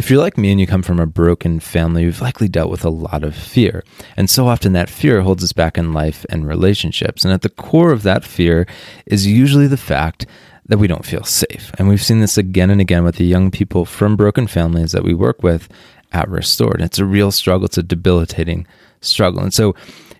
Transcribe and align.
If 0.00 0.08
you're 0.08 0.18
like 0.18 0.38
me 0.38 0.50
and 0.50 0.58
you 0.58 0.66
come 0.66 0.80
from 0.80 0.98
a 0.98 1.04
broken 1.04 1.60
family, 1.60 2.04
you've 2.04 2.22
likely 2.22 2.48
dealt 2.48 2.70
with 2.70 2.86
a 2.86 2.88
lot 2.88 3.22
of 3.22 3.36
fear. 3.36 3.84
And 4.16 4.30
so 4.30 4.48
often 4.48 4.72
that 4.72 4.88
fear 4.88 5.20
holds 5.20 5.44
us 5.44 5.52
back 5.52 5.76
in 5.76 5.92
life 5.92 6.24
and 6.30 6.48
relationships. 6.48 7.22
And 7.22 7.34
at 7.34 7.42
the 7.42 7.50
core 7.50 7.92
of 7.92 8.02
that 8.04 8.24
fear 8.24 8.66
is 9.04 9.26
usually 9.26 9.66
the 9.66 9.76
fact 9.76 10.24
that 10.64 10.78
we 10.78 10.86
don't 10.86 11.04
feel 11.04 11.24
safe. 11.24 11.70
And 11.78 11.86
we've 11.86 12.02
seen 12.02 12.20
this 12.20 12.38
again 12.38 12.70
and 12.70 12.80
again 12.80 13.04
with 13.04 13.16
the 13.16 13.26
young 13.26 13.50
people 13.50 13.84
from 13.84 14.16
broken 14.16 14.46
families 14.46 14.92
that 14.92 15.04
we 15.04 15.12
work 15.12 15.42
with 15.42 15.68
at 16.12 16.30
Restored. 16.30 16.80
It's 16.80 16.98
a 16.98 17.04
real 17.04 17.30
struggle, 17.30 17.66
it's 17.66 17.76
a 17.76 17.82
debilitating 17.82 18.66
struggle. 19.02 19.42
And 19.42 19.52
so 19.52 19.74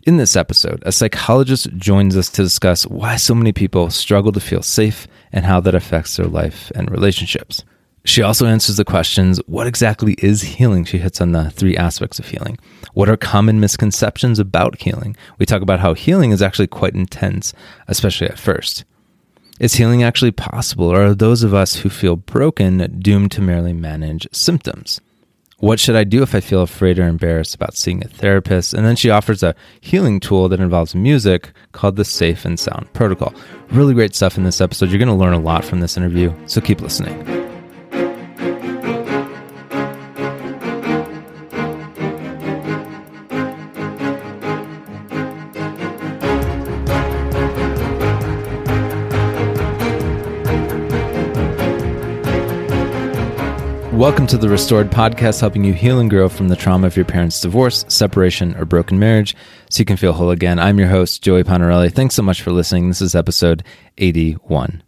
in 0.07 0.19
this 0.19 0.37
episode, 0.37 0.83
a 0.85 0.93
psychologist 0.93 1.75
joins 1.79 2.19
us 2.19 2.29
to 2.33 2.43
discuss 2.43 2.87
why 2.87 3.17
so 3.17 3.35
many 3.35 3.53
people 3.53 3.89
struggle 3.89 4.33
to 4.33 4.41
feel 4.41 4.63
safe 4.63 5.09
and 5.33 5.47
how 5.47 5.59
that 5.61 5.75
affects 5.75 6.19
their 6.19 6.27
life 6.27 6.71
and 6.75 6.91
relationships. 6.91 7.65
She 8.05 8.23
also 8.23 8.47
answers 8.47 8.77
the 8.77 8.85
questions 8.85 9.41
what 9.47 9.67
exactly 9.67 10.15
is 10.19 10.41
healing? 10.43 10.85
She 10.85 10.99
hits 10.99 11.21
on 11.21 11.33
the 11.33 11.51
three 11.51 11.77
aspects 11.77 12.19
of 12.19 12.27
healing. 12.27 12.59
What 12.95 13.09
are 13.09 13.17
common 13.17 13.61
misconceptions 13.61 14.39
about 14.39 14.81
healing? 14.81 15.17
We 15.39 15.47
talk 15.47 15.63
about 15.63 15.81
how 15.81 15.95
healing 15.95 16.31
is 16.31 16.43
actually 16.43 16.69
quite 16.69 16.95
intense, 16.95 17.53
especially 17.89 18.29
at 18.29 18.39
first. 18.39 18.85
Is 19.61 19.75
healing 19.75 20.03
actually 20.03 20.31
possible, 20.31 20.87
or 20.87 21.03
are 21.03 21.15
those 21.15 21.43
of 21.43 21.53
us 21.53 21.77
who 21.77 21.91
feel 21.91 22.17
broken 22.17 22.99
doomed 23.01 23.33
to 23.33 23.43
merely 23.43 23.75
manage 23.75 24.27
symptoms? 24.33 25.03
What 25.59 25.79
should 25.79 25.95
I 25.95 26.05
do 26.05 26.23
if 26.23 26.35
I 26.35 26.41
feel 26.41 26.63
afraid 26.63 26.99
or 26.99 27.07
embarrassed 27.07 27.55
about 27.55 27.77
seeing 27.77 28.03
a 28.03 28.09
therapist? 28.09 28.73
And 28.73 28.87
then 28.87 28.97
she 28.97 29.11
offers 29.11 29.43
a 29.43 29.55
healing 29.83 30.19
tool 30.19 30.49
that 30.49 30.61
involves 30.61 30.95
music 30.95 31.53
called 31.73 31.97
the 31.97 32.07
Safe 32.07 32.47
and 32.47 32.59
Sound 32.59 32.91
Protocol. 32.95 33.35
Really 33.71 33.93
great 33.93 34.15
stuff 34.15 34.39
in 34.39 34.45
this 34.45 34.63
episode. 34.63 34.89
You're 34.89 34.99
going 34.99 35.09
to 35.09 35.15
learn 35.15 35.35
a 35.35 35.39
lot 35.39 35.63
from 35.63 35.81
this 35.81 35.99
interview, 35.99 36.35
so 36.47 36.63
keep 36.63 36.81
listening. 36.81 37.50
Welcome 54.01 54.27
to 54.29 54.39
the 54.39 54.49
Restored 54.49 54.91
Podcast, 54.91 55.43
helping 55.43 55.63
you 55.63 55.75
heal 55.75 56.01
and 56.01 56.09
grow 56.09 56.31
from 56.31 56.49
the 56.49 56.57
trauma 56.57 56.87
of 56.87 56.97
your 56.97 57.05
parents' 57.05 57.39
divorce, 57.39 57.85
separation, 57.89 58.57
or 58.57 58.65
broken 58.65 58.99
marriage 58.99 59.37
so 59.69 59.79
you 59.79 59.85
can 59.85 59.99
feel 59.99 60.15
whole 60.15 60.31
again. 60.31 60.59
I'm 60.59 60.79
your 60.79 60.89
host, 60.89 61.23
Joey 61.23 61.45
Ponarelli. 61.45 61.93
Thanks 61.93 62.15
so 62.15 62.23
much 62.23 62.41
for 62.41 62.51
listening. 62.51 62.89
This 62.89 63.03
is 63.03 63.15
episode 63.15 63.63
81. 63.99 64.83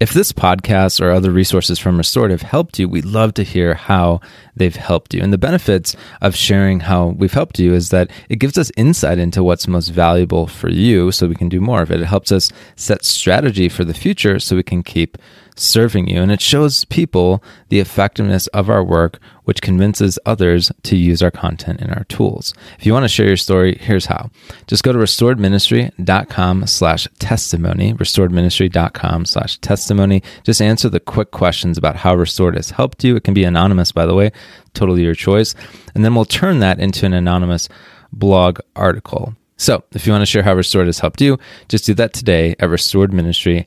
If 0.00 0.12
this 0.12 0.32
podcast 0.32 1.00
or 1.00 1.12
other 1.12 1.30
resources 1.30 1.78
from 1.78 1.96
Restored 1.96 2.32
have 2.32 2.42
helped 2.42 2.80
you, 2.80 2.88
we'd 2.88 3.04
love 3.04 3.34
to 3.34 3.44
hear 3.44 3.74
how 3.74 4.20
they've 4.56 4.74
helped 4.74 5.14
you. 5.14 5.22
And 5.22 5.32
the 5.32 5.38
benefits 5.38 5.94
of 6.20 6.34
sharing 6.34 6.80
how 6.80 7.10
we've 7.10 7.32
helped 7.32 7.60
you 7.60 7.72
is 7.74 7.90
that 7.90 8.10
it 8.28 8.40
gives 8.40 8.58
us 8.58 8.72
insight 8.76 9.18
into 9.18 9.44
what's 9.44 9.68
most 9.68 9.90
valuable 9.90 10.48
for 10.48 10.68
you 10.68 11.12
so 11.12 11.28
we 11.28 11.36
can 11.36 11.48
do 11.48 11.60
more 11.60 11.82
of 11.82 11.92
it. 11.92 12.00
It 12.00 12.06
helps 12.06 12.32
us 12.32 12.50
set 12.74 13.04
strategy 13.04 13.68
for 13.68 13.84
the 13.84 13.94
future 13.94 14.40
so 14.40 14.56
we 14.56 14.64
can 14.64 14.82
keep 14.82 15.16
serving 15.56 16.08
you. 16.08 16.22
And 16.22 16.32
it 16.32 16.40
shows 16.40 16.84
people 16.86 17.42
the 17.68 17.80
effectiveness 17.80 18.46
of 18.48 18.70
our 18.70 18.82
work, 18.82 19.18
which 19.44 19.62
convinces 19.62 20.18
others 20.24 20.72
to 20.84 20.96
use 20.96 21.22
our 21.22 21.30
content 21.30 21.80
and 21.80 21.92
our 21.92 22.04
tools. 22.04 22.54
If 22.78 22.86
you 22.86 22.92
want 22.92 23.04
to 23.04 23.08
share 23.08 23.26
your 23.26 23.36
story, 23.36 23.76
here's 23.80 24.06
how. 24.06 24.30
Just 24.66 24.82
go 24.82 24.92
to 24.92 24.98
restoredministry.com 24.98 26.66
slash 26.66 27.08
testimony, 27.18 27.94
restoredministry.com 27.94 29.24
slash 29.26 29.58
testimony. 29.58 30.22
Just 30.44 30.62
answer 30.62 30.88
the 30.88 31.00
quick 31.00 31.30
questions 31.30 31.76
about 31.76 31.96
how 31.96 32.14
Restored 32.14 32.56
has 32.56 32.70
helped 32.70 33.04
you. 33.04 33.16
It 33.16 33.24
can 33.24 33.34
be 33.34 33.44
anonymous, 33.44 33.92
by 33.92 34.06
the 34.06 34.14
way, 34.14 34.32
totally 34.74 35.02
your 35.02 35.14
choice. 35.14 35.54
And 35.94 36.04
then 36.04 36.14
we'll 36.14 36.24
turn 36.24 36.60
that 36.60 36.80
into 36.80 37.06
an 37.06 37.12
anonymous 37.12 37.68
blog 38.12 38.60
article. 38.76 39.34
So 39.56 39.84
if 39.92 40.06
you 40.06 40.12
want 40.12 40.22
to 40.22 40.26
share 40.26 40.42
how 40.42 40.54
Restored 40.54 40.86
has 40.86 40.98
helped 40.98 41.20
you, 41.20 41.38
just 41.68 41.84
do 41.86 41.94
that 41.94 42.12
today 42.12 42.52
at 42.58 42.68
restoredministry.com 42.68 43.66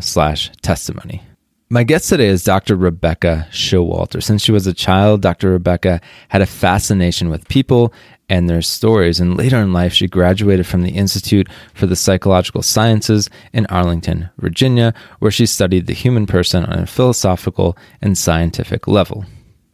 slash 0.00 0.50
testimony. 0.62 1.22
My 1.72 1.84
guest 1.84 2.08
today 2.08 2.26
is 2.26 2.42
Dr. 2.42 2.74
Rebecca 2.74 3.46
Showalter. 3.52 4.20
Since 4.20 4.42
she 4.42 4.50
was 4.50 4.66
a 4.66 4.74
child, 4.74 5.22
Dr. 5.22 5.50
Rebecca 5.50 6.00
had 6.28 6.42
a 6.42 6.46
fascination 6.46 7.28
with 7.28 7.46
people 7.46 7.92
and 8.28 8.50
their 8.50 8.60
stories. 8.60 9.20
And 9.20 9.36
later 9.36 9.58
in 9.58 9.72
life, 9.72 9.92
she 9.92 10.08
graduated 10.08 10.66
from 10.66 10.82
the 10.82 10.90
Institute 10.90 11.48
for 11.74 11.86
the 11.86 11.94
Psychological 11.94 12.62
Sciences 12.62 13.30
in 13.52 13.66
Arlington, 13.66 14.30
Virginia, 14.38 14.94
where 15.20 15.30
she 15.30 15.46
studied 15.46 15.86
the 15.86 15.94
human 15.94 16.26
person 16.26 16.64
on 16.64 16.80
a 16.80 16.86
philosophical 16.86 17.76
and 18.02 18.18
scientific 18.18 18.88
level. 18.88 19.24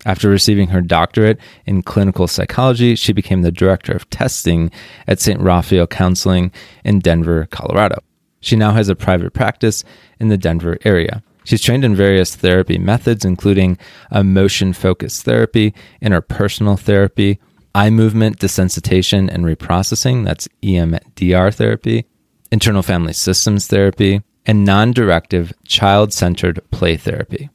After 0.04 0.28
receiving 0.28 0.68
her 0.68 0.82
doctorate 0.82 1.38
in 1.64 1.82
clinical 1.82 2.28
psychology, 2.28 2.94
she 2.94 3.12
became 3.12 3.40
the 3.40 3.50
director 3.50 3.92
of 3.92 4.08
testing 4.10 4.70
at 5.06 5.18
St. 5.18 5.40
Raphael 5.40 5.86
Counseling 5.86 6.52
in 6.84 6.98
Denver, 6.98 7.48
Colorado. 7.50 8.02
She 8.46 8.54
now 8.54 8.70
has 8.74 8.88
a 8.88 8.94
private 8.94 9.32
practice 9.32 9.82
in 10.20 10.28
the 10.28 10.38
Denver 10.38 10.78
area. 10.84 11.24
She's 11.42 11.60
trained 11.60 11.84
in 11.84 11.96
various 11.96 12.36
therapy 12.36 12.78
methods, 12.78 13.24
including 13.24 13.76
emotion 14.12 14.72
focused 14.72 15.24
therapy, 15.24 15.74
interpersonal 16.00 16.78
therapy, 16.78 17.40
eye 17.74 17.90
movement 17.90 18.38
desensitization 18.38 19.28
and 19.28 19.44
reprocessing, 19.44 20.24
that's 20.24 20.48
EMDR 20.62 21.52
therapy, 21.52 22.06
internal 22.52 22.82
family 22.82 23.12
systems 23.12 23.66
therapy, 23.66 24.22
and 24.46 24.64
non 24.64 24.92
directive 24.92 25.52
child 25.66 26.12
centered 26.12 26.60
play 26.70 26.96
therapy. 26.96 27.50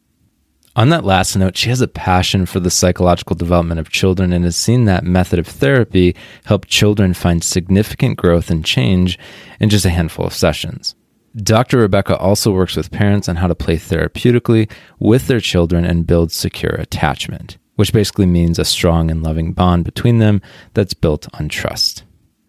On 0.74 0.88
that 0.90 1.04
last 1.04 1.36
note, 1.36 1.58
she 1.58 1.70
has 1.70 1.82
a 1.82 1.88
passion 1.88 2.46
for 2.46 2.62
the 2.62 2.70
psychological 2.70 3.36
development 3.36 3.82
of 3.82 3.90
children 3.90 4.32
and 4.32 4.46
has 4.46 4.56
seen 4.56 4.86
that 4.86 5.04
method 5.04 5.38
of 5.38 5.48
therapy 5.48 6.16
help 6.46 6.66
children 6.66 7.14
find 7.14 7.44
significant 7.44 8.18
growth 8.18 8.50
and 8.50 8.64
change 8.64 9.20
in 9.60 9.70
just 9.70 9.84
a 9.84 9.90
handful 9.90 10.26
of 10.26 10.34
sessions. 10.34 10.96
Dr. 11.36 11.80
Rebecca 11.80 12.18
also 12.18 12.54
works 12.54 12.78
with 12.78 12.92
parents 12.92 13.28
on 13.28 13.38
how 13.38 13.48
to 13.48 13.56
play 13.56 13.76
therapeutically 13.76 14.72
with 14.98 15.28
their 15.28 15.42
children 15.42 15.84
and 15.84 16.08
build 16.08 16.32
secure 16.32 16.76
attachment, 16.76 17.58
which 17.76 17.92
basically 17.92 18.26
means 18.26 18.58
a 18.58 18.64
strong 18.64 19.12
and 19.12 19.24
loving 19.24 19.52
bond 19.52 19.84
between 19.84 20.20
them 20.20 20.42
that's 20.74 20.94
built 20.94 21.28
on 21.34 21.50
trust. 21.50 22.04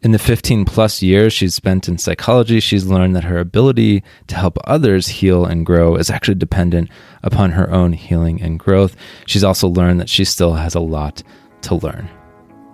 In 0.04 0.10
the 0.10 0.18
15 0.18 0.64
plus 0.64 1.00
years 1.00 1.32
she's 1.32 1.54
spent 1.54 1.88
in 1.88 1.96
psychology, 1.96 2.58
she's 2.58 2.86
learned 2.86 3.14
that 3.14 3.22
her 3.22 3.38
ability 3.38 4.02
to 4.26 4.34
help 4.34 4.58
others 4.64 5.06
heal 5.06 5.44
and 5.44 5.64
grow 5.64 5.94
is 5.94 6.10
actually 6.10 6.34
dependent 6.34 6.90
upon 7.22 7.52
her 7.52 7.70
own 7.70 7.92
healing 7.92 8.42
and 8.42 8.58
growth. 8.58 8.96
She's 9.26 9.44
also 9.44 9.68
learned 9.68 10.00
that 10.00 10.08
she 10.08 10.24
still 10.24 10.54
has 10.54 10.74
a 10.74 10.80
lot 10.80 11.22
to 11.62 11.76
learn. 11.76 12.10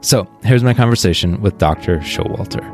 So 0.01 0.27
here's 0.43 0.65
my 0.65 0.73
conversation 0.73 1.43
with 1.43 1.59
Dr. 1.59 1.99
Showalter. 1.99 2.65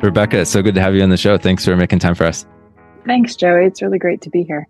Rebecca, 0.00 0.38
it's 0.38 0.52
so 0.52 0.62
good 0.62 0.76
to 0.76 0.80
have 0.80 0.94
you 0.94 1.02
on 1.02 1.10
the 1.10 1.16
show. 1.16 1.36
Thanks 1.36 1.64
for 1.64 1.74
making 1.74 1.98
time 1.98 2.14
for 2.14 2.26
us. 2.26 2.46
Thanks, 3.06 3.34
Joey. 3.34 3.64
It's 3.64 3.82
really 3.82 3.98
great 3.98 4.20
to 4.20 4.30
be 4.30 4.44
here. 4.44 4.68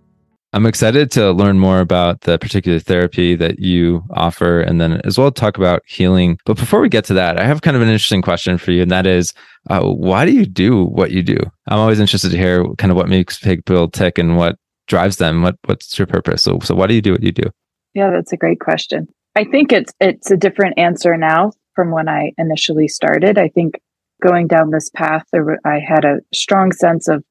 I'm 0.55 0.65
excited 0.65 1.11
to 1.13 1.33
learn 1.33 1.59
more 1.59 1.81
about 1.81 2.23
the 2.23 2.39
particular 2.39 2.79
therapy 2.79 3.35
that 3.37 3.59
you 3.59 4.03
offer 4.11 4.61
and 4.63 4.81
then 4.81 5.01
as 5.05 5.19
well 5.19 5.31
talk 5.31 5.59
about 5.59 5.83
healing. 5.87 6.39
But 6.47 6.57
before 6.57 6.81
we 6.81 6.89
get 6.89 7.05
to 7.07 7.15
that, 7.15 7.39
I 7.39 7.45
have 7.45 7.61
kind 7.61 7.77
of 7.77 7.83
an 7.83 7.89
interesting 7.89 8.23
question 8.23 8.57
for 8.57 8.71
you. 8.71 8.81
And 8.81 8.91
that 8.91 9.07
is, 9.07 9.35
uh, 9.69 9.83
why 9.83 10.25
do 10.25 10.33
you 10.33 10.47
do 10.47 10.85
what 10.85 11.11
you 11.11 11.23
do? 11.23 11.37
I'm 11.67 11.79
always 11.79 12.01
interested 12.01 12.31
to 12.31 12.39
hear 12.39 12.65
kind 12.79 12.91
of 12.91 12.97
what 12.97 13.11
makes 13.11 13.39
people 13.39 13.91
tick 13.91 14.17
and 14.17 14.39
what 14.39 14.57
drives 14.87 15.19
them. 15.19 15.43
What, 15.43 15.57
what's 15.67 15.99
your 15.99 16.07
purpose? 16.07 16.45
So, 16.45 16.59
so 16.63 16.75
why 16.75 16.87
do 16.87 16.95
you 16.95 17.03
do 17.03 17.13
what 17.13 17.23
you 17.23 17.33
do? 17.33 17.51
Yeah, 17.93 18.11
that's 18.11 18.33
a 18.33 18.39
great 18.39 18.61
question. 18.61 19.07
I 19.37 19.45
think 19.45 19.71
it's, 19.71 19.93
it's 20.01 20.31
a 20.31 20.37
different 20.37 20.79
answer 20.79 21.15
now 21.19 21.53
from 21.75 21.91
when 21.91 22.09
I 22.09 22.33
initially 22.39 22.89
started. 22.89 23.37
I 23.37 23.49
think 23.49 23.75
going 24.23 24.47
down 24.47 24.71
this 24.71 24.89
path, 24.89 25.27
I 25.65 25.79
had 25.79 26.07
a 26.07 26.21
strong 26.33 26.73
sense 26.73 27.07
of 27.07 27.23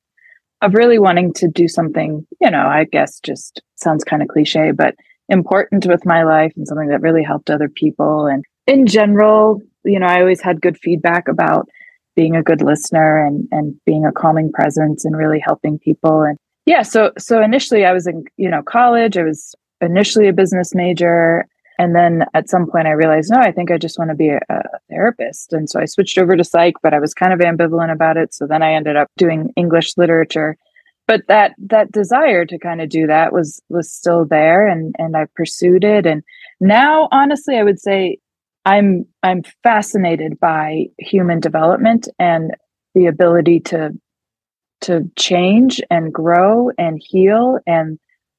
of 0.61 0.73
really 0.73 0.99
wanting 0.99 1.33
to 1.33 1.47
do 1.47 1.67
something, 1.67 2.25
you 2.41 2.51
know, 2.51 2.65
I 2.65 2.85
guess 2.85 3.19
just 3.19 3.61
sounds 3.75 4.03
kind 4.03 4.21
of 4.21 4.27
cliche, 4.27 4.71
but 4.71 4.95
important 5.29 5.85
with 5.85 6.05
my 6.05 6.23
life 6.23 6.53
and 6.55 6.67
something 6.67 6.89
that 6.89 7.01
really 7.01 7.23
helped 7.23 7.49
other 7.49 7.69
people. 7.69 8.27
And 8.27 8.43
in 8.65 8.87
general, 8.87 9.61
you 9.83 9.99
know, 9.99 10.07
I 10.07 10.19
always 10.19 10.41
had 10.41 10.61
good 10.61 10.77
feedback 10.77 11.27
about 11.27 11.67
being 12.15 12.35
a 12.35 12.43
good 12.43 12.61
listener 12.61 13.23
and 13.25 13.47
and 13.51 13.75
being 13.85 14.05
a 14.05 14.11
calming 14.11 14.51
presence 14.51 15.05
and 15.05 15.15
really 15.15 15.39
helping 15.39 15.77
people. 15.79 16.23
And 16.23 16.37
yeah, 16.65 16.81
so 16.81 17.11
so 17.17 17.41
initially 17.41 17.85
I 17.85 17.93
was 17.93 18.07
in, 18.07 18.25
you 18.37 18.49
know, 18.49 18.63
college. 18.63 19.17
I 19.17 19.23
was 19.23 19.53
initially 19.81 20.27
a 20.27 20.33
business 20.33 20.73
major 20.73 21.45
and 21.77 21.95
then 21.95 22.25
at 22.33 22.49
some 22.49 22.69
point, 22.69 22.87
I 22.87 22.91
realized, 22.91 23.31
no, 23.31 23.39
I 23.39 23.51
think 23.51 23.71
I 23.71 23.77
just 23.77 23.99
want 23.99 24.09
to 24.09 24.15
be 24.15 24.29
a, 24.29 24.39
a, 24.49 24.61
therapist. 24.89 25.53
And 25.53 25.69
so 25.69 25.79
I 25.79 25.85
switched 25.85 26.17
over 26.17 26.35
to 26.35 26.43
psych, 26.43 26.75
but 26.81 26.93
I 26.93 26.99
was 26.99 27.13
kind 27.13 27.33
of 27.33 27.39
ambivalent 27.39 27.91
about 27.91 28.17
it. 28.17 28.33
So 28.33 28.47
then 28.47 28.63
I 28.63 28.73
ended 28.73 28.95
up 28.95 29.09
doing 29.17 29.53
English 29.55 29.97
literature. 29.97 30.57
But 31.07 31.27
that 31.27 31.53
that 31.57 31.91
desire 31.91 32.45
to 32.45 32.59
kind 32.59 32.81
of 32.81 32.89
do 32.89 33.07
that 33.07 33.31
was 33.31 33.61
was 33.69 33.89
still 33.89 34.25
there, 34.25 34.67
and 34.67 34.93
and 34.97 35.15
I 35.15 35.25
pursued 35.35 35.85
it. 35.85 36.05
And 36.05 36.21
now, 36.59 37.07
honestly, 37.13 37.55
I 37.55 37.63
would 37.63 37.79
say 37.79 38.17
I'm 38.65 39.05
I'm 39.23 39.43
fascinated 39.63 40.37
by 40.37 40.87
human 40.99 41.39
development 41.39 42.09
and 42.19 42.51
the 42.93 43.05
ability 43.05 43.61
to 43.61 43.91
to 44.81 45.09
change 45.15 45.79
and 45.89 46.13
grow 46.13 46.71
and 46.77 47.01
heal 47.01 47.59
and 47.65 47.97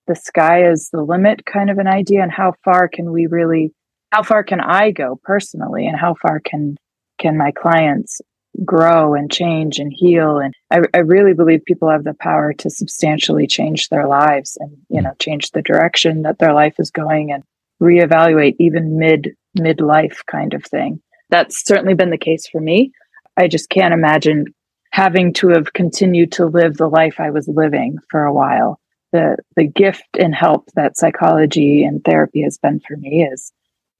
the 0.09 0.17
sky 0.17 0.69
is 0.69 0.89
the 0.93 1.03
limit 1.03 1.47
kind 1.47 1.71
of 1.71 1.79
an 1.79 1.87
idea 1.87 2.23
and 2.23 2.33
how 2.33 2.55
far 2.65 2.89
can 2.89 3.13
we 3.13 3.27
really 3.27 3.73
how 4.11 4.23
far 4.23 4.43
can 4.43 4.61
i 4.61 4.91
go 4.91 5.21
personally 5.23 5.87
and 5.87 5.99
how 5.99 6.15
far 6.15 6.41
can 6.41 6.77
can 7.19 7.37
my 7.37 7.53
clients 7.53 8.21
grow 8.65 9.15
and 9.15 9.31
change 9.31 9.79
and 9.79 9.93
heal? 9.95 10.39
And 10.39 10.55
I, 10.71 10.81
I 10.95 10.99
really 10.99 11.35
believe 11.35 11.65
people 11.65 11.91
have 11.91 12.05
the 12.05 12.15
power 12.15 12.53
to 12.55 12.71
substantially 12.71 13.47
change 13.47 13.89
their 13.89 14.07
lives 14.07 14.57
and 14.61 14.71
you 14.89 14.99
hmm. 14.99 15.05
know 15.05 15.15
change 15.21 15.51
the 15.51 15.63
direction 15.63 16.23
that 16.23 16.39
their 16.39 16.55
life 16.55 16.75
is 16.79 16.91
going 16.91 17.33
and 17.33 17.43
reevaluate 17.83 18.57
even 18.59 18.99
mid 18.99 19.31
midlife 19.59 20.25
kind 20.27 20.55
of 20.55 20.65
thing. 20.65 21.01
That's 21.31 21.65
certainly 21.65 21.95
been 21.95 22.11
the 22.11 22.19
case 22.19 22.49
for 22.49 22.61
me. 22.61 22.93
I 23.37 23.49
just 23.49 23.69
can't 23.69 23.95
imagine 23.95 24.47
having 24.91 25.33
to 25.35 25.49
have 25.49 25.75
continued 25.75 26.33
to 26.33 26.47
live 26.47 26.77
the 26.77 26.89
life 26.89 27.21
i 27.21 27.31
was 27.31 27.47
living 27.47 27.99
for 28.11 28.25
a 28.25 28.33
while 28.33 28.81
the 29.13 29.37
the 29.57 29.67
gift 29.67 30.09
and 30.19 30.35
help 30.35 30.69
that 30.75 30.97
psychology 30.97 31.85
and 31.85 32.03
therapy 32.05 32.43
has 32.43 32.59
been 32.59 32.81
for 32.81 32.97
me 32.97 33.25
is 33.25 33.53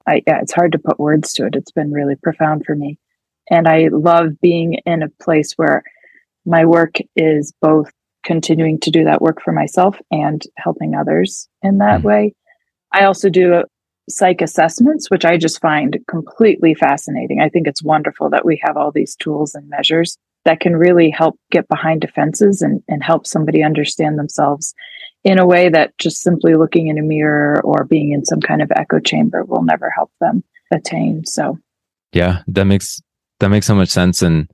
I, 0.07 0.23
yeah, 0.25 0.39
it's 0.41 0.53
hard 0.53 0.71
to 0.71 0.79
put 0.79 0.99
words 0.99 1.33
to 1.33 1.45
it. 1.45 1.55
It's 1.55 1.71
been 1.71 1.91
really 1.91 2.15
profound 2.15 2.65
for 2.65 2.75
me. 2.75 2.97
And 3.49 3.67
I 3.67 3.89
love 3.91 4.39
being 4.41 4.75
in 4.85 5.03
a 5.03 5.09
place 5.21 5.53
where 5.53 5.83
my 6.45 6.65
work 6.65 6.95
is 7.15 7.53
both 7.61 7.91
continuing 8.23 8.79
to 8.81 8.91
do 8.91 9.03
that 9.05 9.21
work 9.21 9.41
for 9.41 9.51
myself 9.51 9.97
and 10.11 10.41
helping 10.57 10.95
others 10.95 11.47
in 11.61 11.77
that 11.79 11.99
mm-hmm. 11.99 12.07
way. 12.07 12.35
I 12.91 13.05
also 13.05 13.29
do 13.29 13.63
psych 14.09 14.41
assessments, 14.41 15.09
which 15.11 15.25
I 15.25 15.37
just 15.37 15.61
find 15.61 15.97
completely 16.09 16.73
fascinating. 16.73 17.39
I 17.41 17.49
think 17.49 17.67
it's 17.67 17.83
wonderful 17.83 18.29
that 18.31 18.45
we 18.45 18.59
have 18.63 18.77
all 18.77 18.91
these 18.91 19.15
tools 19.15 19.53
and 19.53 19.69
measures 19.69 20.17
that 20.45 20.59
can 20.59 20.75
really 20.75 21.09
help 21.09 21.39
get 21.51 21.67
behind 21.67 22.01
defenses 22.01 22.61
and, 22.61 22.81
and 22.87 23.03
help 23.03 23.27
somebody 23.27 23.63
understand 23.63 24.17
themselves 24.17 24.73
in 25.23 25.37
a 25.37 25.45
way 25.45 25.69
that 25.69 25.97
just 25.97 26.21
simply 26.21 26.55
looking 26.55 26.87
in 26.87 26.97
a 26.97 27.03
mirror 27.03 27.61
or 27.63 27.83
being 27.83 28.11
in 28.11 28.23
some 28.25 28.39
kind 28.39 28.61
of 28.61 28.71
echo 28.75 28.99
chamber 28.99 29.43
will 29.43 29.63
never 29.63 29.89
help 29.89 30.11
them 30.21 30.43
attain. 30.71 31.25
So, 31.25 31.57
yeah, 32.13 32.41
that 32.47 32.65
makes 32.65 33.01
that 33.39 33.49
makes 33.49 33.67
so 33.67 33.75
much 33.75 33.89
sense. 33.89 34.21
And 34.21 34.49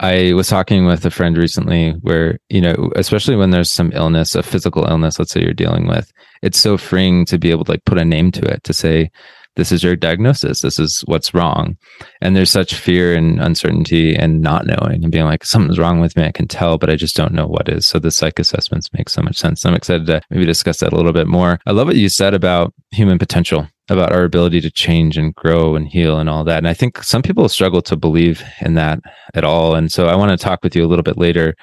I 0.00 0.32
was 0.34 0.48
talking 0.48 0.86
with 0.86 1.04
a 1.04 1.10
friend 1.10 1.36
recently 1.36 1.92
where, 2.00 2.38
you 2.48 2.60
know, 2.60 2.90
especially 2.96 3.36
when 3.36 3.50
there's 3.50 3.72
some 3.72 3.92
illness, 3.92 4.34
a 4.34 4.42
physical 4.42 4.84
illness, 4.84 5.18
let's 5.18 5.32
say 5.32 5.40
you're 5.40 5.52
dealing 5.52 5.86
with, 5.86 6.12
it's 6.42 6.58
so 6.58 6.76
freeing 6.76 7.24
to 7.26 7.38
be 7.38 7.50
able 7.50 7.64
to 7.64 7.72
like 7.72 7.84
put 7.84 7.98
a 7.98 8.04
name 8.04 8.32
to 8.32 8.42
it, 8.42 8.64
to 8.64 8.72
say, 8.72 9.10
this 9.56 9.70
is 9.70 9.82
your 9.82 9.96
diagnosis. 9.96 10.60
This 10.60 10.78
is 10.78 11.02
what's 11.06 11.32
wrong. 11.32 11.76
And 12.20 12.34
there's 12.34 12.50
such 12.50 12.74
fear 12.74 13.14
and 13.14 13.40
uncertainty 13.40 14.16
and 14.16 14.40
not 14.40 14.66
knowing 14.66 15.04
and 15.04 15.12
being 15.12 15.24
like, 15.24 15.44
something's 15.44 15.78
wrong 15.78 16.00
with 16.00 16.16
me. 16.16 16.24
I 16.24 16.32
can 16.32 16.48
tell, 16.48 16.78
but 16.78 16.90
I 16.90 16.96
just 16.96 17.16
don't 17.16 17.32
know 17.32 17.46
what 17.46 17.68
is. 17.68 17.86
So 17.86 17.98
the 17.98 18.10
psych 18.10 18.38
assessments 18.38 18.92
make 18.92 19.08
so 19.08 19.22
much 19.22 19.36
sense. 19.36 19.64
I'm 19.64 19.74
excited 19.74 20.06
to 20.06 20.20
maybe 20.30 20.44
discuss 20.44 20.80
that 20.80 20.92
a 20.92 20.96
little 20.96 21.12
bit 21.12 21.26
more. 21.26 21.58
I 21.66 21.72
love 21.72 21.86
what 21.86 21.96
you 21.96 22.08
said 22.08 22.34
about 22.34 22.74
human 22.90 23.18
potential 23.18 23.68
about 23.90 24.12
our 24.12 24.24
ability 24.24 24.60
to 24.62 24.70
change 24.70 25.18
and 25.18 25.34
grow 25.34 25.76
and 25.76 25.86
heal 25.86 26.18
and 26.18 26.28
all 26.28 26.42
that. 26.44 26.58
And 26.58 26.68
I 26.68 26.74
think 26.74 27.02
some 27.02 27.22
people 27.22 27.48
struggle 27.48 27.82
to 27.82 27.96
believe 27.96 28.42
in 28.60 28.74
that 28.74 29.00
at 29.34 29.44
all. 29.44 29.74
And 29.74 29.92
so 29.92 30.06
I 30.06 30.16
want 30.16 30.30
to 30.30 30.42
talk 30.42 30.60
with 30.62 30.74
you 30.74 30.84
a 30.84 30.88
little 30.88 31.02
bit 31.02 31.18
later 31.18 31.54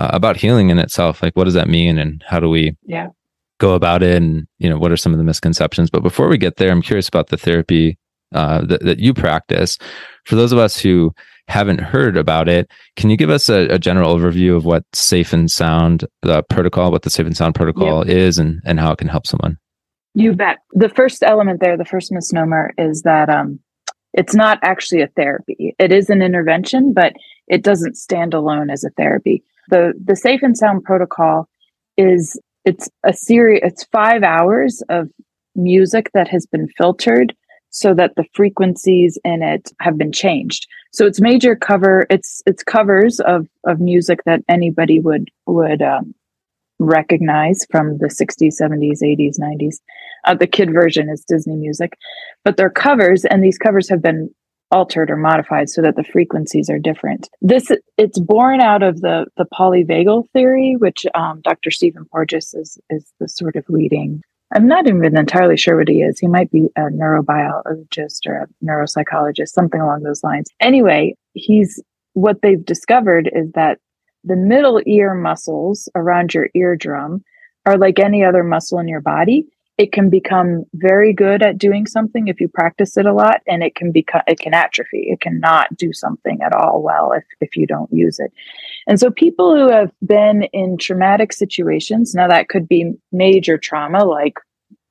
uh, 0.00 0.10
about 0.12 0.36
healing 0.36 0.70
in 0.70 0.78
itself. 0.78 1.22
Like, 1.22 1.36
what 1.36 1.44
does 1.44 1.54
that 1.54 1.68
mean 1.68 1.98
and 1.98 2.22
how 2.26 2.40
do 2.40 2.48
we 2.48 2.76
yeah. 2.84 3.08
Go 3.58 3.74
about 3.74 4.02
it? 4.02 4.16
And, 4.16 4.46
you 4.58 4.68
know, 4.68 4.78
what 4.78 4.92
are 4.92 4.96
some 4.96 5.12
of 5.12 5.18
the 5.18 5.24
misconceptions? 5.24 5.90
But 5.90 6.02
before 6.02 6.28
we 6.28 6.38
get 6.38 6.56
there, 6.56 6.70
I'm 6.70 6.82
curious 6.82 7.08
about 7.08 7.28
the 7.28 7.36
therapy 7.36 7.98
uh, 8.34 8.64
that, 8.66 8.82
that 8.82 8.98
you 8.98 9.14
practice. 9.14 9.78
For 10.24 10.36
those 10.36 10.52
of 10.52 10.58
us 10.58 10.78
who 10.78 11.12
haven't 11.48 11.80
heard 11.80 12.16
about 12.16 12.48
it, 12.48 12.70
can 12.96 13.10
you 13.10 13.16
give 13.16 13.30
us 13.30 13.48
a, 13.48 13.68
a 13.68 13.78
general 13.78 14.16
overview 14.16 14.56
of 14.56 14.64
what 14.64 14.84
Safe 14.92 15.32
and 15.32 15.50
Sound, 15.50 16.06
the 16.22 16.42
protocol, 16.44 16.90
what 16.90 17.02
the 17.02 17.10
Safe 17.10 17.26
and 17.26 17.36
Sound 17.36 17.54
protocol 17.54 18.06
yep. 18.06 18.16
is 18.16 18.38
and, 18.38 18.60
and 18.64 18.80
how 18.80 18.92
it 18.92 18.98
can 18.98 19.08
help 19.08 19.26
someone? 19.26 19.58
You 20.14 20.32
bet. 20.32 20.58
The 20.72 20.88
first 20.88 21.22
element 21.22 21.60
there, 21.60 21.76
the 21.76 21.84
first 21.84 22.12
misnomer 22.12 22.72
is 22.78 23.02
that 23.02 23.28
um, 23.28 23.58
it's 24.12 24.34
not 24.34 24.58
actually 24.62 25.02
a 25.02 25.08
therapy. 25.08 25.74
It 25.78 25.92
is 25.92 26.08
an 26.08 26.22
intervention, 26.22 26.92
but 26.94 27.14
it 27.48 27.62
doesn't 27.62 27.96
stand 27.96 28.32
alone 28.32 28.70
as 28.70 28.84
a 28.84 28.90
therapy. 28.90 29.42
The 29.68 29.92
the 30.02 30.16
Safe 30.16 30.42
and 30.42 30.56
Sound 30.56 30.84
protocol 30.84 31.48
is 31.96 32.40
it's 32.64 32.88
a 33.04 33.12
series. 33.12 33.60
It's 33.62 33.84
five 33.84 34.22
hours 34.22 34.82
of 34.88 35.10
music 35.54 36.10
that 36.14 36.28
has 36.28 36.46
been 36.46 36.68
filtered 36.76 37.34
so 37.70 37.92
that 37.94 38.12
the 38.16 38.24
frequencies 38.34 39.18
in 39.24 39.42
it 39.42 39.72
have 39.80 39.98
been 39.98 40.12
changed. 40.12 40.66
So 40.92 41.06
it's 41.06 41.20
major 41.20 41.56
cover. 41.56 42.06
It's 42.08 42.42
it's 42.46 42.62
covers 42.62 43.20
of 43.20 43.48
of 43.66 43.80
music 43.80 44.20
that 44.26 44.40
anybody 44.48 45.00
would 45.00 45.30
would 45.46 45.82
um, 45.82 46.14
recognize 46.78 47.66
from 47.70 47.98
the 47.98 48.06
60s, 48.06 48.60
70s, 48.60 49.02
80s, 49.02 49.38
90s. 49.38 49.76
Uh, 50.24 50.34
the 50.34 50.46
kid 50.46 50.72
version 50.72 51.08
is 51.08 51.24
Disney 51.24 51.56
music, 51.56 51.98
but 52.44 52.56
they're 52.56 52.70
covers, 52.70 53.24
and 53.24 53.42
these 53.42 53.58
covers 53.58 53.88
have 53.88 54.02
been 54.02 54.30
altered 54.70 55.10
or 55.10 55.16
modified 55.16 55.68
so 55.68 55.82
that 55.82 55.96
the 55.96 56.04
frequencies 56.04 56.68
are 56.68 56.78
different. 56.78 57.28
This 57.40 57.70
it's 57.96 58.18
born 58.18 58.60
out 58.60 58.82
of 58.82 59.00
the 59.00 59.26
the 59.36 59.46
polyvagal 59.46 60.30
theory, 60.32 60.76
which 60.78 61.06
um, 61.14 61.40
Dr. 61.42 61.70
Stephen 61.70 62.04
Porges 62.10 62.54
is 62.54 62.78
is 62.90 63.12
the 63.20 63.28
sort 63.28 63.56
of 63.56 63.64
leading. 63.68 64.22
I'm 64.54 64.68
not 64.68 64.86
even 64.86 65.16
entirely 65.16 65.56
sure 65.56 65.76
what 65.76 65.88
he 65.88 66.02
is. 66.02 66.18
He 66.18 66.28
might 66.28 66.50
be 66.50 66.68
a 66.76 66.82
neurobiologist 66.82 68.26
or 68.26 68.36
a 68.36 68.64
neuropsychologist, 68.64 69.48
something 69.48 69.80
along 69.80 70.02
those 70.02 70.22
lines. 70.22 70.48
Anyway, 70.60 71.14
he's 71.32 71.82
what 72.12 72.42
they've 72.42 72.64
discovered 72.64 73.28
is 73.34 73.50
that 73.52 73.78
the 74.22 74.36
middle 74.36 74.80
ear 74.86 75.14
muscles 75.14 75.88
around 75.94 76.32
your 76.32 76.48
eardrum 76.54 77.22
are 77.66 77.76
like 77.76 77.98
any 77.98 78.24
other 78.24 78.44
muscle 78.44 78.78
in 78.78 78.88
your 78.88 79.00
body. 79.00 79.46
It 79.76 79.92
can 79.92 80.08
become 80.08 80.64
very 80.74 81.12
good 81.12 81.42
at 81.42 81.58
doing 81.58 81.86
something 81.86 82.28
if 82.28 82.40
you 82.40 82.48
practice 82.48 82.96
it 82.96 83.06
a 83.06 83.12
lot, 83.12 83.40
and 83.46 83.62
it 83.62 83.74
can 83.74 83.90
become 83.90 84.22
it 84.26 84.38
can 84.38 84.54
atrophy. 84.54 85.06
It 85.08 85.20
cannot 85.20 85.76
do 85.76 85.92
something 85.92 86.40
at 86.42 86.54
all 86.54 86.82
well 86.82 87.12
if 87.12 87.24
if 87.40 87.56
you 87.56 87.66
don't 87.66 87.92
use 87.92 88.18
it. 88.18 88.32
And 88.86 89.00
so, 89.00 89.10
people 89.10 89.56
who 89.56 89.70
have 89.70 89.90
been 90.06 90.44
in 90.52 90.76
traumatic 90.78 91.32
situations 91.32 92.14
now 92.14 92.28
that 92.28 92.48
could 92.48 92.68
be 92.68 92.92
major 93.10 93.58
trauma 93.58 94.04
like 94.04 94.34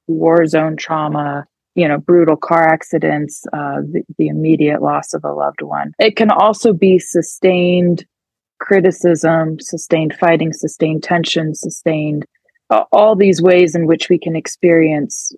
war 0.08 0.46
zone 0.46 0.76
trauma, 0.76 1.46
you 1.76 1.88
know, 1.88 1.98
brutal 1.98 2.36
car 2.36 2.68
accidents, 2.68 3.46
uh, 3.54 3.82
the, 3.82 4.04
the 4.18 4.28
immediate 4.28 4.82
loss 4.82 5.14
of 5.14 5.24
a 5.24 5.32
loved 5.32 5.62
one. 5.62 5.94
It 6.00 6.16
can 6.16 6.30
also 6.30 6.74
be 6.74 7.00
sustained 7.00 8.06
criticism, 8.60 9.60
sustained 9.60 10.16
fighting, 10.16 10.54
sustained 10.54 11.04
tension, 11.04 11.54
sustained 11.54 12.26
all 12.70 13.16
these 13.16 13.42
ways 13.42 13.76
in 13.76 13.88
which 13.88 14.10
we 14.10 14.18
can 14.18 14.36
experience 14.36 15.32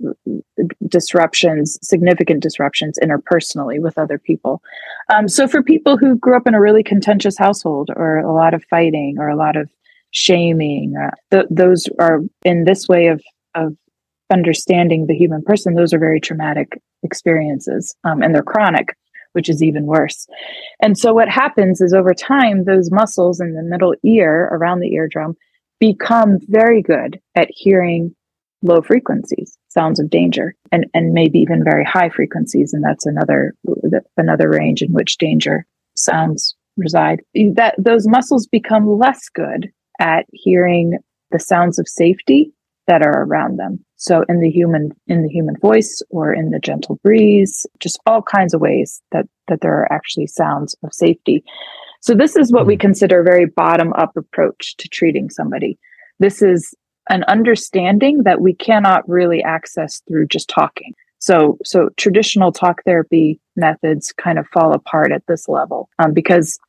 disruptions, 0.88 1.78
significant 1.82 2.42
disruptions 2.42 2.98
interpersonally 3.02 3.80
with 3.80 3.98
other 3.98 4.18
people. 4.18 4.62
Um, 5.10 5.28
so, 5.28 5.48
for 5.48 5.64
people 5.64 5.98
who 5.98 6.18
grew 6.18 6.38
up 6.38 6.48
in 6.48 6.54
a 6.54 6.62
really 6.62 6.84
contentious 6.84 7.38
household 7.38 7.90
or 7.96 8.18
a 8.18 8.34
lot 8.34 8.54
of 8.54 8.64
fighting 8.66 9.18
or 9.20 9.30
a 9.30 9.36
lot 9.36 9.56
of 9.56 9.70
shaming, 10.12 10.96
uh, 10.96 11.12
th- 11.32 11.48
those 11.50 11.88
are 12.00 12.22
in 12.44 12.64
this 12.64 12.88
way 12.88 13.08
of, 13.08 13.22
of 13.54 13.76
understanding 14.32 15.08
the 15.08 15.16
human 15.16 15.44
person, 15.44 15.76
those 15.76 15.94
are 15.94 16.00
very 16.00 16.20
traumatic 16.20 16.82
experiences 17.04 17.96
um, 18.04 18.22
and 18.22 18.34
they're 18.34 18.44
chronic 18.44 18.96
which 19.34 19.50
is 19.50 19.62
even 19.62 19.86
worse. 19.86 20.28
And 20.82 20.98
so 20.98 21.14
what 21.14 21.28
happens 21.28 21.82
is 21.82 21.94
over 21.94 22.14
time, 22.14 22.64
those 22.64 22.90
muscles 22.90 23.42
in 23.42 23.54
the 23.54 23.64
middle 23.64 23.94
ear 24.02 24.46
around 24.46 24.80
the 24.80 24.94
eardrum 24.94 25.36
become 25.80 26.38
very 26.48 26.82
good 26.82 27.20
at 27.36 27.50
hearing 27.52 28.16
low 28.62 28.82
frequencies, 28.82 29.58
sounds 29.70 30.00
of 30.00 30.10
danger, 30.10 30.56
and, 30.72 30.86
and 30.94 31.14
maybe 31.14 31.40
even 31.40 31.64
very 31.64 31.86
high 31.86 32.10
frequencies. 32.10 32.74
And 32.74 32.84
that's 32.84 33.06
another 33.06 33.54
another 34.18 34.50
range 34.50 34.82
in 34.82 34.92
which 34.92 35.18
danger 35.18 35.66
sounds 35.96 36.56
reside. 36.78 37.22
That 37.54 37.76
those 37.78 38.08
muscles 38.08 38.48
become 38.48 38.98
less 38.98 39.30
good 39.30 39.70
at 40.00 40.26
hearing 40.32 40.98
the 41.32 41.40
sounds 41.40 41.80
of 41.80 41.88
safety 41.88 42.52
that 42.88 43.02
are 43.02 43.24
around 43.24 43.58
them. 43.58 43.84
So 43.96 44.24
in 44.30 44.40
the 44.40 44.50
human 44.50 44.92
in 45.08 45.24
the 45.24 45.30
human 45.30 45.56
voice 45.62 46.02
or 46.10 46.34
in 46.34 46.52
the 46.52 46.60
gentle 46.60 47.00
breeze, 47.04 47.66
just 47.80 48.00
all 48.06 48.22
kinds 48.22 48.54
of 48.54 48.62
ways 48.62 49.02
that 49.12 49.26
that 49.48 49.62
there 49.62 49.74
are 49.74 49.92
actually 49.92 50.28
sounds 50.28 50.76
of 50.84 50.94
safety. 50.94 51.44
So 52.06 52.14
this 52.14 52.36
is 52.36 52.52
what 52.52 52.68
we 52.68 52.76
hmm. 52.76 52.82
consider 52.82 53.22
a 53.22 53.24
very 53.24 53.46
bottom 53.46 53.92
up 53.94 54.16
approach 54.16 54.78
to 54.78 54.88
treating 54.88 55.30
somebody. 55.30 55.80
This 56.20 56.42
is 56.42 56.76
an 57.10 57.24
understanding 57.24 58.24
that 58.24 58.42
we 58.42 58.54
cannot 58.54 59.08
really 59.10 59.44
access 59.44 60.02
through 60.08 60.28
just 60.28 60.48
talking. 60.48 60.94
So 61.20 61.58
so 61.64 61.90
traditional 61.98 62.52
talk 62.52 62.84
therapy 62.84 63.40
methods 63.56 64.14
kind 64.14 64.38
of 64.38 64.48
fall 64.54 64.74
apart 64.74 65.12
at 65.12 65.24
this 65.28 65.48
level 65.48 65.90
um, 65.98 66.14
because 66.14 66.60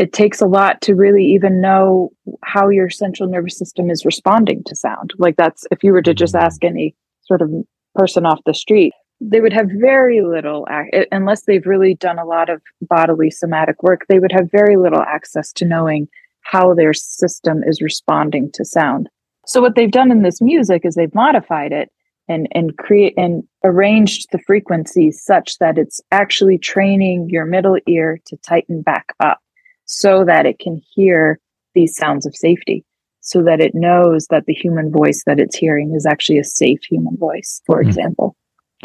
it 0.00 0.12
takes 0.12 0.40
a 0.40 0.46
lot 0.46 0.80
to 0.82 0.94
really 0.94 1.24
even 1.24 1.60
know 1.60 2.10
how 2.44 2.68
your 2.68 2.90
central 2.90 3.28
nervous 3.28 3.58
system 3.58 3.90
is 3.90 4.04
responding 4.04 4.64
to 4.64 4.74
sound. 4.74 5.12
Like 5.18 5.36
that's 5.36 5.66
if 5.70 5.84
you 5.84 5.92
were 5.92 6.02
to 6.02 6.14
just 6.14 6.34
mm-hmm. 6.34 6.44
ask 6.44 6.64
any 6.64 6.96
sort 7.22 7.42
of 7.42 7.50
person 7.94 8.26
off 8.26 8.40
the 8.44 8.54
street, 8.54 8.92
they 9.20 9.40
would 9.40 9.52
have 9.52 9.68
very 9.70 10.22
little 10.22 10.66
unless 11.12 11.42
they've 11.42 11.66
really 11.66 11.94
done 11.94 12.18
a 12.18 12.24
lot 12.24 12.48
of 12.48 12.62
bodily 12.82 13.30
somatic 13.30 13.82
work, 13.82 14.06
they 14.08 14.18
would 14.18 14.32
have 14.32 14.50
very 14.50 14.76
little 14.76 15.02
access 15.02 15.52
to 15.52 15.64
knowing 15.64 16.08
how 16.42 16.74
their 16.74 16.94
system 16.94 17.62
is 17.64 17.82
responding 17.82 18.50
to 18.52 18.64
sound. 18.64 19.08
So 19.46 19.60
what 19.60 19.74
they've 19.74 19.90
done 19.90 20.10
in 20.10 20.22
this 20.22 20.40
music 20.40 20.82
is 20.84 20.94
they've 20.94 21.14
modified 21.14 21.72
it 21.72 21.90
and 22.28 22.48
and 22.52 22.76
create 22.78 23.14
and 23.16 23.42
arranged 23.64 24.28
the 24.30 24.38
frequencies 24.38 25.22
such 25.22 25.58
that 25.58 25.76
it's 25.76 26.00
actually 26.12 26.58
training 26.58 27.28
your 27.28 27.44
middle 27.44 27.78
ear 27.86 28.20
to 28.26 28.36
tighten 28.38 28.82
back 28.82 29.06
up 29.20 29.40
so 29.84 30.24
that 30.24 30.46
it 30.46 30.58
can 30.58 30.80
hear 30.94 31.40
these 31.74 31.96
sounds 31.96 32.26
of 32.26 32.36
safety 32.36 32.84
so 33.22 33.42
that 33.42 33.60
it 33.60 33.74
knows 33.74 34.26
that 34.30 34.46
the 34.46 34.54
human 34.54 34.90
voice 34.90 35.24
that 35.26 35.38
it's 35.38 35.56
hearing 35.56 35.92
is 35.94 36.06
actually 36.06 36.38
a 36.38 36.44
safe 36.44 36.80
human 36.88 37.16
voice 37.16 37.60
for 37.66 37.80
mm-hmm. 37.80 37.88
example 37.88 38.36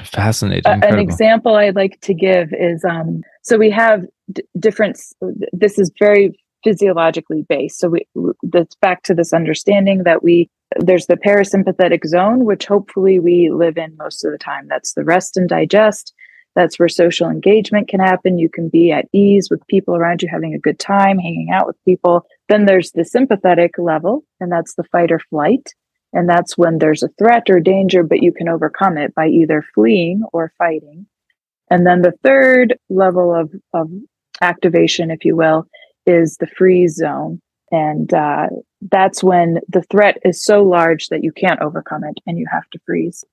fascinating 0.03 0.63
uh, 0.65 0.79
an 0.83 0.99
example 0.99 1.55
i'd 1.55 1.75
like 1.75 1.99
to 2.01 2.13
give 2.13 2.53
is 2.53 2.83
um 2.83 3.21
so 3.43 3.57
we 3.57 3.69
have 3.69 4.05
d- 4.31 4.43
different 4.59 4.99
this 5.53 5.79
is 5.79 5.91
very 5.99 6.37
physiologically 6.63 7.45
based 7.47 7.79
so 7.79 7.89
we 7.89 8.05
that's 8.43 8.75
back 8.75 9.03
to 9.03 9.13
this 9.13 9.33
understanding 9.33 10.03
that 10.03 10.23
we 10.23 10.49
there's 10.79 11.07
the 11.07 11.15
parasympathetic 11.15 12.05
zone, 12.05 12.45
which 12.45 12.65
hopefully 12.65 13.19
we 13.19 13.49
live 13.51 13.77
in 13.77 13.95
most 13.97 14.25
of 14.25 14.31
the 14.31 14.37
time. 14.37 14.67
That's 14.67 14.93
the 14.93 15.03
rest 15.03 15.37
and 15.37 15.47
digest. 15.47 16.13
That's 16.55 16.79
where 16.79 16.87
social 16.87 17.29
engagement 17.29 17.89
can 17.89 17.99
happen. 17.99 18.39
You 18.39 18.49
can 18.49 18.69
be 18.69 18.91
at 18.91 19.07
ease 19.13 19.49
with 19.49 19.65
people 19.67 19.95
around 19.95 20.21
you, 20.21 20.29
having 20.31 20.53
a 20.53 20.59
good 20.59 20.79
time, 20.79 21.19
hanging 21.19 21.49
out 21.53 21.67
with 21.67 21.75
people. 21.83 22.25
Then 22.47 22.65
there's 22.65 22.91
the 22.91 23.03
sympathetic 23.03 23.77
level, 23.77 24.23
and 24.39 24.51
that's 24.51 24.75
the 24.75 24.85
fight 24.85 25.11
or 25.11 25.19
flight. 25.19 25.73
And 26.15 26.29
that's 26.29 26.57
when 26.57 26.77
there's 26.77 27.03
a 27.03 27.09
threat 27.19 27.43
or 27.49 27.59
danger, 27.59 28.01
but 28.01 28.23
you 28.23 28.31
can 28.31 28.47
overcome 28.47 28.97
it 28.97 29.13
by 29.13 29.27
either 29.27 29.63
fleeing 29.75 30.23
or 30.31 30.53
fighting. 30.57 31.05
And 31.69 31.85
then 31.85 32.01
the 32.01 32.13
third 32.23 32.79
level 32.89 33.35
of, 33.35 33.51
of 33.73 33.91
activation, 34.41 35.11
if 35.11 35.25
you 35.25 35.35
will, 35.35 35.67
is 36.05 36.37
the 36.37 36.47
freeze 36.47 36.95
zone. 36.95 37.41
And 37.69 38.13
uh, 38.13 38.47
that's 38.91 39.23
when 39.23 39.59
the 39.67 39.83
threat 39.91 40.17
is 40.23 40.41
so 40.41 40.63
large 40.63 41.07
that 41.07 41.23
you 41.23 41.33
can't 41.33 41.61
overcome 41.61 42.05
it 42.05 42.17
and 42.25 42.37
you 42.37 42.47
have 42.49 42.69
to 42.71 42.79
freeze. 42.85 43.25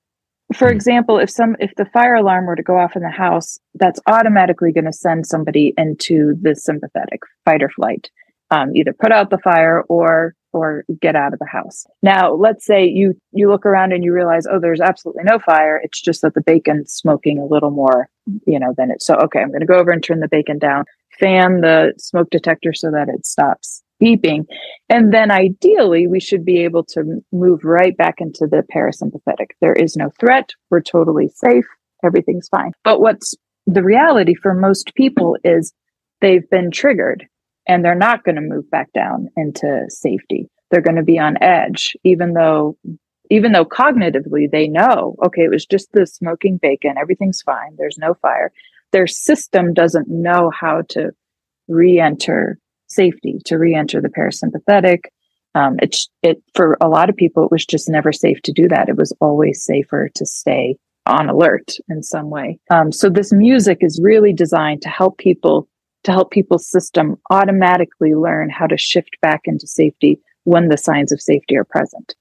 For 0.53 0.67
hmm. 0.67 0.75
example, 0.75 1.19
if 1.19 1.29
some 1.29 1.55
if 1.59 1.73
the 1.77 1.85
fire 1.85 2.15
alarm 2.15 2.47
were 2.47 2.57
to 2.57 2.63
go 2.63 2.77
off 2.77 2.97
in 2.97 3.03
the 3.03 3.09
house, 3.09 3.59
that's 3.75 4.01
automatically 4.07 4.73
going 4.73 4.85
to 4.85 4.93
send 4.93 5.25
somebody 5.25 5.73
into 5.77 6.35
the 6.41 6.53
sympathetic 6.53 7.21
fight 7.45 7.63
or 7.63 7.69
flight. 7.69 8.09
Um, 8.51 8.75
either 8.75 8.93
put 8.93 9.13
out 9.13 9.29
the 9.29 9.37
fire 9.37 9.83
or 9.87 10.35
or 10.53 10.85
get 11.01 11.15
out 11.15 11.33
of 11.33 11.39
the 11.39 11.47
house. 11.47 11.85
Now, 12.01 12.33
let's 12.33 12.65
say 12.65 12.85
you 12.85 13.13
you 13.31 13.49
look 13.49 13.65
around 13.65 13.91
and 13.91 14.03
you 14.03 14.13
realize, 14.13 14.45
oh, 14.49 14.59
there's 14.59 14.81
absolutely 14.81 15.23
no 15.25 15.39
fire. 15.39 15.81
It's 15.83 16.01
just 16.01 16.21
that 16.21 16.33
the 16.33 16.41
bacon's 16.41 16.93
smoking 16.93 17.39
a 17.39 17.45
little 17.45 17.71
more, 17.71 18.09
you 18.45 18.59
know, 18.59 18.73
than 18.77 18.91
it. 18.91 19.01
So, 19.01 19.15
okay, 19.15 19.39
I'm 19.39 19.49
going 19.49 19.61
to 19.61 19.65
go 19.65 19.79
over 19.79 19.91
and 19.91 20.03
turn 20.03 20.19
the 20.19 20.27
bacon 20.27 20.59
down, 20.59 20.85
fan 21.19 21.61
the 21.61 21.93
smoke 21.97 22.29
detector 22.29 22.73
so 22.73 22.91
that 22.91 23.09
it 23.09 23.25
stops 23.25 23.83
beeping. 24.01 24.45
And 24.89 25.13
then 25.13 25.31
ideally, 25.31 26.07
we 26.07 26.19
should 26.19 26.45
be 26.45 26.59
able 26.59 26.83
to 26.85 27.23
move 27.31 27.63
right 27.63 27.95
back 27.95 28.15
into 28.19 28.47
the 28.47 28.63
parasympathetic. 28.73 29.51
There 29.61 29.73
is 29.73 29.95
no 29.95 30.11
threat. 30.19 30.49
We're 30.69 30.81
totally 30.81 31.29
safe. 31.29 31.65
Everything's 32.03 32.49
fine. 32.49 32.73
But 32.83 32.99
what's 32.99 33.33
the 33.65 33.83
reality 33.83 34.35
for 34.35 34.53
most 34.53 34.93
people 34.95 35.37
is 35.43 35.73
they've 36.19 36.49
been 36.49 36.69
triggered 36.69 37.27
and 37.67 37.83
they're 37.83 37.95
not 37.95 38.23
going 38.23 38.35
to 38.35 38.41
move 38.41 38.69
back 38.69 38.91
down 38.93 39.29
into 39.37 39.85
safety. 39.89 40.49
They're 40.69 40.81
going 40.81 40.97
to 40.97 41.03
be 41.03 41.19
on 41.19 41.41
edge, 41.41 41.95
even 42.03 42.33
though 42.33 42.77
even 43.29 43.53
though 43.53 43.65
cognitively 43.65 44.51
they 44.51 44.67
know, 44.67 45.15
okay, 45.25 45.43
it 45.43 45.49
was 45.49 45.65
just 45.65 45.91
the 45.93 46.05
smoking 46.05 46.57
bacon, 46.57 46.97
everything's 46.97 47.41
fine, 47.41 47.75
there's 47.77 47.97
no 47.97 48.13
fire. 48.15 48.51
Their 48.91 49.07
system 49.07 49.73
doesn't 49.73 50.07
know 50.07 50.51
how 50.53 50.81
to 50.89 51.11
re-enter 51.67 52.59
safety 52.87 53.39
to 53.45 53.57
re-enter 53.57 54.01
the 54.01 54.09
parasympathetic. 54.09 55.05
Um, 55.55 55.77
it's 55.81 56.09
it 56.21 56.43
for 56.53 56.77
a 56.81 56.87
lot 56.87 57.09
of 57.09 57.15
people, 57.15 57.45
it 57.45 57.51
was 57.51 57.65
just 57.65 57.89
never 57.89 58.11
safe 58.11 58.41
to 58.43 58.51
do 58.51 58.67
that. 58.67 58.89
It 58.89 58.97
was 58.97 59.15
always 59.21 59.63
safer 59.63 60.09
to 60.15 60.25
stay 60.25 60.75
on 61.05 61.29
alert 61.29 61.73
in 61.89 62.01
some 62.01 62.29
way. 62.29 62.59
Um, 62.71 62.91
so 62.91 63.09
this 63.09 63.31
music 63.31 63.79
is 63.81 63.99
really 64.01 64.33
designed 64.33 64.81
to 64.83 64.89
help 64.89 65.17
people 65.17 65.67
to 66.03 66.11
help 66.11 66.31
people's 66.31 66.67
system 66.67 67.17
automatically 67.29 68.13
learn 68.13 68.49
how 68.49 68.67
to 68.67 68.77
shift 68.77 69.17
back 69.21 69.41
into 69.45 69.67
safety 69.67 70.19
when 70.43 70.67
the 70.67 70.77
signs 70.77 71.11
of 71.11 71.21
safety 71.21 71.55
are 71.55 71.63
present 71.63 72.15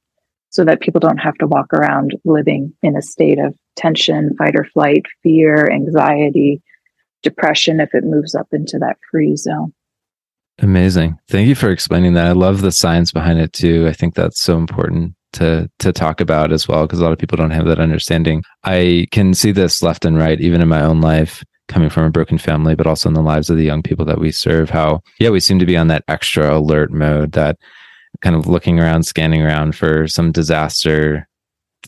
so 0.51 0.65
that 0.65 0.81
people 0.81 1.01
don't 1.01 1.19
have 1.19 1.35
to 1.37 1.47
walk 1.47 1.73
around 1.73 2.13
living 2.25 2.73
in 2.83 2.97
a 2.97 3.03
state 3.03 3.39
of 3.39 3.55
tension, 3.75 4.37
fight 4.37 4.55
or 4.55 4.65
flight, 4.65 5.03
fear, 5.23 5.71
anxiety, 5.71 6.63
depression 7.23 7.81
if 7.81 7.95
it 7.95 8.05
moves 8.05 8.35
up 8.35 8.49
into 8.53 8.79
that 8.79 8.99
freeze 9.11 9.43
zone. 9.43 9.73
Amazing. 10.59 11.19
Thank 11.29 11.49
you 11.49 11.55
for 11.55 11.71
explaining 11.71 12.15
that. 12.15 12.27
I 12.27 12.33
love 12.33 12.61
the 12.61 12.71
science 12.71 13.13
behind 13.13 13.39
it 13.39 13.53
too. 13.53 13.89
I 13.89 13.93
think 13.93 14.15
that's 14.15 14.41
so 14.41 14.59
important 14.59 15.15
to 15.33 15.71
to 15.79 15.93
talk 15.93 16.21
about 16.21 16.53
as 16.53 16.69
well 16.69 16.87
because 16.87 17.01
a 17.01 17.03
lot 17.03 17.13
of 17.13 17.19
people 17.19 17.39
don't 17.39 17.51
have 17.51 17.65
that 17.65 17.81
understanding. 17.81 18.43
I 18.65 19.07
can 19.11 19.33
see 19.33 19.51
this 19.51 19.83
left 19.83 20.05
and 20.05 20.19
right 20.19 20.39
even 20.39 20.61
in 20.61 20.69
my 20.69 20.83
own 20.83 21.01
life 21.01 21.43
coming 21.73 21.91
from 21.91 22.05
a 22.05 22.11
broken 22.11 22.39
family 22.39 22.75
but 22.75 22.87
also 22.87 23.09
in 23.09 23.15
the 23.15 23.23
lives 23.23 23.51
of 23.51 23.57
the 23.57 23.65
young 23.65 23.83
people 23.83 24.05
that 24.05 24.21
we 24.21 24.31
serve 24.31 24.71
how 24.71 25.01
yeah, 25.19 25.31
we 25.31 25.41
seem 25.41 25.59
to 25.59 25.67
be 25.67 25.77
on 25.77 25.89
that 25.89 26.05
extra 26.09 26.59
alert 26.59 26.93
mode 26.93 27.33
that 27.33 27.57
kind 28.21 28.37
of 28.37 28.47
looking 28.47 28.79
around 28.79 29.05
scanning 29.05 29.43
around 29.43 29.75
for 29.75 30.07
some 30.07 30.31
disaster 30.31 31.27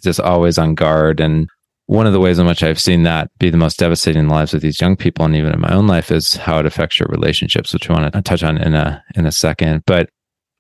just 0.03 0.21
always 0.21 0.59
on 0.59 0.75
guard 0.75 1.21
and 1.21 1.49
one 1.87 2.07
of 2.07 2.13
the 2.13 2.21
ways 2.21 2.39
in 2.39 2.47
which 2.47 2.63
I've 2.63 2.81
seen 2.81 3.03
that 3.03 3.31
be 3.39 3.51
the 3.51 3.59
most 3.59 3.79
devastating 3.79 4.21
in 4.21 4.29
the 4.29 4.35
lives 4.35 4.55
of 4.55 4.63
these 4.63 4.81
young 4.81 4.97
people, 4.97 5.25
and 5.25 5.37
even 5.37 5.53
in 5.53 5.61
my 5.61 5.73
own 5.73 5.87
life, 5.87 6.11
is 6.11 6.35
how 6.35 6.59
it 6.59 6.67
affects 6.67 6.99
your 6.99 7.09
relationships, 7.11 7.73
which 7.73 7.91
I 7.91 7.93
want 7.93 8.13
to 8.13 8.23
touch 8.23 8.43
on 8.43 8.57
in 8.59 8.75
a 8.75 9.03
in 9.15 9.27
a 9.27 9.33
second. 9.33 9.83
But 9.87 10.09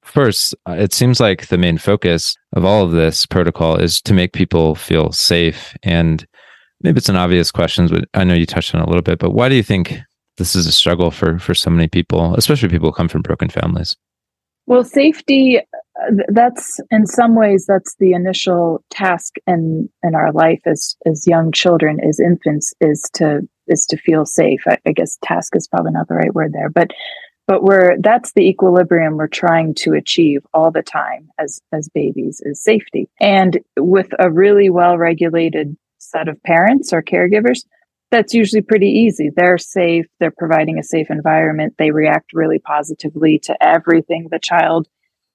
first, 0.02 0.54
it 0.69 0.93
seems 0.93 1.21
like 1.21 1.47
the 1.47 1.59
main 1.59 1.78
focus 1.78 2.37
of 2.52 2.64
all 2.64 2.85
of 2.85 2.93
this 2.93 3.25
protocol 3.26 3.76
is 3.76 4.02
to 4.02 4.12
make 4.12 4.33
people 4.33 4.75
feel 4.75 5.12
safe. 5.12 5.75
And 5.83 6.26
maybe 6.85 6.99
it's 6.99 7.09
an 7.09 7.17
obvious 7.17 7.50
question, 7.50 7.88
but 7.88 8.05
I 8.14 8.23
know 8.23 8.35
you 8.35 8.47
touched 8.47 8.75
on 8.75 8.81
a 8.81 8.87
little 8.87 9.03
bit. 9.03 9.19
But 9.19 9.31
why 9.31 9.49
do 9.49 9.57
you 9.57 9.62
think 9.62 9.99
this 10.37 10.55
is 10.55 10.67
a 10.67 10.73
struggle 10.73 11.11
for 11.11 11.38
for 11.41 11.55
so 11.55 11.71
many 11.71 11.88
people, 11.88 12.35
especially 12.37 12.69
people 12.69 12.91
who 12.91 12.95
come 12.95 13.09
from 13.09 13.23
broken 13.23 13.49
families? 13.49 13.97
Well, 14.67 14.85
safety 14.85 15.59
uh, 15.59 16.11
that's 16.29 16.81
in 16.91 17.07
some 17.07 17.35
ways 17.35 17.67
that's 17.67 17.97
the 17.99 18.12
initial 18.12 18.85
task 18.91 19.35
in 19.47 19.88
in 20.03 20.14
our 20.14 20.33
life 20.33 20.61
as 20.67 20.95
as 21.07 21.26
young 21.26 21.53
children 21.53 22.00
as 22.00 22.21
infants 22.21 22.75
is 22.81 23.09
to 23.14 23.41
is 23.67 23.87
to 23.87 23.97
feel 23.97 24.26
safe 24.26 24.62
I, 24.67 24.79
I, 24.87 24.93
guess 24.93 25.17
task 25.23 25.57
is 25.57 25.69
probably 25.69 25.93
not 25.93 26.09
the 26.09 26.14
right 26.14 26.35
word 26.35 26.53
there 26.53 26.69
but 26.69 26.91
but 27.47 27.62
we're 27.62 27.97
that's 28.00 28.33
the 28.33 28.43
equilibrium 28.49 29.17
we're 29.17 29.29
trying 29.29 29.75
to 29.76 29.93
achieve 29.93 30.43
all 30.53 30.71
the 30.71 30.83
time 30.83 31.29
as 31.38 31.61
as 31.73 31.88
babies 31.95 32.43
is 32.45 32.62
safety 32.62 33.09
and 33.21 33.61
with 33.79 34.09
a 34.19 34.31
really 34.31 34.69
well 34.69 34.99
regulated 34.99 35.76
set 36.04 36.28
of 36.28 36.42
parents 36.42 36.92
or 36.92 37.02
caregivers 37.02 37.61
that's 38.11 38.34
usually 38.34 38.62
pretty 38.62 38.88
easy 38.88 39.30
they're 39.34 39.58
safe 39.58 40.06
they're 40.20 40.34
providing 40.37 40.78
a 40.78 40.82
safe 40.82 41.11
environment 41.11 41.75
they 41.78 41.90
react 41.90 42.32
really 42.32 42.58
positively 42.58 43.38
to 43.38 43.56
everything 43.62 44.28
the 44.30 44.38
child 44.38 44.87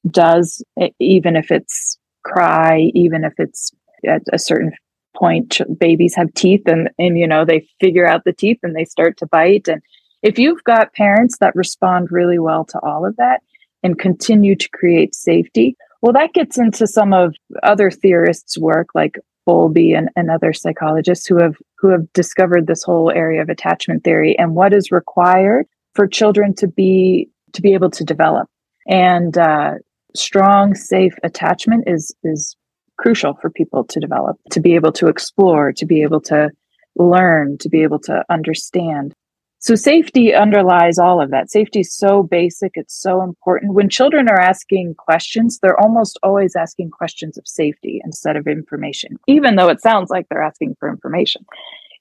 does, 0.09 0.63
even 0.99 1.35
if 1.35 1.51
it's 1.51 1.97
cry, 2.23 2.91
even 2.93 3.23
if 3.23 3.33
it's 3.37 3.71
at 4.07 4.21
a 4.31 4.39
certain 4.39 4.71
point, 5.15 5.59
babies 5.79 6.15
have 6.15 6.33
teeth 6.33 6.61
and, 6.65 6.89
and, 6.97 7.17
you 7.17 7.27
know, 7.27 7.45
they 7.45 7.67
figure 7.79 8.07
out 8.07 8.23
the 8.25 8.33
teeth 8.33 8.59
and 8.63 8.75
they 8.75 8.85
start 8.85 9.17
to 9.17 9.27
bite. 9.27 9.67
And 9.67 9.81
if 10.21 10.37
you've 10.37 10.63
got 10.63 10.93
parents 10.93 11.37
that 11.39 11.55
respond 11.55 12.09
really 12.11 12.39
well 12.39 12.65
to 12.65 12.79
all 12.79 13.05
of 13.05 13.15
that 13.17 13.41
and 13.83 13.99
continue 13.99 14.55
to 14.55 14.69
create 14.69 15.15
safety, 15.15 15.75
well, 16.01 16.13
that 16.13 16.33
gets 16.33 16.57
into 16.57 16.87
some 16.87 17.13
of 17.13 17.35
other 17.63 17.91
theorists' 17.91 18.57
work, 18.57 18.89
like 18.95 19.15
Bowlby 19.49 19.93
and, 19.93 20.09
and 20.15 20.29
other 20.29 20.53
psychologists 20.53 21.25
who 21.25 21.37
have 21.41 21.55
who 21.79 21.89
have 21.89 22.13
discovered 22.13 22.67
this 22.67 22.83
whole 22.83 23.09
area 23.09 23.41
of 23.41 23.49
attachment 23.49 24.03
theory 24.03 24.37
and 24.37 24.53
what 24.53 24.73
is 24.73 24.91
required 24.91 25.65
for 25.95 26.05
children 26.05 26.53
to 26.53 26.67
be 26.67 27.27
to 27.53 27.61
be 27.63 27.73
able 27.73 27.89
to 27.89 28.03
develop. 28.03 28.47
And 28.87 29.35
uh, 29.39 29.73
strong, 30.15 30.75
safe 30.75 31.15
attachment 31.23 31.85
is 31.87 32.15
is 32.23 32.55
crucial 32.99 33.33
for 33.41 33.49
people 33.49 33.85
to 33.85 33.99
develop, 33.99 34.37
to 34.51 34.59
be 34.59 34.75
able 34.75 34.91
to 34.91 35.07
explore, 35.07 35.73
to 35.73 35.85
be 35.87 36.03
able 36.03 36.21
to 36.21 36.51
learn, 36.95 37.57
to 37.57 37.69
be 37.69 37.81
able 37.81 37.99
to 38.01 38.23
understand. 38.29 39.15
So 39.59 39.75
safety 39.75 40.33
underlies 40.33 40.97
all 40.97 41.21
of 41.21 41.31
that. 41.31 41.51
Safety 41.51 41.81
is 41.81 41.93
so 41.93 42.23
basic, 42.23 42.71
it's 42.75 42.95
so 42.95 43.21
important. 43.21 43.73
When 43.73 43.89
children 43.89 44.29
are 44.29 44.39
asking 44.39 44.95
questions, 44.95 45.59
they're 45.59 45.79
almost 45.79 46.17
always 46.23 46.55
asking 46.55 46.91
questions 46.91 47.37
of 47.37 47.47
safety 47.47 48.01
instead 48.05 48.37
of 48.37 48.47
information, 48.47 49.19
even 49.27 49.55
though 49.55 49.67
it 49.67 49.81
sounds 49.81 50.09
like 50.09 50.27
they're 50.29 50.41
asking 50.41 50.75
for 50.79 50.89
information. 50.89 51.45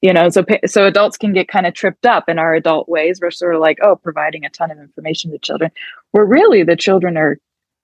You 0.00 0.12
know, 0.12 0.28
so 0.28 0.44
so 0.64 0.86
adults 0.86 1.16
can 1.16 1.32
get 1.32 1.48
kind 1.48 1.66
of 1.66 1.74
tripped 1.74 2.06
up 2.06 2.28
in 2.28 2.38
our 2.38 2.54
adult 2.54 2.88
ways. 2.88 3.18
We're 3.20 3.32
sort 3.32 3.56
of 3.56 3.60
like, 3.60 3.78
oh, 3.82 3.96
providing 3.96 4.44
a 4.44 4.50
ton 4.50 4.70
of 4.70 4.78
information 4.78 5.32
to 5.32 5.38
children. 5.38 5.72
Where 6.12 6.24
really 6.24 6.62
the 6.62 6.76
children 6.76 7.16
are 7.16 7.38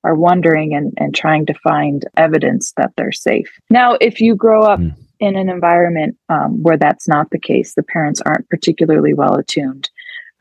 are 0.05 0.15
wondering 0.15 0.75
and, 0.75 0.93
and 0.99 1.15
trying 1.15 1.47
to 1.47 1.55
find 1.55 2.07
evidence 2.17 2.73
that 2.77 2.93
they're 2.97 3.11
safe. 3.11 3.59
Now, 3.71 3.97
if 4.01 4.21
you 4.21 4.37
grow 4.37 4.63
up 4.63 4.79
mm. 4.79 4.95
In 5.25 5.37
an 5.37 5.49
environment 5.49 6.17
um, 6.29 6.63
where 6.63 6.77
that's 6.77 7.09
not 7.09 7.31
the 7.31 7.39
case, 7.39 7.75
the 7.75 7.83
parents 7.83 8.21
aren't 8.25 8.49
particularly 8.49 9.15
well 9.15 9.35
attuned, 9.35 9.91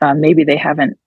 uh, 0.00 0.14
maybe 0.14 0.44
they 0.44 0.56
haven't 0.56 0.98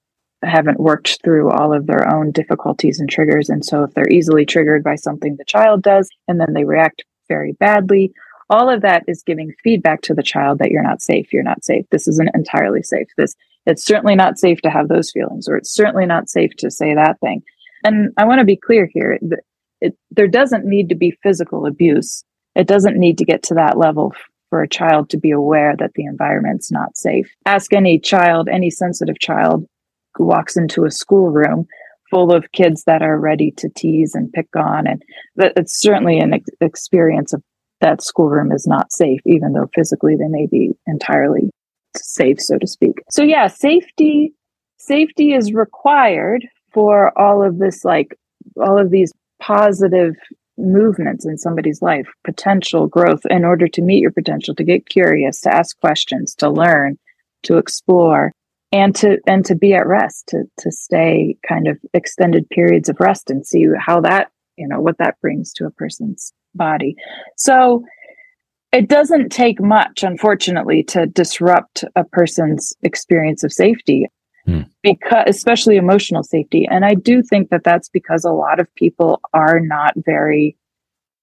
haven't 0.43 0.79
worked 0.79 1.19
through 1.23 1.49
all 1.49 1.73
of 1.73 1.87
their 1.87 2.13
own 2.13 2.31
difficulties 2.31 2.99
and 2.99 3.09
triggers. 3.09 3.49
And 3.49 3.65
so 3.65 3.83
if 3.83 3.93
they're 3.95 4.07
easily 4.07 4.45
triggered 4.45 4.83
by 4.83 4.93
something 4.95 5.35
the 5.35 5.45
child 5.45 5.81
does 5.81 6.09
and 6.27 6.39
then 6.39 6.53
they 6.53 6.63
react 6.63 7.03
very 7.27 7.53
badly 7.53 8.13
all 8.49 8.69
of 8.69 8.81
that 8.81 9.03
is 9.07 9.23
giving 9.23 9.53
feedback 9.63 10.01
to 10.01 10.13
the 10.13 10.23
child 10.23 10.59
that 10.59 10.71
you're 10.71 10.83
not 10.83 11.01
safe 11.01 11.33
you're 11.33 11.43
not 11.43 11.63
safe 11.63 11.85
this 11.91 12.07
isn't 12.07 12.33
entirely 12.33 12.81
safe 12.81 13.07
this 13.17 13.35
it's 13.65 13.85
certainly 13.85 14.15
not 14.15 14.37
safe 14.37 14.61
to 14.61 14.69
have 14.69 14.87
those 14.87 15.11
feelings 15.11 15.47
or 15.47 15.57
it's 15.57 15.73
certainly 15.73 16.05
not 16.05 16.29
safe 16.29 16.55
to 16.55 16.71
say 16.71 16.95
that 16.95 17.19
thing. 17.19 17.41
And 17.83 18.13
i 18.17 18.25
want 18.25 18.39
to 18.39 18.45
be 18.45 18.55
clear 18.55 18.89
here 18.93 19.19
it, 19.81 19.95
there 20.11 20.27
doesn't 20.27 20.65
need 20.65 20.89
to 20.89 20.95
be 20.95 21.17
physical 21.21 21.65
abuse 21.65 22.23
it 22.57 22.67
doesn't 22.67 22.97
need 22.97 23.17
to 23.17 23.25
get 23.25 23.43
to 23.43 23.53
that 23.53 23.77
level 23.77 24.13
for 24.49 24.61
a 24.61 24.69
child 24.69 25.09
to 25.09 25.17
be 25.17 25.31
aware 25.31 25.75
that 25.77 25.91
the 25.95 26.05
environment's 26.05 26.71
not 26.71 26.97
safe 26.97 27.29
ask 27.45 27.73
any 27.73 27.99
child 27.99 28.49
any 28.49 28.69
sensitive 28.69 29.19
child 29.19 29.65
who 30.15 30.25
walks 30.25 30.57
into 30.57 30.85
a 30.85 30.91
schoolroom 30.91 31.65
full 32.09 32.33
of 32.33 32.51
kids 32.53 32.83
that 32.85 33.01
are 33.01 33.19
ready 33.19 33.51
to 33.51 33.69
tease 33.75 34.15
and 34.15 34.31
pick 34.31 34.47
on 34.55 34.87
and 34.87 35.03
it's 35.37 35.79
certainly 35.79 36.19
an 36.19 36.33
ex- 36.33 36.49
experience 36.61 37.33
of 37.33 37.41
that 37.81 38.01
schoolroom 38.01 38.51
is 38.51 38.65
not 38.67 38.91
safe, 38.91 39.21
even 39.25 39.53
though 39.53 39.69
physically 39.73 40.15
they 40.15 40.27
may 40.27 40.47
be 40.47 40.71
entirely 40.85 41.49
safe, 41.95 42.39
so 42.39 42.57
to 42.57 42.67
speak. 42.67 43.01
So 43.09 43.23
yeah, 43.23 43.47
safety, 43.47 44.33
safety 44.77 45.33
is 45.33 45.53
required 45.53 46.45
for 46.73 47.17
all 47.19 47.43
of 47.43 47.59
this, 47.59 47.83
like 47.85 48.17
all 48.59 48.79
of 48.79 48.91
these 48.91 49.11
positive 49.39 50.15
movements 50.57 51.25
in 51.25 51.37
somebody's 51.37 51.81
life, 51.81 52.07
potential 52.23 52.87
growth 52.87 53.21
in 53.29 53.45
order 53.45 53.67
to 53.67 53.81
meet 53.81 54.01
your 54.01 54.11
potential, 54.11 54.55
to 54.55 54.63
get 54.63 54.89
curious, 54.89 55.41
to 55.41 55.53
ask 55.53 55.79
questions, 55.79 56.35
to 56.35 56.49
learn, 56.49 56.97
to 57.43 57.57
explore, 57.57 58.31
and 58.71 58.95
to 58.95 59.17
and 59.27 59.45
to 59.45 59.55
be 59.55 59.73
at 59.73 59.87
rest, 59.87 60.27
to 60.27 60.43
to 60.59 60.71
stay 60.71 61.37
kind 61.47 61.67
of 61.67 61.77
extended 61.93 62.49
periods 62.49 62.89
of 62.89 62.99
rest 62.99 63.29
and 63.29 63.45
see 63.45 63.65
how 63.79 64.01
that, 64.01 64.29
you 64.57 64.67
know, 64.67 64.81
what 64.81 64.97
that 64.97 65.19
brings 65.21 65.53
to 65.53 65.65
a 65.65 65.71
person's 65.71 66.33
body. 66.55 66.95
So 67.37 67.83
it 68.73 68.89
doesn't 68.89 69.29
take 69.29 69.61
much, 69.61 70.03
unfortunately, 70.03 70.83
to 70.83 71.05
disrupt 71.05 71.85
a 71.95 72.03
person's 72.03 72.73
experience 72.83 73.43
of 73.43 73.53
safety, 73.53 74.07
hmm. 74.47 74.61
because 74.81 75.25
especially 75.27 75.75
emotional 75.75 76.23
safety. 76.23 76.67
And 76.69 76.85
I 76.85 76.95
do 76.95 77.21
think 77.21 77.49
that 77.49 77.63
that's 77.63 77.89
because 77.89 78.23
a 78.23 78.31
lot 78.31 78.59
of 78.59 78.73
people 78.75 79.21
are 79.33 79.59
not 79.59 79.93
very 79.97 80.57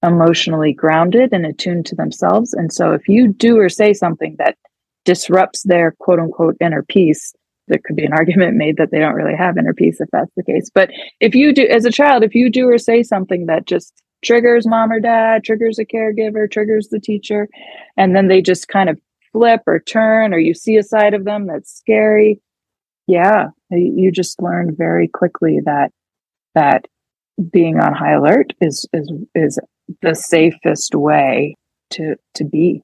emotionally 0.03 0.73
grounded 0.73 1.33
and 1.33 1.45
attuned 1.45 1.85
to 1.87 1.95
themselves. 1.95 2.53
And 2.53 2.71
so 2.71 2.91
if 2.91 3.07
you 3.07 3.27
do 3.33 3.59
or 3.59 3.69
say 3.69 3.93
something 3.93 4.35
that 4.37 4.57
disrupts 5.03 5.63
their 5.63 5.95
quote 5.99 6.19
unquote 6.19 6.55
inner 6.61 6.83
peace, 6.83 7.33
there 7.67 7.79
could 7.83 7.95
be 7.95 8.05
an 8.05 8.13
argument 8.17 8.55
made 8.55 8.77
that 8.77 8.91
they 8.91 8.99
don't 8.99 9.15
really 9.15 9.35
have 9.35 9.57
inner 9.57 9.73
peace 9.73 9.99
if 9.99 10.09
that's 10.11 10.31
the 10.35 10.43
case. 10.43 10.69
But 10.73 10.91
if 11.19 11.33
you 11.35 11.53
do, 11.53 11.67
as 11.67 11.85
a 11.85 11.91
child, 11.91 12.23
if 12.23 12.35
you 12.35 12.49
do 12.49 12.67
or 12.67 12.77
say 12.77 13.03
something 13.03 13.47
that 13.47 13.65
just 13.65 13.93
triggers 14.23 14.67
mom 14.67 14.91
or 14.91 14.99
dad, 14.99 15.43
triggers 15.43 15.79
a 15.79 15.85
caregiver, 15.85 16.49
triggers 16.49 16.89
the 16.89 16.99
teacher, 16.99 17.47
and 17.97 18.15
then 18.15 18.27
they 18.27 18.41
just 18.41 18.67
kind 18.67 18.89
of 18.89 18.99
flip 19.31 19.61
or 19.67 19.79
turn, 19.79 20.33
or 20.33 20.39
you 20.39 20.53
see 20.53 20.77
a 20.77 20.83
side 20.83 21.13
of 21.13 21.25
them 21.25 21.47
that's 21.47 21.73
scary. 21.73 22.39
Yeah, 23.07 23.47
you 23.69 24.11
just 24.11 24.41
learn 24.41 24.75
very 24.75 25.07
quickly 25.07 25.59
that 25.65 25.91
that 26.55 26.85
being 27.51 27.79
on 27.79 27.93
high 27.93 28.13
alert 28.13 28.53
is 28.61 28.87
is 28.93 29.11
is 29.35 29.59
the 30.01 30.15
safest 30.15 30.95
way 30.95 31.55
to 31.91 32.15
to 32.35 32.43
be. 32.43 32.81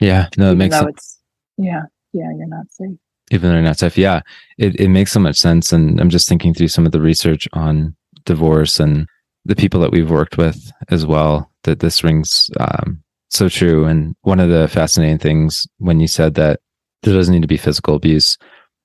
Yeah, 0.00 0.28
no, 0.36 0.52
it 0.52 0.56
makes 0.56 0.76
sense. 0.76 0.88
It's, 0.90 1.18
yeah, 1.58 1.82
yeah, 2.12 2.30
you're 2.36 2.48
not 2.48 2.70
safe. 2.70 2.96
Even 3.30 3.50
though 3.50 3.56
you're 3.56 3.64
not 3.64 3.78
safe, 3.78 3.98
yeah, 3.98 4.20
it 4.56 4.76
it 4.80 4.88
makes 4.88 5.12
so 5.12 5.20
much 5.20 5.36
sense. 5.36 5.72
And 5.72 6.00
I'm 6.00 6.10
just 6.10 6.28
thinking 6.28 6.54
through 6.54 6.68
some 6.68 6.86
of 6.86 6.92
the 6.92 7.00
research 7.00 7.46
on 7.52 7.94
divorce 8.24 8.80
and 8.80 9.06
the 9.44 9.56
people 9.56 9.80
that 9.80 9.92
we've 9.92 10.10
worked 10.10 10.38
with 10.38 10.70
as 10.90 11.06
well 11.06 11.50
that 11.64 11.80
this 11.80 12.04
rings 12.04 12.50
um, 12.60 13.02
so 13.30 13.48
true. 13.48 13.84
And 13.84 14.14
one 14.22 14.40
of 14.40 14.48
the 14.48 14.68
fascinating 14.68 15.18
things 15.18 15.66
when 15.78 16.00
you 16.00 16.06
said 16.06 16.34
that 16.34 16.60
there 17.02 17.14
doesn't 17.14 17.34
need 17.34 17.42
to 17.42 17.48
be 17.48 17.56
physical 17.56 17.94
abuse, 17.94 18.36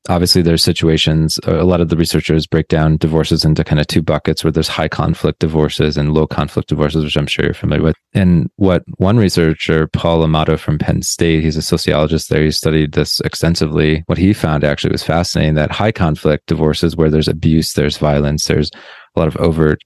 obviously 0.09 0.41
there's 0.41 0.63
situations 0.63 1.39
a 1.45 1.63
lot 1.63 1.81
of 1.81 1.89
the 1.89 1.95
researchers 1.95 2.45
break 2.45 2.67
down 2.67 2.97
divorces 2.97 3.45
into 3.45 3.63
kind 3.63 3.79
of 3.79 3.87
two 3.87 4.01
buckets 4.01 4.43
where 4.43 4.51
there's 4.51 4.67
high 4.67 4.87
conflict 4.87 5.39
divorces 5.39 5.97
and 5.97 6.13
low 6.13 6.27
conflict 6.27 6.69
divorces 6.69 7.03
which 7.03 7.15
i'm 7.15 7.27
sure 7.27 7.45
you're 7.45 7.53
familiar 7.53 7.83
with 7.83 7.95
and 8.13 8.49
what 8.57 8.83
one 8.97 9.17
researcher 9.17 9.87
paul 9.87 10.23
amato 10.23 10.57
from 10.57 10.77
penn 10.77 11.01
state 11.01 11.43
he's 11.43 11.57
a 11.57 11.61
sociologist 11.61 12.29
there 12.29 12.43
he 12.43 12.51
studied 12.51 12.91
this 12.93 13.19
extensively 13.21 14.03
what 14.07 14.17
he 14.17 14.33
found 14.33 14.63
actually 14.63 14.91
was 14.91 15.03
fascinating 15.03 15.55
that 15.55 15.71
high 15.71 15.91
conflict 15.91 16.45
divorces 16.47 16.95
where 16.95 17.09
there's 17.09 17.27
abuse 17.27 17.73
there's 17.73 17.97
violence 17.97 18.47
there's 18.47 18.71
a 19.15 19.19
lot 19.19 19.27
of 19.27 19.37
overt 19.37 19.79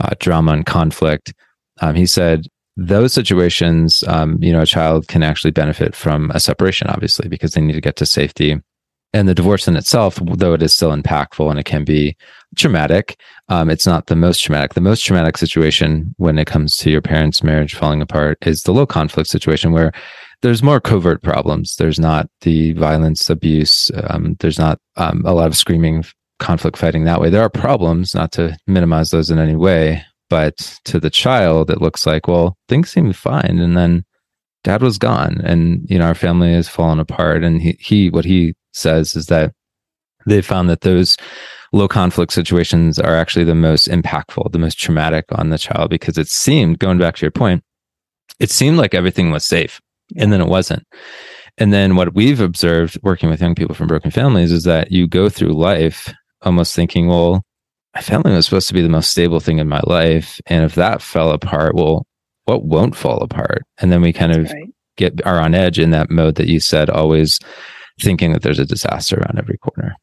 uh, 0.00 0.14
drama 0.18 0.52
and 0.52 0.66
conflict. 0.66 1.32
Um, 1.80 1.94
he 1.94 2.06
said 2.06 2.46
those 2.76 3.12
situations, 3.12 4.02
um, 4.06 4.42
you 4.42 4.52
know, 4.52 4.62
a 4.62 4.66
child 4.66 5.08
can 5.08 5.22
actually 5.22 5.50
benefit 5.50 5.94
from 5.94 6.30
a 6.32 6.40
separation, 6.40 6.88
obviously, 6.88 7.28
because 7.28 7.52
they 7.52 7.60
need 7.60 7.74
to 7.74 7.80
get 7.80 7.96
to 7.96 8.06
safety. 8.06 8.58
And 9.12 9.28
the 9.28 9.34
divorce 9.34 9.66
in 9.66 9.76
itself, 9.76 10.20
though 10.24 10.54
it 10.54 10.62
is 10.62 10.72
still 10.72 10.94
impactful 10.94 11.50
and 11.50 11.58
it 11.58 11.64
can 11.64 11.84
be 11.84 12.16
traumatic, 12.56 13.20
um, 13.48 13.68
it's 13.68 13.86
not 13.86 14.06
the 14.06 14.14
most 14.14 14.40
traumatic. 14.42 14.74
The 14.74 14.80
most 14.80 15.04
traumatic 15.04 15.36
situation 15.36 16.14
when 16.18 16.38
it 16.38 16.46
comes 16.46 16.76
to 16.76 16.90
your 16.90 17.02
parents' 17.02 17.42
marriage 17.42 17.74
falling 17.74 18.00
apart 18.00 18.38
is 18.46 18.62
the 18.62 18.72
low 18.72 18.86
conflict 18.86 19.28
situation 19.28 19.72
where 19.72 19.92
there's 20.42 20.62
more 20.62 20.80
covert 20.80 21.22
problems. 21.22 21.76
There's 21.76 21.98
not 21.98 22.28
the 22.42 22.72
violence, 22.74 23.28
abuse. 23.28 23.90
Um, 24.04 24.36
there's 24.38 24.58
not 24.58 24.78
um, 24.96 25.22
a 25.26 25.34
lot 25.34 25.48
of 25.48 25.56
screaming, 25.56 26.04
conflict 26.38 26.76
fighting 26.76 27.04
that 27.04 27.20
way. 27.20 27.30
There 27.30 27.42
are 27.42 27.50
problems, 27.50 28.14
not 28.14 28.32
to 28.32 28.56
minimize 28.66 29.10
those 29.10 29.30
in 29.30 29.38
any 29.38 29.56
way, 29.56 30.04
but 30.30 30.56
to 30.84 31.00
the 31.00 31.10
child, 31.10 31.70
it 31.70 31.82
looks 31.82 32.06
like, 32.06 32.28
well, 32.28 32.56
things 32.68 32.90
seem 32.90 33.12
fine. 33.12 33.58
And 33.58 33.76
then 33.76 34.04
dad 34.62 34.82
was 34.82 34.98
gone 34.98 35.40
and, 35.42 35.84
you 35.90 35.98
know, 35.98 36.06
our 36.06 36.14
family 36.14 36.52
has 36.54 36.68
fallen 36.68 37.00
apart. 37.00 37.42
And 37.42 37.60
he, 37.60 37.76
he 37.80 38.10
what 38.10 38.24
he 38.24 38.54
says 38.72 39.16
is 39.16 39.26
that 39.26 39.52
they 40.26 40.42
found 40.42 40.68
that 40.68 40.82
those 40.82 41.16
low 41.72 41.88
conflict 41.88 42.32
situations 42.32 42.98
are 42.98 43.16
actually 43.16 43.44
the 43.44 43.54
most 43.54 43.88
impactful, 43.88 44.52
the 44.52 44.58
most 44.58 44.78
traumatic 44.78 45.24
on 45.32 45.50
the 45.50 45.58
child 45.58 45.90
because 45.90 46.18
it 46.18 46.28
seemed, 46.28 46.78
going 46.78 46.98
back 46.98 47.16
to 47.16 47.22
your 47.22 47.30
point, 47.30 47.62
it 48.38 48.50
seemed 48.50 48.76
like 48.76 48.94
everything 48.94 49.30
was 49.30 49.44
safe 49.44 49.80
and 50.16 50.32
then 50.32 50.40
it 50.40 50.48
wasn't. 50.48 50.84
And 51.58 51.72
then 51.72 51.96
what 51.96 52.14
we've 52.14 52.40
observed 52.40 52.98
working 53.02 53.28
with 53.28 53.40
young 53.40 53.54
people 53.54 53.74
from 53.74 53.86
broken 53.86 54.10
families 54.10 54.52
is 54.52 54.64
that 54.64 54.90
you 54.90 55.06
go 55.06 55.28
through 55.28 55.52
life 55.52 56.12
almost 56.42 56.74
thinking, 56.74 57.06
well, 57.06 57.44
my 57.94 58.00
family 58.00 58.32
was 58.32 58.46
supposed 58.46 58.68
to 58.68 58.74
be 58.74 58.82
the 58.82 58.88
most 58.88 59.10
stable 59.10 59.40
thing 59.40 59.58
in 59.58 59.68
my 59.68 59.80
life. 59.84 60.40
And 60.46 60.64
if 60.64 60.74
that 60.76 61.02
fell 61.02 61.30
apart, 61.30 61.74
well, 61.74 62.06
what 62.44 62.64
won't 62.64 62.96
fall 62.96 63.22
apart? 63.22 63.62
And 63.78 63.92
then 63.92 64.00
we 64.00 64.12
kind 64.12 64.32
That's 64.32 64.50
of 64.50 64.56
right. 64.56 64.68
get 64.96 65.26
are 65.26 65.40
on 65.40 65.54
edge 65.54 65.78
in 65.78 65.90
that 65.90 66.10
mode 66.10 66.36
that 66.36 66.48
you 66.48 66.60
said, 66.60 66.88
always 66.88 67.38
thinking 68.02 68.32
that 68.32 68.42
there's 68.42 68.58
a 68.58 68.66
disaster 68.66 69.16
around 69.16 69.38
every 69.38 69.58
corner. 69.58 69.94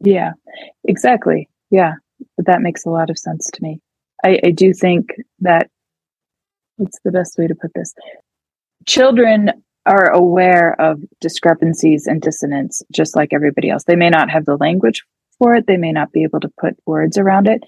Yeah, 0.00 0.32
exactly. 0.84 1.48
Yeah, 1.70 1.94
that 2.38 2.62
makes 2.62 2.84
a 2.84 2.90
lot 2.90 3.10
of 3.10 3.18
sense 3.18 3.50
to 3.54 3.62
me. 3.62 3.80
I, 4.24 4.40
I 4.44 4.50
do 4.50 4.72
think 4.72 5.10
that 5.40 5.70
what's 6.76 6.98
the 7.04 7.12
best 7.12 7.38
way 7.38 7.46
to 7.46 7.54
put 7.54 7.72
this? 7.74 7.94
Children 8.86 9.50
are 9.86 10.10
aware 10.10 10.80
of 10.80 11.00
discrepancies 11.20 12.06
and 12.06 12.20
dissonance 12.20 12.82
just 12.92 13.16
like 13.16 13.32
everybody 13.32 13.70
else. 13.70 13.84
They 13.84 13.96
may 13.96 14.10
not 14.10 14.30
have 14.30 14.44
the 14.44 14.56
language 14.56 15.02
for 15.38 15.54
it. 15.54 15.66
They 15.66 15.76
may 15.76 15.92
not 15.92 16.12
be 16.12 16.22
able 16.24 16.40
to 16.40 16.52
put 16.60 16.76
words 16.86 17.16
around 17.16 17.48
it. 17.48 17.62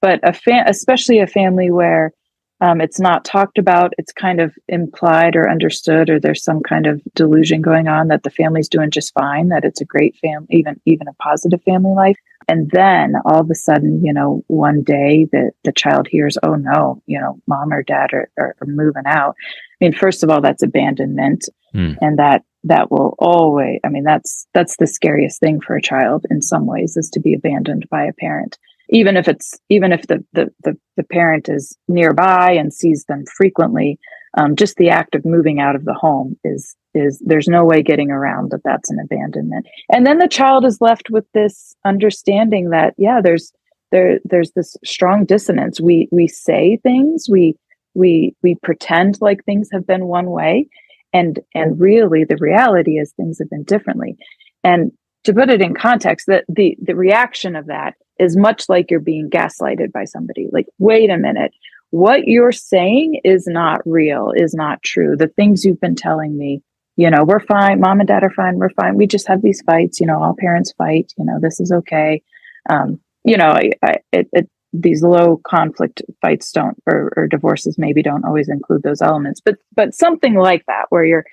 But 0.00 0.20
a 0.22 0.32
fa- 0.32 0.64
especially 0.66 1.18
a 1.18 1.26
family 1.26 1.70
where 1.70 2.12
um, 2.60 2.80
it's 2.80 2.98
not 2.98 3.24
talked 3.24 3.58
about, 3.58 3.92
it's 3.98 4.12
kind 4.12 4.40
of 4.40 4.54
implied 4.68 5.36
or 5.36 5.50
understood, 5.50 6.08
or 6.08 6.18
there's 6.18 6.42
some 6.42 6.62
kind 6.62 6.86
of 6.86 7.02
delusion 7.14 7.60
going 7.60 7.86
on 7.86 8.08
that 8.08 8.22
the 8.22 8.30
family's 8.30 8.68
doing 8.68 8.90
just 8.90 9.12
fine, 9.12 9.48
that 9.48 9.64
it's 9.64 9.80
a 9.80 9.84
great 9.84 10.16
family, 10.16 10.46
even 10.50 10.80
even 10.86 11.06
a 11.08 11.14
positive 11.14 11.62
family 11.64 11.94
life. 11.94 12.16
And 12.48 12.70
then 12.70 13.14
all 13.24 13.40
of 13.40 13.50
a 13.50 13.54
sudden, 13.54 14.04
you 14.04 14.12
know, 14.12 14.42
one 14.46 14.82
day 14.82 15.26
the, 15.32 15.50
the 15.64 15.72
child 15.72 16.06
hears, 16.08 16.38
oh 16.42 16.54
no, 16.54 17.02
you 17.06 17.20
know, 17.20 17.40
mom 17.46 17.72
or 17.72 17.82
dad 17.82 18.10
are, 18.12 18.30
are, 18.38 18.56
are 18.60 18.66
moving 18.66 19.06
out. 19.06 19.34
I 19.80 19.84
mean, 19.84 19.92
first 19.92 20.22
of 20.22 20.30
all, 20.30 20.40
that's 20.40 20.62
abandonment. 20.62 21.48
Mm. 21.74 21.98
And 22.00 22.18
that 22.18 22.42
that 22.64 22.90
will 22.90 23.14
always 23.18 23.78
i 23.84 23.88
mean 23.88 24.02
that's 24.02 24.46
that's 24.52 24.76
the 24.78 24.86
scariest 24.86 25.38
thing 25.38 25.60
for 25.60 25.76
a 25.76 25.82
child 25.82 26.26
in 26.30 26.42
some 26.42 26.66
ways 26.66 26.96
is 26.96 27.08
to 27.08 27.20
be 27.20 27.32
abandoned 27.32 27.86
by 27.90 28.04
a 28.04 28.12
parent 28.14 28.58
even 28.90 29.16
if 29.16 29.28
it's 29.28 29.58
even 29.68 29.92
if 29.92 30.06
the 30.06 30.24
the 30.32 30.52
the, 30.64 30.76
the 30.96 31.04
parent 31.04 31.48
is 31.48 31.76
nearby 31.88 32.52
and 32.52 32.72
sees 32.72 33.04
them 33.04 33.24
frequently 33.36 33.98
um, 34.36 34.54
just 34.54 34.76
the 34.76 34.90
act 34.90 35.14
of 35.14 35.24
moving 35.24 35.60
out 35.60 35.74
of 35.74 35.84
the 35.84 35.94
home 35.94 36.36
is 36.44 36.76
is 36.94 37.22
there's 37.24 37.48
no 37.48 37.64
way 37.64 37.82
getting 37.82 38.10
around 38.10 38.50
that 38.50 38.62
that's 38.64 38.90
an 38.90 38.98
abandonment. 39.02 39.66
And 39.90 40.06
then 40.06 40.18
the 40.18 40.28
child 40.28 40.64
is 40.64 40.80
left 40.80 41.10
with 41.10 41.24
this 41.32 41.74
understanding 41.84 42.70
that 42.70 42.94
yeah 42.98 43.20
there's 43.22 43.52
there 43.92 44.18
there's 44.24 44.52
this 44.52 44.76
strong 44.84 45.24
dissonance. 45.24 45.80
We 45.80 46.08
we 46.12 46.28
say 46.28 46.78
things 46.82 47.26
we 47.30 47.54
we 47.94 48.34
we 48.42 48.56
pretend 48.62 49.18
like 49.20 49.44
things 49.44 49.68
have 49.72 49.86
been 49.86 50.06
one 50.06 50.30
way 50.30 50.68
and 51.12 51.40
and 51.54 51.80
really 51.80 52.24
the 52.24 52.36
reality 52.36 52.98
is 52.98 53.12
things 53.12 53.38
have 53.38 53.50
been 53.50 53.64
differently. 53.64 54.16
And 54.62 54.92
to 55.26 55.34
put 55.34 55.50
it 55.50 55.60
in 55.60 55.74
context, 55.74 56.26
that 56.26 56.44
the 56.48 56.76
the 56.82 56.96
reaction 56.96 57.56
of 57.56 57.66
that 57.66 57.94
is 58.18 58.36
much 58.36 58.68
like 58.68 58.90
you're 58.90 59.00
being 59.00 59.28
gaslighted 59.28 59.92
by 59.92 60.04
somebody. 60.04 60.48
Like, 60.50 60.66
wait 60.78 61.10
a 61.10 61.18
minute, 61.18 61.52
what 61.90 62.26
you're 62.26 62.52
saying 62.52 63.20
is 63.24 63.46
not 63.46 63.80
real, 63.84 64.32
is 64.34 64.54
not 64.54 64.82
true. 64.82 65.16
The 65.16 65.28
things 65.28 65.64
you've 65.64 65.80
been 65.80 65.94
telling 65.94 66.36
me, 66.36 66.62
you 66.96 67.10
know, 67.10 67.24
we're 67.24 67.40
fine. 67.40 67.80
Mom 67.80 68.00
and 68.00 68.08
dad 68.08 68.24
are 68.24 68.30
fine. 68.30 68.56
We're 68.56 68.70
fine. 68.70 68.96
We 68.96 69.06
just 69.06 69.28
have 69.28 69.42
these 69.42 69.62
fights. 69.62 70.00
You 70.00 70.06
know, 70.06 70.22
all 70.22 70.34
parents 70.38 70.72
fight. 70.78 71.12
You 71.18 71.26
know, 71.26 71.38
this 71.40 71.60
is 71.60 71.70
okay. 71.70 72.22
Um, 72.70 73.00
you 73.24 73.36
know, 73.36 73.48
I, 73.48 73.70
I, 73.82 73.94
it, 74.12 74.28
it, 74.32 74.50
these 74.72 75.02
low 75.02 75.40
conflict 75.46 76.02
fights 76.20 76.52
don't, 76.52 76.76
or, 76.86 77.12
or 77.16 77.26
divorces 77.26 77.76
maybe 77.78 78.02
don't 78.02 78.24
always 78.24 78.48
include 78.48 78.82
those 78.82 79.02
elements, 79.02 79.40
but 79.44 79.56
but 79.74 79.94
something 79.94 80.34
like 80.34 80.64
that, 80.66 80.86
where 80.90 81.04
you're 81.04 81.24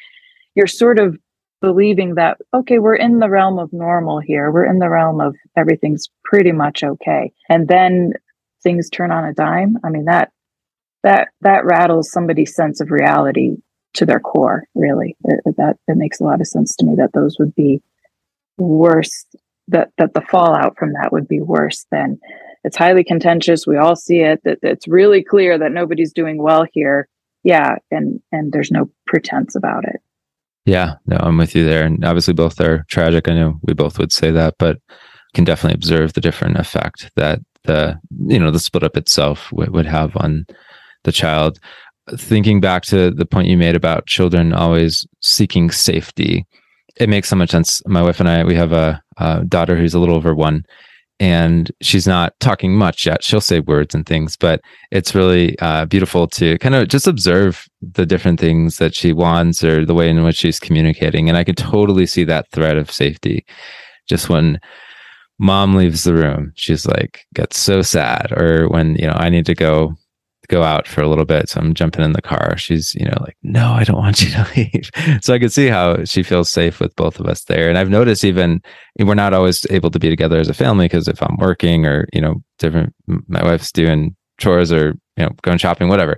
you're 0.55 0.67
sort 0.67 0.99
of 0.99 1.17
believing 1.63 2.15
that 2.15 2.37
okay 2.53 2.77
we're 2.77 2.93
in 2.93 3.19
the 3.19 3.29
realm 3.29 3.57
of 3.57 3.71
normal 3.71 4.19
here. 4.19 4.51
We're 4.51 4.65
in 4.65 4.79
the 4.79 4.89
realm 4.89 5.21
of 5.21 5.33
everything's 5.57 6.09
pretty 6.25 6.51
much 6.51 6.83
okay. 6.83 7.31
And 7.47 7.69
then 7.69 8.11
things 8.61 8.89
turn 8.89 9.11
on 9.11 9.23
a 9.23 9.33
dime. 9.33 9.77
I 9.83 9.89
mean 9.89 10.05
that 10.05 10.31
that 11.03 11.29
that 11.39 11.65
rattles 11.65 12.11
somebody's 12.11 12.53
sense 12.53 12.81
of 12.81 12.91
reality 12.91 13.55
to 13.93 14.05
their 14.05 14.19
core 14.19 14.65
really. 14.75 15.15
It, 15.23 15.55
that 15.55 15.77
it 15.87 15.95
makes 15.95 16.19
a 16.19 16.25
lot 16.25 16.41
of 16.41 16.47
sense 16.47 16.75
to 16.75 16.85
me 16.85 16.95
that 16.97 17.13
those 17.13 17.37
would 17.39 17.55
be 17.55 17.81
worse 18.57 19.25
that 19.69 19.91
that 19.97 20.13
the 20.13 20.21
fallout 20.29 20.77
from 20.77 20.91
that 21.01 21.13
would 21.13 21.29
be 21.29 21.39
worse 21.39 21.85
than 21.91 22.19
it's 22.65 22.77
highly 22.77 23.05
contentious. 23.05 23.65
We 23.65 23.77
all 23.77 23.95
see 23.95 24.19
it. 24.19 24.41
That 24.43 24.59
it's 24.63 24.87
really 24.87 25.23
clear 25.23 25.57
that 25.57 25.71
nobody's 25.71 26.11
doing 26.11 26.43
well 26.43 26.65
here. 26.73 27.07
Yeah 27.45 27.77
and 27.89 28.19
and 28.33 28.51
there's 28.51 28.71
no 28.71 28.89
pretense 29.07 29.55
about 29.55 29.85
it 29.85 30.01
yeah, 30.65 30.95
no, 31.05 31.17
I'm 31.19 31.37
with 31.37 31.55
you 31.55 31.65
there. 31.65 31.85
And 31.85 32.03
obviously, 32.05 32.33
both 32.33 32.59
are 32.61 32.85
tragic. 32.87 33.27
I 33.27 33.33
know 33.33 33.59
we 33.63 33.73
both 33.73 33.99
would 33.99 34.11
say 34.11 34.31
that, 34.31 34.55
but 34.57 34.79
can 35.33 35.43
definitely 35.43 35.75
observe 35.75 36.13
the 36.13 36.21
different 36.21 36.57
effect 36.57 37.09
that 37.15 37.39
the 37.63 37.99
you 38.27 38.39
know 38.39 38.51
the 38.51 38.59
split 38.59 38.83
up 38.83 38.97
itself 38.97 39.51
would, 39.51 39.69
would 39.69 39.85
have 39.85 40.15
on 40.17 40.45
the 41.03 41.11
child. 41.11 41.59
Thinking 42.17 42.59
back 42.59 42.83
to 42.83 43.11
the 43.11 43.25
point 43.25 43.47
you 43.47 43.57
made 43.57 43.75
about 43.75 44.07
children 44.07 44.53
always 44.53 45.07
seeking 45.21 45.71
safety, 45.71 46.45
it 46.97 47.07
makes 47.07 47.29
so 47.29 47.35
much 47.35 47.51
sense. 47.51 47.81
My 47.87 48.01
wife 48.01 48.19
and 48.19 48.29
I, 48.29 48.43
we 48.43 48.55
have 48.55 48.73
a, 48.73 49.01
a 49.17 49.43
daughter 49.45 49.77
who's 49.77 49.93
a 49.93 49.99
little 49.99 50.15
over 50.15 50.35
one, 50.35 50.65
and 51.19 51.71
she's 51.81 52.07
not 52.07 52.33
talking 52.39 52.75
much 52.75 53.05
yet. 53.05 53.23
She'll 53.23 53.41
say 53.41 53.59
words 53.59 53.93
and 53.95 54.05
things, 54.05 54.35
but 54.35 54.61
it's 54.91 55.15
really 55.15 55.57
uh, 55.59 55.85
beautiful 55.85 56.27
to 56.29 56.57
kind 56.59 56.75
of 56.75 56.87
just 56.87 57.07
observe 57.07 57.67
the 57.81 58.05
different 58.05 58.39
things 58.39 58.77
that 58.77 58.95
she 58.95 59.13
wants 59.13 59.63
or 59.63 59.85
the 59.85 59.93
way 59.93 60.09
in 60.09 60.23
which 60.23 60.37
she's 60.37 60.59
communicating. 60.59 61.29
And 61.29 61.37
I 61.37 61.43
could 61.43 61.57
totally 61.57 62.05
see 62.05 62.23
that 62.25 62.49
thread 62.51 62.77
of 62.77 62.91
safety. 62.91 63.45
Just 64.09 64.27
when 64.27 64.59
mom 65.39 65.75
leaves 65.75 66.03
the 66.03 66.13
room, 66.13 66.51
she's 66.55 66.85
like, 66.85 67.21
gets 67.33 67.57
so 67.57 67.81
sad. 67.81 68.31
Or 68.31 68.67
when, 68.69 68.95
you 68.95 69.07
know, 69.07 69.15
I 69.15 69.29
need 69.29 69.45
to 69.45 69.55
go 69.55 69.95
go 70.47 70.63
out 70.63 70.87
for 70.87 71.01
a 71.01 71.07
little 71.07 71.25
bit. 71.25 71.49
So 71.49 71.59
I'm 71.59 71.73
jumping 71.73 72.03
in 72.03 72.13
the 72.13 72.21
car. 72.21 72.57
She's, 72.57 72.93
you 72.95 73.05
know, 73.05 73.17
like, 73.21 73.37
no, 73.43 73.71
I 73.73 73.83
don't 73.83 73.97
want 73.97 74.21
you 74.21 74.29
to 74.31 74.47
leave. 74.55 74.89
so 75.23 75.33
I 75.33 75.39
could 75.39 75.53
see 75.53 75.67
how 75.67 76.03
she 76.05 76.23
feels 76.23 76.49
safe 76.49 76.79
with 76.79 76.95
both 76.95 77.19
of 77.19 77.25
us 77.27 77.43
there. 77.45 77.69
And 77.69 77.77
I've 77.77 77.89
noticed 77.89 78.23
even 78.23 78.61
we're 78.99 79.15
not 79.15 79.33
always 79.33 79.65
able 79.69 79.91
to 79.91 79.99
be 79.99 80.09
together 80.09 80.39
as 80.39 80.49
a 80.49 80.53
family 80.53 80.85
because 80.85 81.07
if 81.07 81.21
I'm 81.21 81.37
working 81.37 81.85
or, 81.85 82.07
you 82.13 82.21
know, 82.21 82.43
different, 82.59 82.93
my 83.07 83.43
wife's 83.43 83.71
doing 83.71 84.15
chores 84.39 84.71
or, 84.71 84.95
you 85.17 85.25
know, 85.25 85.31
going 85.41 85.57
shopping, 85.57 85.89
whatever. 85.89 86.17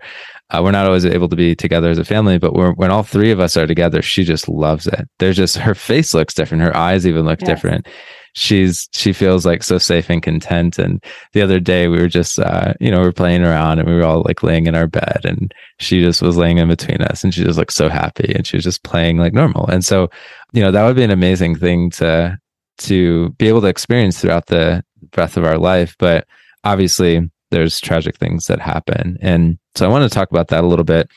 Uh, 0.51 0.61
we're 0.63 0.71
not 0.71 0.85
always 0.85 1.05
able 1.05 1.27
to 1.27 1.35
be 1.35 1.55
together 1.55 1.89
as 1.89 1.97
a 1.97 2.05
family, 2.05 2.37
but 2.37 2.53
when 2.53 2.91
all 2.91 3.01
three 3.01 3.31
of 3.31 3.39
us 3.39 3.57
are 3.57 3.65
together, 3.65 4.01
she 4.01 4.23
just 4.23 4.47
loves 4.47 4.85
it. 4.85 5.07
There's 5.17 5.35
just 5.35 5.57
her 5.57 5.73
face 5.73 6.13
looks 6.13 6.35
different. 6.35 6.63
Her 6.63 6.75
eyes 6.77 7.07
even 7.07 7.25
look 7.25 7.41
yes. 7.41 7.47
different 7.47 7.87
she's 8.35 8.89
she 8.91 9.13
feels 9.13 9.45
like 9.45 9.63
so 9.63 9.77
safe 9.77 10.09
and 10.09 10.21
content. 10.21 10.77
And 10.77 11.03
the 11.33 11.41
other 11.41 11.59
day 11.59 11.87
we 11.87 11.97
were 11.97 12.09
just 12.09 12.37
uh 12.37 12.73
you 12.79 12.91
know 12.91 13.01
we 13.01 13.07
are 13.07 13.13
playing 13.13 13.43
around 13.43 13.79
and 13.79 13.87
we 13.87 13.95
were 13.95 14.05
all 14.05 14.21
like 14.23 14.43
laying 14.43 14.67
in 14.67 14.75
our 14.75 14.87
bed 14.87 15.21
and 15.23 15.53
she 15.79 16.03
just 16.03 16.21
was 16.21 16.37
laying 16.37 16.57
in 16.57 16.67
between 16.67 17.01
us 17.01 17.23
and 17.23 17.33
she 17.33 17.43
just 17.43 17.57
looked 17.57 17.73
so 17.73 17.89
happy 17.89 18.33
and 18.35 18.45
she 18.45 18.57
was 18.57 18.63
just 18.63 18.83
playing 18.83 19.17
like 19.17 19.33
normal. 19.33 19.65
And 19.67 19.83
so 19.83 20.09
you 20.53 20.61
know 20.61 20.71
that 20.71 20.83
would 20.83 20.97
be 20.97 21.03
an 21.03 21.11
amazing 21.11 21.55
thing 21.55 21.89
to 21.91 22.37
to 22.77 23.29
be 23.31 23.47
able 23.47 23.61
to 23.61 23.67
experience 23.67 24.19
throughout 24.19 24.47
the 24.47 24.83
breath 25.11 25.37
of 25.37 25.45
our 25.45 25.57
life. 25.57 25.95
But 25.97 26.27
obviously 26.65 27.29
there's 27.51 27.79
tragic 27.79 28.17
things 28.17 28.45
that 28.47 28.59
happen. 28.59 29.17
And 29.21 29.57
so 29.75 29.85
i 29.85 29.89
want 29.89 30.09
to 30.09 30.13
talk 30.13 30.29
about 30.31 30.49
that 30.49 30.63
a 30.63 30.67
little 30.67 30.85
bit 30.85 31.09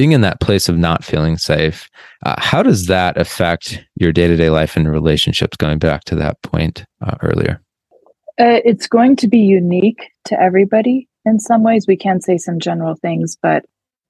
being 0.00 0.12
in 0.12 0.22
that 0.22 0.40
place 0.40 0.70
of 0.70 0.78
not 0.78 1.04
feeling 1.04 1.36
safe, 1.36 1.90
uh, 2.24 2.34
how 2.38 2.62
does 2.62 2.86
that 2.86 3.18
affect 3.18 3.84
your 3.96 4.12
day 4.12 4.26
to 4.26 4.34
day 4.34 4.48
life 4.48 4.74
and 4.74 4.90
relationships? 4.90 5.58
Going 5.58 5.78
back 5.78 6.04
to 6.04 6.14
that 6.14 6.40
point 6.40 6.86
uh, 7.02 7.16
earlier, 7.20 7.60
uh, 8.40 8.64
it's 8.64 8.86
going 8.86 9.14
to 9.16 9.28
be 9.28 9.40
unique 9.40 10.08
to 10.24 10.40
everybody 10.40 11.06
in 11.26 11.38
some 11.38 11.62
ways. 11.62 11.84
We 11.86 11.98
can 11.98 12.22
say 12.22 12.38
some 12.38 12.58
general 12.60 12.94
things, 12.94 13.36
but 13.42 13.66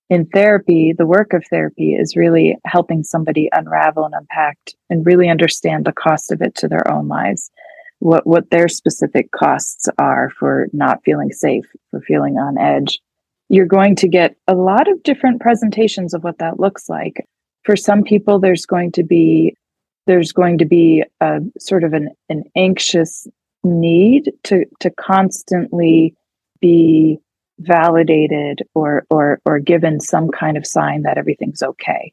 in 0.08 0.26
therapy, 0.26 0.94
the 0.96 1.06
work 1.06 1.32
of 1.32 1.44
therapy 1.50 1.94
is 1.94 2.14
really 2.14 2.56
helping 2.64 3.02
somebody 3.02 3.48
unravel 3.50 4.04
and 4.04 4.14
unpack 4.14 4.58
and 4.90 5.04
really 5.04 5.28
understand 5.28 5.86
the 5.86 5.92
cost 5.92 6.30
of 6.30 6.40
it 6.40 6.54
to 6.54 6.68
their 6.68 6.88
own 6.88 7.08
lives. 7.08 7.50
What, 7.98 8.24
what 8.28 8.50
their 8.50 8.68
specific 8.68 9.32
costs 9.32 9.88
are 9.98 10.30
for 10.38 10.68
not 10.72 11.02
feeling 11.04 11.32
safe, 11.32 11.64
for 11.90 12.00
feeling 12.00 12.34
on 12.38 12.58
edge, 12.58 13.00
you're 13.50 13.66
going 13.66 13.96
to 13.96 14.08
get 14.08 14.36
a 14.46 14.54
lot 14.54 14.88
of 14.88 15.02
different 15.02 15.40
presentations 15.40 16.14
of 16.14 16.22
what 16.22 16.38
that 16.38 16.60
looks 16.60 16.88
like. 16.88 17.26
For 17.64 17.76
some 17.76 18.04
people, 18.04 18.38
there's 18.38 18.64
going 18.64 18.92
to 18.92 19.02
be 19.02 19.54
there's 20.06 20.32
going 20.32 20.58
to 20.58 20.64
be 20.64 21.04
a 21.20 21.40
sort 21.58 21.84
of 21.84 21.92
an, 21.92 22.10
an 22.28 22.44
anxious 22.56 23.26
need 23.64 24.32
to 24.44 24.64
to 24.78 24.90
constantly 24.90 26.14
be 26.60 27.18
validated 27.58 28.62
or 28.74 29.04
or 29.10 29.40
or 29.44 29.58
given 29.58 30.00
some 30.00 30.30
kind 30.30 30.56
of 30.56 30.66
sign 30.66 31.02
that 31.02 31.18
everything's 31.18 31.62
okay. 31.62 32.12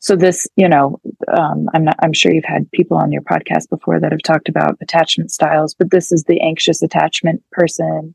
So 0.00 0.16
this, 0.16 0.46
you 0.56 0.68
know, 0.68 1.00
um, 1.36 1.68
I'm 1.74 1.84
not. 1.84 1.96
I'm 2.02 2.14
sure 2.14 2.32
you've 2.32 2.44
had 2.44 2.70
people 2.70 2.96
on 2.96 3.12
your 3.12 3.22
podcast 3.22 3.68
before 3.68 4.00
that 4.00 4.12
have 4.12 4.22
talked 4.22 4.48
about 4.48 4.78
attachment 4.80 5.32
styles, 5.32 5.74
but 5.74 5.90
this 5.90 6.12
is 6.12 6.24
the 6.24 6.40
anxious 6.40 6.82
attachment 6.82 7.42
person, 7.52 8.14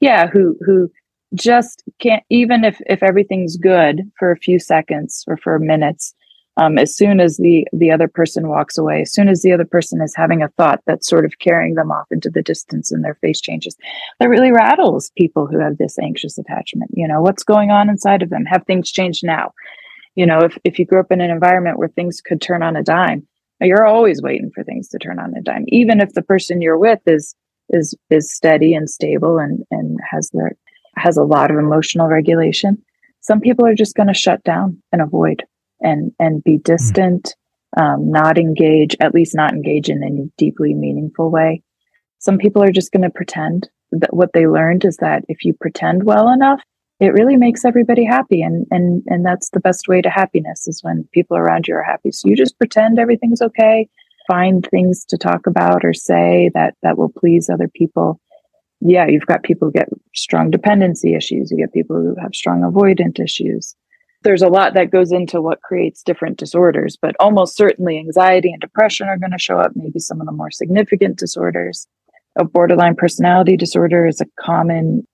yeah, 0.00 0.26
who 0.26 0.56
who 0.64 0.90
just 1.34 1.82
can't 2.00 2.22
even 2.30 2.64
if 2.64 2.80
if 2.86 3.02
everything's 3.02 3.56
good 3.56 4.02
for 4.18 4.30
a 4.30 4.36
few 4.36 4.58
seconds 4.58 5.24
or 5.26 5.36
for 5.36 5.58
minutes 5.58 6.14
um, 6.56 6.78
as 6.78 6.94
soon 6.94 7.18
as 7.18 7.36
the 7.38 7.66
the 7.72 7.90
other 7.90 8.08
person 8.08 8.48
walks 8.48 8.78
away 8.78 9.02
as 9.02 9.12
soon 9.12 9.28
as 9.28 9.42
the 9.42 9.52
other 9.52 9.64
person 9.64 10.00
is 10.00 10.14
having 10.14 10.42
a 10.42 10.48
thought 10.50 10.80
that's 10.86 11.08
sort 11.08 11.24
of 11.24 11.38
carrying 11.40 11.74
them 11.74 11.90
off 11.90 12.06
into 12.10 12.30
the 12.30 12.42
distance 12.42 12.92
and 12.92 13.04
their 13.04 13.16
face 13.16 13.40
changes 13.40 13.76
that 14.20 14.28
really 14.28 14.52
rattles 14.52 15.10
people 15.16 15.46
who 15.46 15.58
have 15.58 15.78
this 15.78 15.98
anxious 15.98 16.38
attachment. 16.38 16.90
You 16.94 17.08
know 17.08 17.20
what's 17.20 17.42
going 17.42 17.70
on 17.70 17.88
inside 17.88 18.22
of 18.22 18.30
them? 18.30 18.44
Have 18.44 18.64
things 18.64 18.90
changed 18.90 19.24
now? 19.24 19.52
You 20.14 20.26
know 20.26 20.38
if, 20.40 20.56
if 20.64 20.78
you 20.78 20.86
grew 20.86 21.00
up 21.00 21.10
in 21.10 21.20
an 21.20 21.30
environment 21.30 21.78
where 21.78 21.88
things 21.88 22.20
could 22.20 22.40
turn 22.40 22.62
on 22.62 22.76
a 22.76 22.82
dime 22.82 23.26
you're 23.60 23.86
always 23.86 24.20
waiting 24.20 24.50
for 24.54 24.62
things 24.62 24.88
to 24.88 24.98
turn 24.98 25.18
on 25.18 25.34
a 25.34 25.40
dime 25.40 25.64
even 25.68 26.00
if 26.00 26.12
the 26.12 26.22
person 26.22 26.60
you're 26.60 26.78
with 26.78 27.00
is 27.06 27.34
is 27.70 27.94
is 28.10 28.32
steady 28.32 28.74
and 28.74 28.90
stable 28.90 29.38
and 29.38 29.64
and 29.70 29.98
has 30.10 30.30
their 30.32 30.52
has 30.96 31.16
a 31.16 31.24
lot 31.24 31.50
of 31.50 31.58
emotional 31.58 32.08
regulation. 32.08 32.82
Some 33.20 33.40
people 33.40 33.66
are 33.66 33.74
just 33.74 33.94
going 33.94 34.08
to 34.08 34.14
shut 34.14 34.42
down 34.44 34.82
and 34.92 35.00
avoid 35.00 35.44
and 35.80 36.12
and 36.18 36.42
be 36.42 36.56
hmm. 36.56 36.62
distant, 36.62 37.34
mm. 37.76 37.82
um, 37.82 38.10
not 38.10 38.38
engage, 38.38 38.96
at 39.00 39.14
least 39.14 39.34
not 39.34 39.52
engage 39.52 39.88
in 39.88 40.02
any 40.02 40.30
deeply 40.36 40.74
meaningful 40.74 41.30
way. 41.30 41.62
Some 42.18 42.38
people 42.38 42.62
are 42.62 42.72
just 42.72 42.92
going 42.92 43.02
to 43.02 43.10
pretend 43.10 43.68
that 43.92 44.14
what 44.14 44.32
they 44.32 44.46
learned 44.46 44.84
is 44.84 44.96
that 44.98 45.24
if 45.28 45.44
you 45.44 45.54
pretend 45.54 46.04
well 46.04 46.30
enough, 46.30 46.62
it 47.00 47.12
really 47.12 47.36
makes 47.36 47.64
everybody 47.64 48.04
happy, 48.04 48.40
and 48.42 48.66
and 48.70 49.02
and 49.06 49.26
that's 49.26 49.50
the 49.50 49.60
best 49.60 49.88
way 49.88 50.00
to 50.00 50.10
happiness 50.10 50.66
is 50.68 50.82
when 50.82 51.08
people 51.12 51.36
around 51.36 51.66
you 51.66 51.74
are 51.74 51.82
happy. 51.82 52.12
So 52.12 52.28
you 52.28 52.36
just 52.36 52.58
pretend 52.58 52.98
everything's 52.98 53.42
okay, 53.42 53.88
find 54.26 54.66
things 54.70 55.04
to 55.06 55.18
talk 55.18 55.46
about 55.46 55.84
or 55.84 55.92
say 55.92 56.50
that 56.54 56.74
that 56.82 56.96
will 56.96 57.10
please 57.10 57.50
other 57.50 57.68
people 57.68 58.20
yeah, 58.84 59.06
you've 59.06 59.26
got 59.26 59.42
people 59.42 59.68
who 59.68 59.72
get 59.72 59.88
strong 60.14 60.50
dependency 60.50 61.14
issues. 61.14 61.50
You 61.50 61.56
get 61.56 61.72
people 61.72 61.96
who 61.96 62.14
have 62.20 62.34
strong 62.34 62.60
avoidant 62.60 63.18
issues. 63.18 63.74
There's 64.22 64.42
a 64.42 64.48
lot 64.48 64.74
that 64.74 64.90
goes 64.90 65.10
into 65.10 65.40
what 65.40 65.62
creates 65.62 66.02
different 66.02 66.36
disorders, 66.38 66.96
but 67.00 67.16
almost 67.18 67.56
certainly 67.56 67.98
anxiety 67.98 68.50
and 68.52 68.60
depression 68.60 69.08
are 69.08 69.18
going 69.18 69.32
to 69.32 69.38
show 69.38 69.58
up, 69.58 69.72
maybe 69.74 69.98
some 69.98 70.20
of 70.20 70.26
the 70.26 70.32
more 70.32 70.50
significant 70.50 71.18
disorders. 71.18 71.86
A 72.38 72.44
borderline 72.44 72.94
personality 72.94 73.56
disorder 73.56 74.06
is 74.06 74.20
a 74.20 74.26
common 74.38 75.06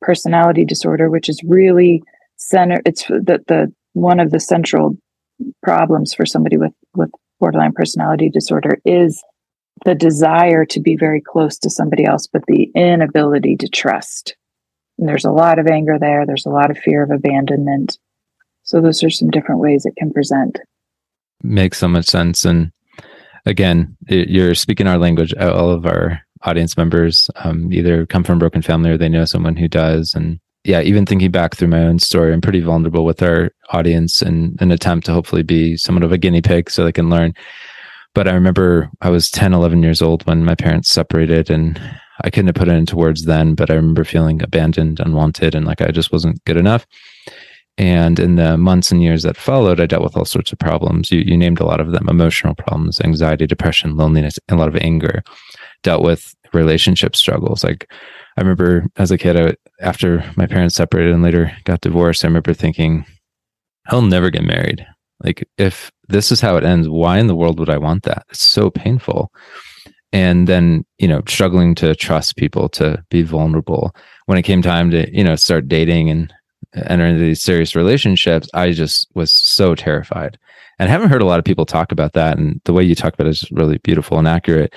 personality 0.00 0.64
disorder, 0.64 1.10
which 1.10 1.28
is 1.28 1.40
really 1.44 2.02
center. 2.36 2.80
It's 2.86 3.06
the, 3.08 3.42
the 3.46 3.72
one 3.92 4.20
of 4.20 4.30
the 4.30 4.40
central 4.40 4.96
problems 5.62 6.14
for 6.14 6.24
somebody 6.24 6.56
with, 6.56 6.72
with 6.94 7.10
borderline 7.40 7.72
personality 7.72 8.30
disorder 8.30 8.78
is 8.86 9.22
the 9.84 9.94
desire 9.94 10.64
to 10.66 10.80
be 10.80 10.96
very 10.96 11.20
close 11.20 11.58
to 11.58 11.70
somebody 11.70 12.04
else, 12.04 12.26
but 12.26 12.42
the 12.46 12.70
inability 12.74 13.56
to 13.56 13.68
trust. 13.68 14.36
And 14.98 15.08
there's 15.08 15.24
a 15.24 15.30
lot 15.30 15.58
of 15.58 15.66
anger 15.66 15.98
there. 15.98 16.26
There's 16.26 16.46
a 16.46 16.50
lot 16.50 16.70
of 16.70 16.78
fear 16.78 17.02
of 17.02 17.10
abandonment. 17.10 17.98
So 18.64 18.80
those 18.80 19.02
are 19.02 19.10
some 19.10 19.30
different 19.30 19.60
ways 19.60 19.86
it 19.86 19.96
can 19.96 20.12
present. 20.12 20.58
Makes 21.42 21.78
so 21.78 21.88
much 21.88 22.06
sense. 22.06 22.44
And 22.44 22.72
again, 23.46 23.96
you're 24.08 24.54
speaking 24.54 24.86
our 24.86 24.98
language. 24.98 25.32
All 25.34 25.70
of 25.70 25.86
our 25.86 26.20
audience 26.42 26.76
members 26.76 27.30
um, 27.36 27.72
either 27.72 28.06
come 28.06 28.24
from 28.24 28.38
broken 28.38 28.62
family 28.62 28.90
or 28.90 28.98
they 28.98 29.08
know 29.08 29.24
someone 29.24 29.56
who 29.56 29.68
does. 29.68 30.14
And 30.14 30.40
yeah, 30.64 30.80
even 30.80 31.06
thinking 31.06 31.30
back 31.30 31.54
through 31.54 31.68
my 31.68 31.82
own 31.82 31.98
story, 31.98 32.32
I'm 32.32 32.40
pretty 32.40 32.60
vulnerable 32.60 33.04
with 33.04 33.22
our 33.22 33.52
audience 33.70 34.20
and 34.20 34.60
an 34.60 34.70
attempt 34.70 35.06
to 35.06 35.12
hopefully 35.12 35.42
be 35.42 35.76
somewhat 35.76 36.04
of 36.04 36.12
a 36.12 36.18
guinea 36.18 36.42
pig 36.42 36.70
so 36.70 36.84
they 36.84 36.92
can 36.92 37.08
learn. 37.10 37.34
But 38.14 38.28
I 38.28 38.32
remember 38.32 38.90
I 39.00 39.10
was 39.10 39.30
10, 39.30 39.52
11 39.52 39.82
years 39.82 40.02
old 40.02 40.26
when 40.26 40.44
my 40.44 40.54
parents 40.54 40.90
separated 40.90 41.50
and 41.50 41.80
I 42.24 42.30
couldn't 42.30 42.48
have 42.48 42.56
put 42.56 42.68
it 42.68 42.72
into 42.74 42.96
words 42.96 43.24
then, 43.24 43.54
but 43.54 43.70
I 43.70 43.74
remember 43.74 44.04
feeling 44.04 44.42
abandoned, 44.42 45.00
unwanted, 45.00 45.54
and 45.54 45.66
like 45.66 45.80
I 45.80 45.90
just 45.90 46.12
wasn't 46.12 46.42
good 46.44 46.56
enough. 46.56 46.86
And 47.76 48.18
in 48.18 48.34
the 48.34 48.58
months 48.58 48.90
and 48.90 49.00
years 49.00 49.22
that 49.22 49.36
followed, 49.36 49.78
I 49.78 49.86
dealt 49.86 50.02
with 50.02 50.16
all 50.16 50.24
sorts 50.24 50.50
of 50.50 50.58
problems. 50.58 51.12
You, 51.12 51.20
you 51.20 51.36
named 51.36 51.60
a 51.60 51.64
lot 51.64 51.80
of 51.80 51.92
them 51.92 52.08
emotional 52.08 52.56
problems, 52.56 53.00
anxiety, 53.00 53.46
depression, 53.46 53.96
loneliness, 53.96 54.36
a 54.48 54.56
lot 54.56 54.66
of 54.66 54.76
anger. 54.76 55.22
Dealt 55.84 56.02
with 56.02 56.34
relationship 56.52 57.14
struggles. 57.14 57.62
Like 57.62 57.88
I 58.36 58.40
remember 58.40 58.86
as 58.96 59.12
a 59.12 59.18
kid, 59.18 59.36
I, 59.36 59.54
after 59.80 60.28
my 60.36 60.46
parents 60.46 60.74
separated 60.74 61.12
and 61.12 61.22
later 61.22 61.56
got 61.64 61.80
divorced, 61.80 62.24
I 62.24 62.28
remember 62.28 62.52
thinking, 62.52 63.06
I'll 63.86 64.02
never 64.02 64.30
get 64.30 64.42
married. 64.42 64.84
Like, 65.24 65.48
if 65.58 65.90
this 66.08 66.30
is 66.30 66.40
how 66.40 66.56
it 66.56 66.64
ends, 66.64 66.88
why 66.88 67.18
in 67.18 67.26
the 67.26 67.36
world 67.36 67.58
would 67.58 67.70
I 67.70 67.78
want 67.78 68.04
that? 68.04 68.24
It's 68.30 68.42
so 68.42 68.70
painful. 68.70 69.32
And 70.12 70.46
then, 70.46 70.84
you 70.98 71.08
know, 71.08 71.22
struggling 71.28 71.74
to 71.76 71.94
trust 71.94 72.36
people, 72.36 72.68
to 72.70 73.04
be 73.10 73.22
vulnerable. 73.22 73.94
When 74.26 74.38
it 74.38 74.44
came 74.44 74.62
time 74.62 74.90
to, 74.92 75.14
you 75.14 75.22
know, 75.22 75.36
start 75.36 75.68
dating 75.68 76.08
and 76.08 76.32
enter 76.74 77.04
into 77.04 77.20
these 77.20 77.42
serious 77.42 77.74
relationships, 77.74 78.48
I 78.54 78.72
just 78.72 79.08
was 79.14 79.34
so 79.34 79.74
terrified. 79.74 80.38
And 80.78 80.88
I 80.88 80.92
haven't 80.92 81.10
heard 81.10 81.22
a 81.22 81.26
lot 81.26 81.38
of 81.38 81.44
people 81.44 81.66
talk 81.66 81.92
about 81.92 82.12
that. 82.14 82.38
And 82.38 82.60
the 82.64 82.72
way 82.72 82.84
you 82.84 82.94
talk 82.94 83.14
about 83.14 83.26
it 83.26 83.30
is 83.30 83.50
really 83.50 83.78
beautiful 83.78 84.18
and 84.18 84.28
accurate 84.28 84.74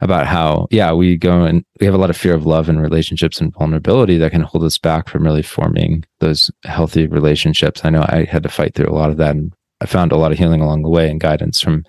about 0.00 0.26
how, 0.26 0.66
yeah, 0.70 0.92
we 0.92 1.16
go 1.16 1.44
and 1.44 1.64
we 1.80 1.86
have 1.86 1.94
a 1.94 1.98
lot 1.98 2.10
of 2.10 2.16
fear 2.16 2.34
of 2.34 2.46
love 2.46 2.68
and 2.68 2.80
relationships 2.80 3.40
and 3.40 3.52
vulnerability 3.54 4.18
that 4.18 4.32
can 4.32 4.40
hold 4.40 4.64
us 4.64 4.78
back 4.78 5.08
from 5.08 5.24
really 5.24 5.42
forming 5.42 6.04
those 6.20 6.50
healthy 6.64 7.06
relationships. 7.06 7.84
I 7.84 7.90
know 7.90 8.04
I 8.08 8.24
had 8.24 8.42
to 8.42 8.48
fight 8.48 8.74
through 8.74 8.90
a 8.90 8.94
lot 8.94 9.10
of 9.10 9.16
that 9.18 9.36
and 9.36 9.52
I 9.82 9.86
found 9.86 10.12
a 10.12 10.16
lot 10.16 10.32
of 10.32 10.38
healing 10.38 10.60
along 10.60 10.82
the 10.82 10.90
way 10.90 11.10
and 11.10 11.20
guidance 11.20 11.60
from 11.60 11.84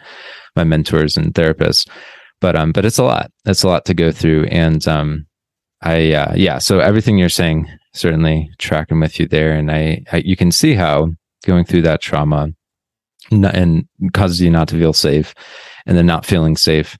my 0.56 0.64
mentors 0.64 1.18
and 1.18 1.34
therapists. 1.34 1.88
But 2.42 2.56
um, 2.56 2.72
but 2.72 2.86
it's 2.86 2.98
a 2.98 3.04
lot. 3.04 3.32
It's 3.46 3.64
a 3.64 3.68
lot 3.68 3.86
to 3.86 3.94
go 3.94 4.12
through. 4.12 4.46
And 4.46 4.86
um 4.88 5.26
I 5.82 6.14
uh, 6.14 6.34
yeah, 6.36 6.60
so 6.60 6.80
everything 6.80 7.18
you're 7.18 7.30
saying 7.30 7.68
certainly 7.94 8.50
tracking 8.58 9.00
with 9.00 9.20
you 9.20 9.28
there. 9.28 9.54
And 9.54 9.72
I, 9.72 10.04
I 10.12 10.18
you 10.18 10.36
can 10.36 10.52
see 10.52 10.74
how 10.74 11.12
going 11.46 11.66
through 11.66 11.84
that 11.84 12.02
trauma 12.02 12.50
and 13.32 13.88
causes 14.14 14.42
you 14.42 14.50
not 14.50 14.68
to 14.70 14.78
feel 14.78 14.94
safe 14.94 15.34
and 15.86 15.98
then 15.98 16.06
not 16.06 16.26
feeling 16.26 16.58
safe 16.58 16.98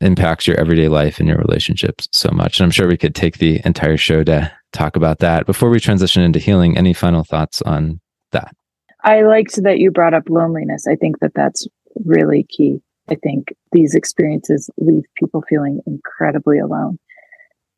impacts 0.00 0.46
your 0.46 0.58
everyday 0.58 0.88
life 0.88 1.18
and 1.18 1.28
your 1.28 1.38
relationships 1.38 2.08
so 2.12 2.30
much. 2.32 2.58
And 2.58 2.64
I'm 2.64 2.70
sure 2.70 2.88
we 2.88 2.96
could 2.96 3.14
take 3.14 3.38
the 3.38 3.60
entire 3.64 3.96
show 3.96 4.22
to 4.24 4.50
talk 4.72 4.96
about 4.96 5.18
that. 5.18 5.46
Before 5.46 5.70
we 5.70 5.80
transition 5.80 6.22
into 6.22 6.38
healing, 6.38 6.76
any 6.76 6.92
final 6.92 7.24
thoughts 7.24 7.62
on? 7.62 8.00
I 9.02 9.22
liked 9.22 9.62
that 9.62 9.78
you 9.78 9.90
brought 9.90 10.14
up 10.14 10.28
loneliness. 10.28 10.86
I 10.86 10.96
think 10.96 11.20
that 11.20 11.32
that's 11.34 11.66
really 12.04 12.44
key. 12.44 12.80
I 13.10 13.14
think 13.14 13.48
these 13.72 13.94
experiences 13.94 14.68
leave 14.76 15.04
people 15.16 15.42
feeling 15.48 15.80
incredibly 15.86 16.58
alone 16.58 16.98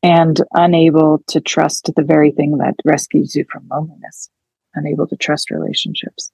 and 0.02 0.40
unable 0.52 1.22
to 1.28 1.40
trust 1.40 1.90
the 1.94 2.02
very 2.02 2.32
thing 2.32 2.58
that 2.58 2.74
rescues 2.84 3.34
you 3.34 3.44
from 3.50 3.68
loneliness, 3.70 4.30
unable 4.74 5.06
to 5.06 5.16
trust 5.16 5.50
relationships. 5.50 6.32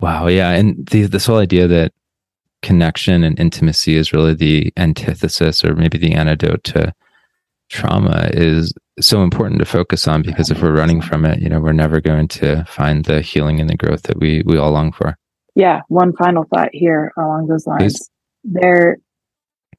Wow. 0.00 0.26
Yeah. 0.26 0.50
And 0.50 0.86
the, 0.86 1.04
this 1.04 1.26
whole 1.26 1.38
idea 1.38 1.66
that 1.68 1.92
connection 2.60 3.24
and 3.24 3.38
intimacy 3.40 3.96
is 3.96 4.12
really 4.12 4.34
the 4.34 4.72
antithesis 4.76 5.64
or 5.64 5.74
maybe 5.74 5.98
the 5.98 6.12
antidote 6.12 6.64
to 6.64 6.94
trauma 7.70 8.28
is 8.32 8.72
so 9.00 9.22
important 9.22 9.58
to 9.60 9.64
focus 9.64 10.06
on 10.06 10.22
because 10.22 10.50
if 10.50 10.62
we're 10.62 10.76
running 10.76 11.00
from 11.00 11.24
it, 11.24 11.40
you 11.40 11.48
know, 11.48 11.60
we're 11.60 11.72
never 11.72 12.00
going 12.00 12.28
to 12.28 12.64
find 12.64 13.04
the 13.04 13.20
healing 13.20 13.60
and 13.60 13.70
the 13.70 13.76
growth 13.76 14.02
that 14.02 14.18
we 14.18 14.42
we 14.44 14.58
all 14.58 14.70
long 14.70 14.92
for. 14.92 15.16
Yeah, 15.54 15.80
one 15.88 16.14
final 16.14 16.44
thought 16.44 16.70
here 16.72 17.12
along 17.16 17.46
those 17.46 17.66
lines. 17.66 17.82
Please. 17.82 18.10
There 18.44 18.98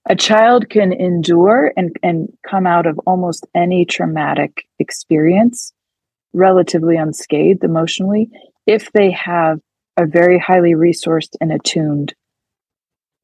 a 0.09 0.15
child 0.15 0.69
can 0.69 0.91
endure 0.91 1.71
and, 1.77 1.95
and 2.03 2.27
come 2.49 2.67
out 2.67 2.85
of 2.85 2.99
almost 3.05 3.47
any 3.55 3.85
traumatic 3.85 4.65
experience 4.79 5.71
relatively 6.33 6.97
unscathed 6.97 7.63
emotionally 7.63 8.29
if 8.67 8.91
they 8.91 9.11
have 9.11 9.59
a 9.97 10.05
very 10.05 10.39
highly 10.39 10.73
resourced 10.73 11.35
and 11.39 11.51
attuned 11.51 12.13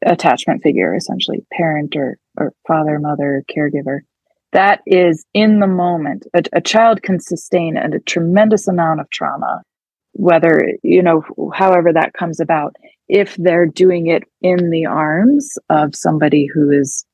attachment 0.05 0.63
figure, 0.63 0.95
essentially 0.95 1.45
parent 1.51 1.95
or, 1.95 2.17
or 2.37 2.53
father, 2.67 2.99
mother, 2.99 3.43
caregiver. 3.49 3.99
That 4.51 4.81
is 4.85 5.25
in 5.33 5.59
the 5.59 5.67
moment. 5.67 6.25
A, 6.33 6.43
a 6.53 6.61
child 6.61 7.01
can 7.03 7.19
sustain 7.19 7.77
a, 7.77 7.95
a 7.95 7.99
tremendous 7.99 8.67
amount 8.67 8.99
of 8.99 9.09
trauma, 9.09 9.61
whether, 10.13 10.73
you 10.83 11.03
know, 11.03 11.23
however 11.53 11.93
that 11.93 12.13
comes 12.13 12.39
about, 12.39 12.75
if 13.07 13.35
they're 13.37 13.65
doing 13.65 14.07
it 14.07 14.23
in 14.41 14.69
the 14.69 14.85
arms 14.85 15.57
of 15.69 15.95
somebody 15.95 16.45
who 16.45 16.71
is, 16.71 17.05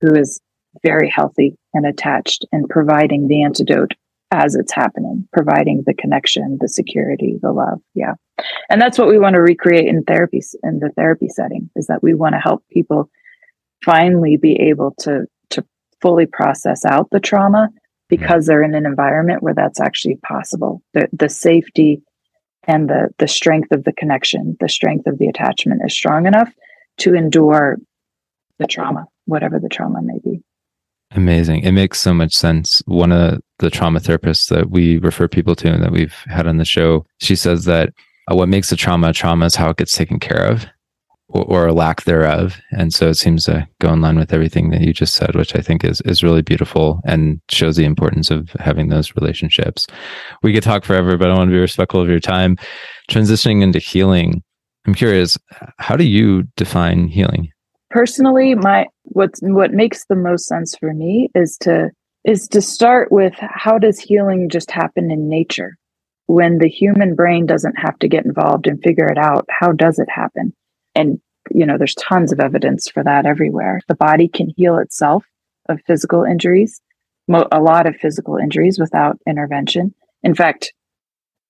who 0.00 0.14
is 0.14 0.40
very 0.82 1.10
healthy 1.10 1.56
and 1.74 1.86
attached 1.86 2.44
and 2.52 2.68
providing 2.68 3.28
the 3.28 3.42
antidote 3.42 3.92
as 4.30 4.54
it's 4.54 4.72
happening, 4.72 5.26
providing 5.32 5.82
the 5.86 5.94
connection, 5.94 6.58
the 6.60 6.68
security, 6.68 7.38
the 7.40 7.52
love. 7.52 7.80
Yeah. 7.94 8.14
And 8.68 8.80
that's 8.80 8.98
what 8.98 9.08
we 9.08 9.18
want 9.18 9.34
to 9.34 9.40
recreate 9.40 9.86
in 9.86 10.04
therapy, 10.04 10.42
in 10.62 10.80
the 10.80 10.90
therapy 10.96 11.28
setting 11.28 11.70
is 11.76 11.86
that 11.86 12.02
we 12.02 12.14
want 12.14 12.34
to 12.34 12.38
help 12.38 12.62
people 12.70 13.10
finally 13.84 14.36
be 14.36 14.54
able 14.54 14.94
to, 14.98 15.22
to 15.22 15.26
fully 16.00 16.26
process 16.26 16.84
out 16.84 17.10
the 17.10 17.20
trauma 17.20 17.68
because 18.08 18.46
they're 18.46 18.62
in 18.62 18.74
an 18.74 18.86
environment 18.86 19.42
where 19.42 19.54
that's 19.54 19.80
actually 19.80 20.16
possible. 20.16 20.82
The, 20.94 21.08
the 21.12 21.28
safety 21.28 22.02
and 22.64 22.88
the, 22.88 23.08
the 23.18 23.28
strength 23.28 23.72
of 23.72 23.84
the 23.84 23.92
connection, 23.92 24.56
the 24.60 24.68
strength 24.68 25.06
of 25.06 25.18
the 25.18 25.28
attachment 25.28 25.82
is 25.84 25.94
strong 25.94 26.26
enough 26.26 26.52
to 26.98 27.14
endure 27.14 27.76
the 28.58 28.66
trauma, 28.66 29.06
whatever 29.26 29.58
the 29.58 29.68
trauma 29.68 30.00
may 30.02 30.18
be. 30.24 30.42
Amazing. 31.12 31.62
It 31.62 31.72
makes 31.72 31.98
so 31.98 32.12
much 32.12 32.34
sense. 32.34 32.82
One 32.86 33.12
of 33.12 33.40
the 33.60 33.70
trauma 33.70 34.00
therapists 34.00 34.48
that 34.50 34.70
we 34.70 34.98
refer 34.98 35.26
people 35.26 35.54
to 35.56 35.72
and 35.72 35.82
that 35.82 35.92
we've 35.92 36.14
had 36.26 36.46
on 36.46 36.58
the 36.58 36.64
show, 36.64 37.06
she 37.20 37.34
says 37.34 37.64
that 37.64 37.90
uh, 38.30 38.34
what 38.34 38.48
makes 38.48 38.70
a 38.72 38.76
trauma 38.76 39.08
a 39.08 39.12
trauma 39.12 39.46
is 39.46 39.54
how 39.54 39.70
it 39.70 39.78
gets 39.78 39.96
taken 39.96 40.20
care 40.20 40.44
of 40.44 40.66
or, 41.28 41.66
a 41.66 41.74
lack 41.74 42.04
thereof. 42.04 42.56
And 42.70 42.94
so 42.94 43.08
it 43.08 43.14
seems 43.14 43.44
to 43.44 43.68
go 43.80 43.92
in 43.92 44.00
line 44.00 44.16
with 44.16 44.32
everything 44.32 44.70
that 44.70 44.80
you 44.80 44.92
just 44.92 45.14
said, 45.14 45.34
which 45.34 45.54
I 45.54 45.60
think 45.60 45.84
is, 45.84 46.00
is 46.02 46.22
really 46.22 46.40
beautiful 46.40 47.00
and 47.04 47.40
shows 47.50 47.76
the 47.76 47.84
importance 47.84 48.30
of 48.30 48.48
having 48.60 48.88
those 48.88 49.14
relationships. 49.14 49.86
We 50.42 50.54
could 50.54 50.62
talk 50.62 50.84
forever, 50.84 51.18
but 51.18 51.30
I 51.30 51.34
want 51.34 51.48
to 51.48 51.54
be 51.54 51.60
respectful 51.60 52.00
of 52.00 52.08
your 52.08 52.20
time. 52.20 52.56
Transitioning 53.10 53.62
into 53.62 53.78
healing, 53.78 54.42
I'm 54.86 54.94
curious, 54.94 55.36
how 55.78 55.96
do 55.96 56.04
you 56.04 56.44
define 56.56 57.08
healing? 57.08 57.52
personally 57.90 58.54
my 58.54 58.86
what's 59.04 59.40
what 59.42 59.72
makes 59.72 60.04
the 60.06 60.16
most 60.16 60.46
sense 60.46 60.76
for 60.78 60.92
me 60.92 61.30
is 61.34 61.56
to 61.58 61.90
is 62.24 62.48
to 62.48 62.60
start 62.60 63.10
with 63.10 63.34
how 63.38 63.78
does 63.78 63.98
healing 63.98 64.48
just 64.48 64.70
happen 64.70 65.10
in 65.10 65.28
nature 65.28 65.76
when 66.26 66.58
the 66.58 66.68
human 66.68 67.14
brain 67.14 67.46
doesn't 67.46 67.76
have 67.78 67.98
to 67.98 68.08
get 68.08 68.24
involved 68.24 68.66
and 68.66 68.82
figure 68.82 69.06
it 69.06 69.18
out 69.18 69.46
how 69.48 69.72
does 69.72 69.98
it 69.98 70.08
happen 70.10 70.52
and 70.98 71.20
you 71.50 71.64
know 71.64 71.78
there's 71.78 71.94
tons 71.94 72.32
of 72.32 72.40
evidence 72.40 72.88
for 72.88 73.02
that 73.04 73.24
everywhere. 73.24 73.80
The 73.88 73.94
body 73.94 74.28
can 74.28 74.52
heal 74.56 74.78
itself 74.78 75.24
of 75.68 75.80
physical 75.86 76.24
injuries 76.24 76.80
a 77.52 77.60
lot 77.60 77.86
of 77.86 77.94
physical 77.96 78.36
injuries 78.36 78.78
without 78.78 79.18
intervention. 79.26 79.94
In 80.22 80.34
fact 80.34 80.72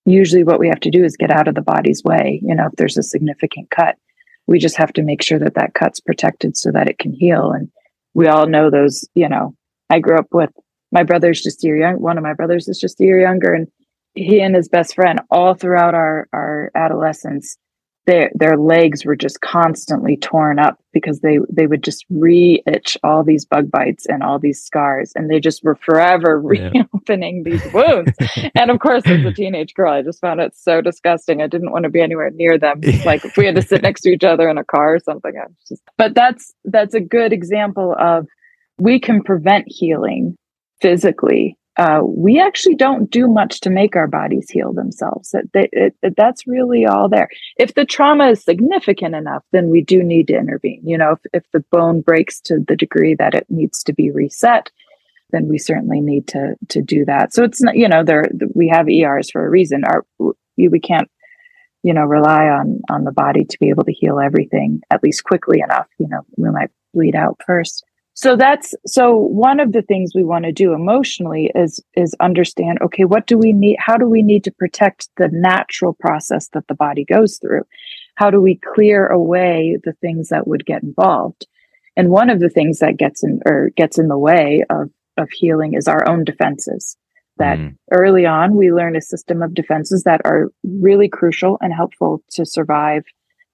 usually 0.05 0.43
what 0.43 0.59
we 0.59 0.69
have 0.69 0.81
to 0.81 0.91
do 0.91 1.05
is 1.05 1.17
get 1.17 1.31
out 1.31 1.49
of 1.49 1.55
the 1.55 1.61
body's 1.61 2.03
way 2.03 2.41
you 2.43 2.55
know 2.55 2.67
if 2.67 2.73
there's 2.77 2.97
a 2.97 3.03
significant 3.03 3.71
cut. 3.71 3.97
We 4.47 4.59
just 4.59 4.77
have 4.77 4.93
to 4.95 5.03
make 5.03 5.23
sure 5.23 5.39
that 5.39 5.55
that 5.55 5.75
cut's 5.75 6.01
protected 6.01 6.57
so 6.57 6.73
that 6.73 6.89
it 6.89 6.99
can 6.99 7.13
heal. 7.13 7.53
And 7.53 7.69
we 8.15 8.27
all 8.27 8.47
know 8.47 8.71
those 8.71 9.09
you 9.15 9.29
know 9.29 9.55
i 9.91 9.99
grew 10.01 10.19
up 10.19 10.27
with 10.33 10.51
my 10.91 11.03
brother's 11.05 11.43
just 11.43 11.63
a 11.63 11.67
year 11.67 11.79
young 11.79 11.97
one 12.03 12.19
of 12.19 12.25
my 12.25 12.35
brothers 12.35 12.69
is 12.69 12.79
just 12.79 13.01
a 13.01 13.05
year 13.05 13.21
younger 13.21 13.55
and 13.55 13.69
he 14.15 14.41
and 14.41 14.57
his 14.57 14.69
best 14.69 14.95
friend 14.95 15.21
all 15.31 15.55
throughout 15.55 15.95
our 15.95 16.27
our 16.33 16.71
adolescence 16.75 17.57
their 18.09 18.31
their 18.35 18.57
legs 18.57 19.05
were 19.05 19.15
just 19.15 19.43
constantly 19.43 20.17
torn 20.17 20.59
up 20.59 20.81
because 20.95 21.21
they 21.21 21.39
they 21.51 21.67
would 21.67 21.85
just 21.85 22.07
re-itch 22.09 22.97
all 23.05 23.23
these 23.23 23.45
bug 23.45 23.71
bites 23.71 24.07
and 24.07 24.23
all 24.23 24.39
these 24.39 24.65
scars 24.65 25.13
and 25.15 25.31
they 25.31 25.39
just 25.39 25.63
were 25.63 25.75
forever 25.75 26.41
reopening 26.43 27.45
yeah. 27.45 27.53
these 27.53 27.73
wounds. 27.73 28.17
And 28.55 28.71
of 28.71 28.81
course 28.81 29.03
as 29.05 29.25
a 29.25 29.33
teenage 29.33 29.75
girl 29.75 29.93
i 29.93 30.01
just 30.01 30.23
found 30.23 30.41
it 30.41 30.57
so 30.57 30.81
disgusting. 30.81 31.43
I 31.43 31.47
didn't 31.47 31.71
want 31.71 31.83
to 31.83 31.91
be 31.91 32.01
anywhere 32.01 32.31
near 32.31 32.57
them. 32.59 32.81
Like 33.05 33.27
if 33.27 33.37
we 33.37 33.45
had 33.45 33.57
to 33.57 33.63
sit 33.63 33.83
next 33.83 34.01
to 34.03 34.11
each 34.11 34.25
other 34.25 34.49
in 34.49 34.57
a 34.57 34.65
car 34.65 34.95
or 34.95 35.01
something 35.01 35.35
just, 35.69 35.83
but 35.99 36.15
that's 36.15 36.55
that's 36.65 36.95
a 36.95 37.01
good 37.01 37.35
example 37.35 37.95
of 37.99 38.27
we 38.79 38.99
can 38.99 39.23
prevent 39.23 39.67
healing 39.69 40.39
physically 40.81 41.58
uh, 41.79 42.01
we 42.05 42.41
actually 42.41 42.75
don't 42.75 43.09
do 43.09 43.29
much 43.29 43.61
to 43.61 43.71
make 43.71 43.95
our 43.95 44.09
bodies 44.09 44.51
heal 44.51 44.73
themselves. 44.73 45.33
It, 45.33 45.71
it, 45.73 45.95
it, 46.03 46.15
that's 46.17 46.45
really 46.47 46.85
all 46.85 47.09
there. 47.09 47.29
If 47.57 47.75
the 47.75 47.85
trauma 47.85 48.31
is 48.31 48.43
significant 48.43 49.15
enough, 49.15 49.45
then 49.53 49.69
we 49.69 49.83
do 49.83 50.03
need 50.03 50.27
to 50.27 50.37
intervene. 50.37 50.83
You 50.85 50.99
know, 50.99 51.13
if, 51.13 51.19
if 51.33 51.45
the 51.53 51.65
bone 51.71 52.01
breaks 52.01 52.41
to 52.43 52.59
the 52.67 52.75
degree 52.75 53.15
that 53.15 53.35
it 53.35 53.47
needs 53.49 53.85
to 53.85 53.93
be 53.93 54.11
reset, 54.11 54.71
then 55.31 55.47
we 55.47 55.59
certainly 55.59 56.01
need 56.01 56.27
to 56.29 56.55
to 56.71 56.83
do 56.83 57.05
that. 57.05 57.33
So 57.33 57.45
it's 57.45 57.63
not, 57.63 57.77
you 57.77 57.89
know, 57.89 58.03
there 58.03 58.25
we 58.55 58.69
have 58.69 58.89
ERs 58.89 59.31
for 59.31 59.47
a 59.47 59.51
reason. 59.51 59.83
Our 59.85 60.05
we 60.57 60.81
can't, 60.81 61.09
you 61.85 61.95
know, 61.95 62.05
rely 62.05 62.47
on 62.49 62.81
on 62.91 63.05
the 63.05 63.13
body 63.13 63.45
to 63.45 63.59
be 63.61 63.69
able 63.69 63.85
to 63.85 63.93
heal 63.93 64.19
everything 64.19 64.81
at 64.91 65.03
least 65.03 65.25
quickly 65.25 65.61
enough. 65.61 65.87
You 65.99 66.09
know, 66.09 66.23
we 66.37 66.51
might 66.51 66.71
bleed 66.93 67.15
out 67.15 67.41
first 67.47 67.85
so 68.21 68.35
that's 68.35 68.75
so 68.85 69.17
one 69.17 69.61
of 69.61 69.71
the 69.71 69.83
things 69.83 70.11
we 70.13 70.25
want 70.25 70.45
to 70.45 70.51
do 70.51 70.73
emotionally 70.73 71.53
is 71.55 71.79
is 71.95 72.17
understand 72.19 72.79
okay 72.83 73.05
what 73.05 73.29
do 73.29 73.39
we 73.39 73.53
need 73.53 73.77
how 73.79 73.97
do 73.97 74.07
we 74.07 74.25
need 74.25 74.43
to 74.43 74.51
protect 74.51 75.09
the 75.19 75.29
natural 75.31 75.93
process 75.93 76.49
that 76.49 76.67
the 76.67 76.75
body 76.75 77.05
goes 77.05 77.39
through? 77.39 77.63
How 78.17 78.29
do 78.29 78.41
we 78.41 78.61
clear 78.75 79.07
away 79.07 79.79
the 79.85 79.93
things 79.93 80.31
that 80.31 80.49
would 80.49 80.67
get 80.67 80.83
involved? 80.83 81.47
And 81.97 82.11
one 82.11 82.29
of 82.29 82.41
the 82.41 82.51
things 82.51 82.81
that 82.81 82.97
gets 82.97 83.23
in 83.23 83.39
or 83.47 83.71
gets 83.77 83.99
in 84.01 84.09
the 84.09 84.19
way 84.19 84.65
of 84.69 84.91
of 85.17 85.31
healing 85.31 85.75
is 85.75 85.87
our 85.87 86.09
own 86.09 86.25
defenses. 86.25 86.97
That 87.37 87.59
mm. 87.59 87.77
early 87.93 88.27
on 88.27 88.57
we 88.57 88.73
learn 88.73 88.97
a 88.97 89.01
system 89.01 89.43
of 89.43 89.55
defenses 89.55 90.03
that 90.03 90.23
are 90.25 90.49
really 90.65 91.09
crucial 91.09 91.57
and 91.61 91.73
helpful 91.73 92.21
to 92.33 92.45
survive 92.45 93.05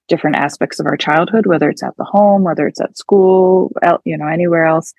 different 0.07 0.35
aspects 0.35 0.79
of 0.79 0.85
our 0.85 0.97
childhood, 0.97 1.45
whether 1.45 1.69
it's 1.69 1.83
at 1.83 1.95
the 1.97 2.03
home, 2.03 2.43
whether 2.43 2.67
it's 2.67 2.81
at 2.81 2.97
school, 2.97 3.71
you 4.03 4.17
know, 4.17 4.27
anywhere 4.27 4.65
else. 4.65 4.93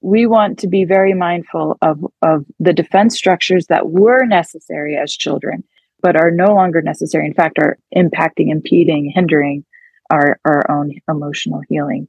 We 0.00 0.26
want 0.26 0.58
to 0.60 0.66
be 0.66 0.84
very 0.84 1.14
mindful 1.14 1.78
of, 1.80 2.04
of 2.22 2.44
the 2.58 2.72
defense 2.72 3.16
structures 3.16 3.66
that 3.66 3.90
were 3.90 4.24
necessary 4.24 4.96
as 4.96 5.16
children, 5.16 5.62
but 6.00 6.16
are 6.16 6.30
no 6.30 6.54
longer 6.54 6.82
necessary. 6.82 7.26
In 7.26 7.34
fact, 7.34 7.58
are 7.58 7.78
impacting, 7.96 8.50
impeding, 8.50 9.12
hindering 9.14 9.64
our, 10.10 10.40
our 10.44 10.68
own 10.70 10.92
emotional 11.08 11.62
healing. 11.68 12.08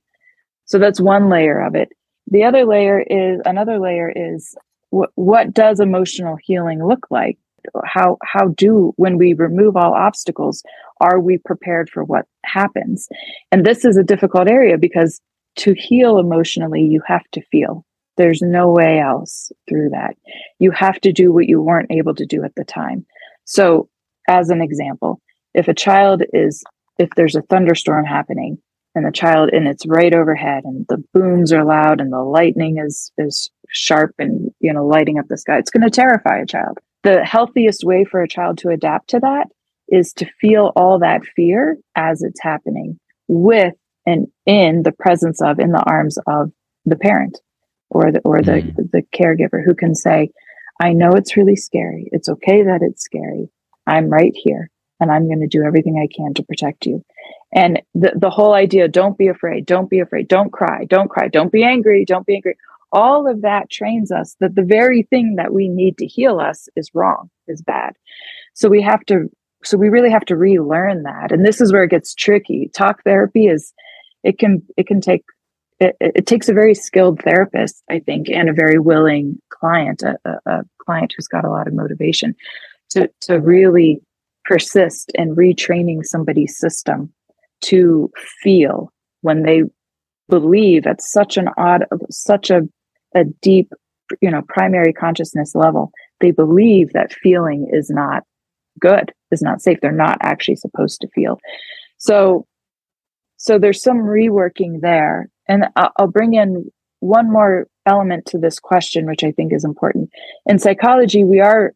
So 0.66 0.80
that's 0.80 1.00
one 1.00 1.30
layer 1.30 1.60
of 1.60 1.76
it. 1.76 1.90
The 2.28 2.44
other 2.46 2.66
layer 2.66 3.00
is 3.00 3.42
another 3.46 3.80
layer 3.80 4.12
is 4.14 4.56
what, 4.90 5.12
what 5.16 5.54
does 5.54 5.80
emotional 5.80 6.38
healing 6.42 6.86
look 6.86 7.08
like? 7.10 7.38
How 7.86 8.18
how 8.24 8.50
do 8.50 8.94
when 8.98 9.18
we 9.18 9.34
remove 9.34 9.76
all 9.76 9.94
obstacles 9.94 10.64
are 11.02 11.20
we 11.20 11.38
prepared 11.38 11.90
for 11.90 12.04
what 12.04 12.26
happens? 12.46 13.08
And 13.52 13.66
this 13.66 13.84
is 13.86 13.98
a 13.98 14.04
difficult 14.04 14.48
area 14.48 14.78
because 14.78 15.20
to 15.58 15.74
heal 15.74 16.18
emotionally 16.18 16.82
you 16.82 17.02
have 17.08 17.24
to 17.34 17.42
feel. 17.52 17.86
There's 18.16 18.42
no 18.42 18.70
way 18.70 19.00
else 19.00 19.52
through 19.68 19.90
that. 19.90 20.16
You 20.60 20.72
have 20.72 21.02
to 21.02 21.12
do 21.12 21.34
what 21.34 21.48
you 21.48 21.62
weren't 21.62 21.92
able 21.92 22.16
to 22.16 22.26
do 22.26 22.44
at 22.44 22.54
the 22.56 22.64
time. 22.64 23.06
So 23.46 23.90
as 24.30 24.50
an 24.50 24.62
example 24.62 25.22
if 25.54 25.68
a 25.68 25.74
child 25.74 26.24
is 26.34 26.64
if 27.00 27.10
there's 27.16 27.36
a 27.36 27.42
thunderstorm 27.44 28.06
happening 28.06 28.58
and 28.96 29.06
the 29.06 29.12
child 29.12 29.50
and 29.52 29.68
it's 29.68 29.86
right 29.88 30.14
overhead 30.14 30.64
and 30.66 30.86
the 30.90 31.04
booms 31.14 31.52
are 31.52 31.64
loud 31.64 32.00
and 32.00 32.12
the 32.12 32.22
lightning 32.22 32.78
is 32.78 33.12
is 33.18 33.50
sharp 33.70 34.14
and 34.20 34.52
you 34.60 34.72
know 34.72 34.86
lighting 34.86 35.20
up 35.20 35.28
the 35.28 35.38
sky 35.38 35.58
it's 35.58 35.72
going 35.72 35.84
to 35.84 35.90
terrify 35.90 36.40
a 36.40 36.46
child 36.46 36.78
the 37.04 37.24
healthiest 37.24 37.84
way 37.84 38.06
for 38.06 38.22
a 38.22 38.28
child 38.28 38.58
to 38.60 38.70
adapt 38.70 39.10
to 39.10 39.20
that 39.20 39.48
is 39.90 40.14
to 40.14 40.26
feel 40.40 40.72
all 40.76 41.00
that 41.00 41.26
fear 41.36 41.78
as 41.96 42.24
it's 42.24 42.42
happening 42.42 43.00
with 43.28 43.74
and 44.06 44.28
in 44.46 44.84
the 44.84 44.92
presence 44.92 45.42
of 45.42 45.60
in 45.60 45.72
the 45.72 45.84
arms 45.84 46.18
of 46.28 46.52
the 46.86 46.96
parent 46.96 47.40
or 47.90 48.12
the 48.12 48.20
or 48.26 48.42
the, 48.42 48.52
mm. 48.52 48.76
the 48.92 49.04
caregiver 49.16 49.64
who 49.64 49.76
can 49.76 49.94
say 49.96 50.30
i 50.82 50.92
know 50.92 51.12
it's 51.12 51.38
really 51.38 51.56
scary. 51.56 52.10
It's 52.12 52.30
okay 52.30 52.64
that 52.64 52.82
it's 52.82 53.04
scary. 53.04 53.50
I'm 53.86 54.10
right 54.10 54.34
here 54.34 54.70
and 55.00 55.12
i'm 55.12 55.28
going 55.28 55.42
to 55.42 55.48
do 55.48 55.64
everything 55.64 55.98
i 55.98 56.14
can 56.14 56.34
to 56.36 56.44
protect 56.44 56.86
you. 56.86 57.04
And 57.54 57.82
the, 57.94 58.14
the 58.16 58.30
whole 58.30 58.54
idea 58.54 58.88
don't 58.88 59.18
be 59.18 59.28
afraid. 59.28 59.66
Don't 59.66 59.90
be 59.90 60.00
afraid. 60.00 60.28
Don't 60.28 60.52
cry. 60.52 60.86
Don't 60.86 61.10
cry. 61.10 61.28
Don't 61.28 61.52
be 61.52 61.64
angry. 61.64 62.04
Don't 62.06 62.26
be 62.26 62.36
angry 62.36 62.56
all 62.94 63.28
of 63.30 63.42
that 63.42 63.70
trains 63.70 64.12
us 64.12 64.36
that 64.40 64.56
the 64.56 64.64
very 64.64 65.04
thing 65.04 65.36
that 65.36 65.52
we 65.52 65.68
need 65.68 65.98
to 65.98 66.06
heal 66.06 66.40
us 66.40 66.70
is 66.76 66.92
wrong, 66.94 67.30
is 67.48 67.62
bad. 67.62 67.94
So 68.54 68.70
we 68.70 68.82
have 68.84 69.04
to, 69.08 69.30
so 69.64 69.78
we 69.78 69.90
really 69.90 70.12
have 70.12 70.26
to 70.26 70.38
relearn 70.38 71.04
that. 71.04 71.32
And 71.32 71.46
this 71.46 71.60
is 71.60 71.74
where 71.74 71.84
it 71.84 71.90
gets 71.90 72.14
tricky. 72.14 72.70
Talk 72.74 73.04
therapy 73.04 73.48
is, 73.48 73.74
it 74.24 74.38
can, 74.38 74.62
it 74.78 74.88
can 74.88 75.02
take, 75.02 75.24
it, 75.80 75.98
it 76.00 76.28
takes 76.28 76.48
a 76.48 76.54
very 76.54 76.76
skilled 76.76 77.20
therapist, 77.22 77.84
I 77.90 78.00
think, 78.00 78.30
and 78.30 78.48
a 78.48 78.54
very 78.54 78.78
willing 78.78 79.42
client, 79.50 80.04
a, 80.04 80.16
a, 80.24 80.52
a 80.52 80.62
client 80.86 81.14
who's 81.18 81.28
got 81.28 81.46
a 81.46 81.50
lot 81.50 81.68
of 81.68 81.74
motivation 81.74 82.36
to, 82.92 83.10
to 83.22 83.40
really 83.40 84.02
persist 84.46 85.12
in 85.16 85.36
retraining 85.36 86.04
somebody's 86.04 86.58
system 86.58 87.12
to 87.62 88.12
feel 88.44 88.92
when 89.22 89.44
they 89.44 89.64
believe 90.30 90.86
at 90.86 91.02
such 91.02 91.38
an 91.38 91.48
odd 91.58 91.86
such 92.10 92.50
a 92.50 92.62
a 93.16 93.26
deep, 93.42 93.72
you 94.22 94.30
know, 94.30 94.42
primary 94.48 94.94
consciousness 94.94 95.56
level, 95.56 95.92
they 96.20 96.32
believe 96.32 96.94
that 96.94 97.14
feeling 97.14 97.70
is 97.72 97.90
not 97.90 98.24
good, 98.80 99.12
is 99.32 99.42
not 99.42 99.62
safe. 99.62 99.80
They're 99.82 99.92
not 99.92 100.18
actually 100.22 100.56
supposed 100.56 101.02
to 101.02 101.08
feel. 101.10 101.40
So, 101.98 102.46
so 103.38 103.60
there's 103.60 103.82
some 103.82 103.98
reworking 103.98 104.82
there. 104.82 105.30
And 105.48 105.66
I'll 105.76 106.08
bring 106.08 106.34
in 106.34 106.72
one 107.00 107.32
more 107.32 107.68
element 107.86 108.26
to 108.28 108.38
this 108.38 108.60
question, 108.60 109.06
which 109.06 109.24
I 109.24 109.32
think 109.32 109.52
is 109.54 109.66
important. 109.66 110.10
In 110.46 110.58
psychology, 110.58 111.24
we 111.24 111.42
are 111.42 111.74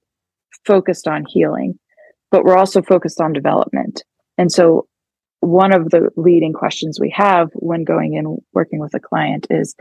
focused 0.66 1.08
on 1.08 1.26
healing, 1.28 1.78
but 2.32 2.44
we're 2.44 2.58
also 2.58 2.82
focused 2.82 3.20
on 3.20 3.34
development. 3.34 4.04
And 4.38 4.52
so 4.52 4.88
one 5.42 5.74
of 5.74 5.90
the 5.90 6.10
leading 6.16 6.54
questions 6.54 7.00
we 7.00 7.14
have 7.16 7.50
when 7.54 7.84
going 7.84 8.14
in 8.14 8.38
working 8.54 8.80
with 8.80 8.94
a 8.94 9.00
client 9.00 9.48
is 9.50 9.76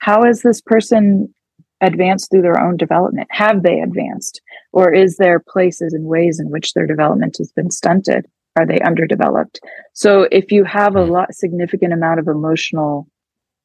how 0.00 0.24
has 0.24 0.42
this 0.42 0.60
person 0.60 1.32
advanced 1.80 2.30
through 2.30 2.42
their 2.42 2.60
own 2.60 2.76
development? 2.76 3.28
Have 3.30 3.62
they 3.62 3.80
advanced? 3.80 4.40
Or 4.72 4.92
is 4.92 5.16
there 5.16 5.40
places 5.40 5.94
and 5.94 6.04
ways 6.04 6.38
in 6.38 6.50
which 6.50 6.74
their 6.74 6.86
development 6.86 7.36
has 7.38 7.52
been 7.52 7.70
stunted? 7.70 8.26
Are 8.58 8.66
they 8.66 8.80
underdeveloped? 8.80 9.60
So 9.94 10.26
if 10.30 10.50
you 10.50 10.64
have 10.64 10.96
a 10.96 11.04
lot 11.04 11.34
significant 11.34 11.92
amount 11.92 12.20
of 12.20 12.28
emotional 12.28 13.06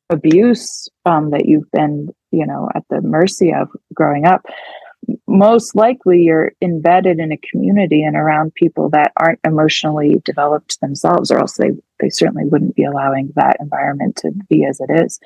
abuse 0.10 0.88
um, 1.06 1.32
that 1.32 1.46
you've 1.46 1.70
been 1.72 2.10
you 2.32 2.46
know 2.46 2.70
at 2.76 2.84
the 2.90 3.02
mercy 3.02 3.52
of 3.54 3.70
growing 3.94 4.26
up 4.26 4.46
most 5.28 5.76
likely 5.76 6.22
you're 6.22 6.54
embedded 6.62 7.20
in 7.20 7.32
a 7.32 7.40
community 7.52 8.04
and 8.04 8.16
around 8.16 8.54
people 8.54 8.90
that 8.90 9.12
aren't 9.18 9.40
emotionally 9.44 10.22
developed 10.24 10.80
themselves 10.82 11.32
or 11.32 11.40
else 11.40 11.58
they 11.58 11.72
they 12.00 12.10
certainly 12.10 12.44
wouldn't 12.46 12.76
be 12.76 12.84
allowing 12.84 13.32
that 13.36 13.58
environment 13.60 14.18
to 14.18 14.32
be 14.50 14.66
as 14.66 14.80
it 14.82 14.92
is. 15.04 15.20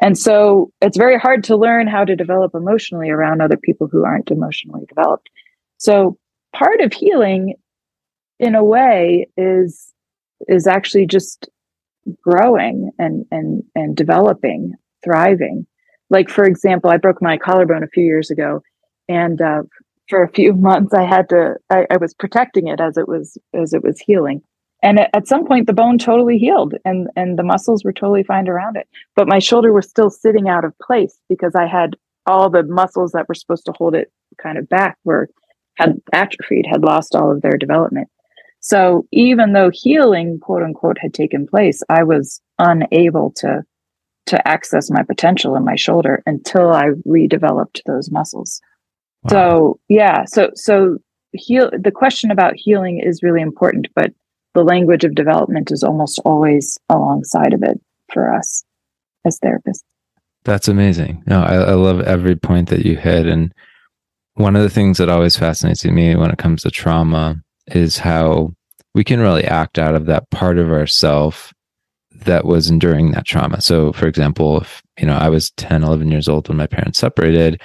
And 0.00 0.18
so 0.18 0.72
it's 0.80 0.96
very 0.96 1.18
hard 1.18 1.44
to 1.44 1.56
learn 1.56 1.86
how 1.86 2.04
to 2.04 2.16
develop 2.16 2.54
emotionally 2.54 3.10
around 3.10 3.40
other 3.40 3.56
people 3.56 3.86
who 3.86 4.04
aren't 4.04 4.30
emotionally 4.30 4.84
developed. 4.88 5.28
So 5.78 6.18
part 6.52 6.80
of 6.80 6.92
healing 6.92 7.54
in 8.38 8.54
a 8.54 8.64
way 8.64 9.28
is 9.36 9.92
is 10.46 10.66
actually 10.66 11.06
just 11.06 11.48
growing 12.22 12.90
and 12.98 13.26
and 13.30 13.62
and 13.74 13.96
developing 13.96 14.74
thriving. 15.04 15.66
Like 16.10 16.30
for 16.30 16.44
example 16.44 16.90
i 16.90 16.96
broke 16.96 17.20
my 17.20 17.36
collarbone 17.36 17.82
a 17.82 17.88
few 17.88 18.04
years 18.04 18.30
ago 18.30 18.62
and 19.08 19.40
uh, 19.40 19.62
for 20.08 20.22
a 20.22 20.30
few 20.30 20.52
months 20.68 20.92
i 20.94 21.04
had 21.04 21.28
to 21.28 21.54
I, 21.70 21.86
I, 21.90 21.96
was 21.96 22.14
protecting 22.14 22.68
it 22.68 22.80
as 22.80 22.96
it 22.96 23.08
was 23.08 23.38
as 23.54 23.72
it 23.72 23.82
was 23.82 23.98
healing. 23.98 24.42
And 24.80 25.00
at 25.12 25.26
some 25.26 25.44
point 25.44 25.66
the 25.66 25.72
bone 25.72 25.98
totally 25.98 26.38
healed 26.38 26.74
and 26.84 27.08
and 27.16 27.38
the 27.38 27.42
muscles 27.42 27.84
were 27.84 27.92
totally 27.92 28.22
fine 28.22 28.48
around 28.48 28.76
it. 28.76 28.88
But 29.16 29.28
my 29.28 29.38
shoulder 29.40 29.72
was 29.72 29.88
still 29.88 30.10
sitting 30.10 30.48
out 30.48 30.64
of 30.64 30.78
place 30.78 31.18
because 31.28 31.54
i 31.54 31.66
had 31.66 31.96
all 32.26 32.50
the 32.50 32.62
muscles 32.62 33.12
that 33.12 33.28
were 33.28 33.34
supposed 33.34 33.64
to 33.66 33.72
hold 33.72 33.94
it 33.94 34.12
kind 34.40 34.58
of 34.58 34.68
back 34.68 34.96
were 35.04 35.28
had 35.76 36.00
atrophied 36.12 36.66
had 36.70 36.82
lost 36.82 37.14
all 37.14 37.30
of 37.30 37.42
their 37.42 37.56
development. 37.56 38.08
So 38.60 39.06
even 39.12 39.52
though 39.52 39.70
healing 39.72 40.38
quote 40.40 40.62
unquote 40.62 40.98
had 41.00 41.14
taken 41.14 41.46
place 41.46 41.82
i 41.88 42.02
was 42.02 42.40
unable 42.58 43.32
to 43.36 43.64
to 44.26 44.46
access 44.46 44.90
my 44.90 45.02
potential 45.02 45.56
in 45.56 45.64
my 45.64 45.76
shoulder 45.76 46.22
until 46.26 46.72
i 46.72 46.88
redeveloped 47.06 47.80
those 47.86 48.10
muscles 48.10 48.60
Wow. 49.24 49.30
So 49.30 49.80
yeah, 49.88 50.24
so 50.24 50.50
so 50.54 50.98
heal 51.32 51.70
the 51.78 51.90
question 51.90 52.30
about 52.30 52.54
healing 52.56 53.00
is 53.04 53.22
really 53.22 53.42
important, 53.42 53.88
but 53.94 54.12
the 54.54 54.64
language 54.64 55.04
of 55.04 55.14
development 55.14 55.70
is 55.70 55.82
almost 55.82 56.20
always 56.24 56.78
alongside 56.88 57.52
of 57.52 57.62
it 57.62 57.80
for 58.12 58.34
us 58.34 58.64
as 59.24 59.38
therapists. 59.38 59.82
That's 60.44 60.68
amazing. 60.68 61.22
No, 61.26 61.42
I, 61.42 61.56
I 61.56 61.74
love 61.74 62.00
every 62.00 62.36
point 62.36 62.70
that 62.70 62.84
you 62.84 62.96
hit. 62.96 63.26
And 63.26 63.52
one 64.34 64.56
of 64.56 64.62
the 64.62 64.70
things 64.70 64.98
that 64.98 65.08
always 65.08 65.36
fascinates 65.36 65.84
me 65.84 66.16
when 66.16 66.30
it 66.30 66.38
comes 66.38 66.62
to 66.62 66.70
trauma 66.70 67.36
is 67.66 67.98
how 67.98 68.54
we 68.94 69.04
can 69.04 69.20
really 69.20 69.44
act 69.44 69.78
out 69.78 69.94
of 69.94 70.06
that 70.06 70.30
part 70.30 70.58
of 70.58 70.70
ourself 70.70 71.52
that 72.24 72.44
was 72.44 72.70
enduring 72.70 73.12
that 73.12 73.26
trauma. 73.26 73.60
So, 73.60 73.92
for 73.92 74.06
example, 74.06 74.60
if 74.60 74.82
you 74.98 75.06
know 75.06 75.16
I 75.16 75.28
was 75.28 75.50
10, 75.52 75.84
11 75.84 76.10
years 76.10 76.28
old 76.28 76.48
when 76.48 76.56
my 76.56 76.66
parents 76.66 76.98
separated, 76.98 77.60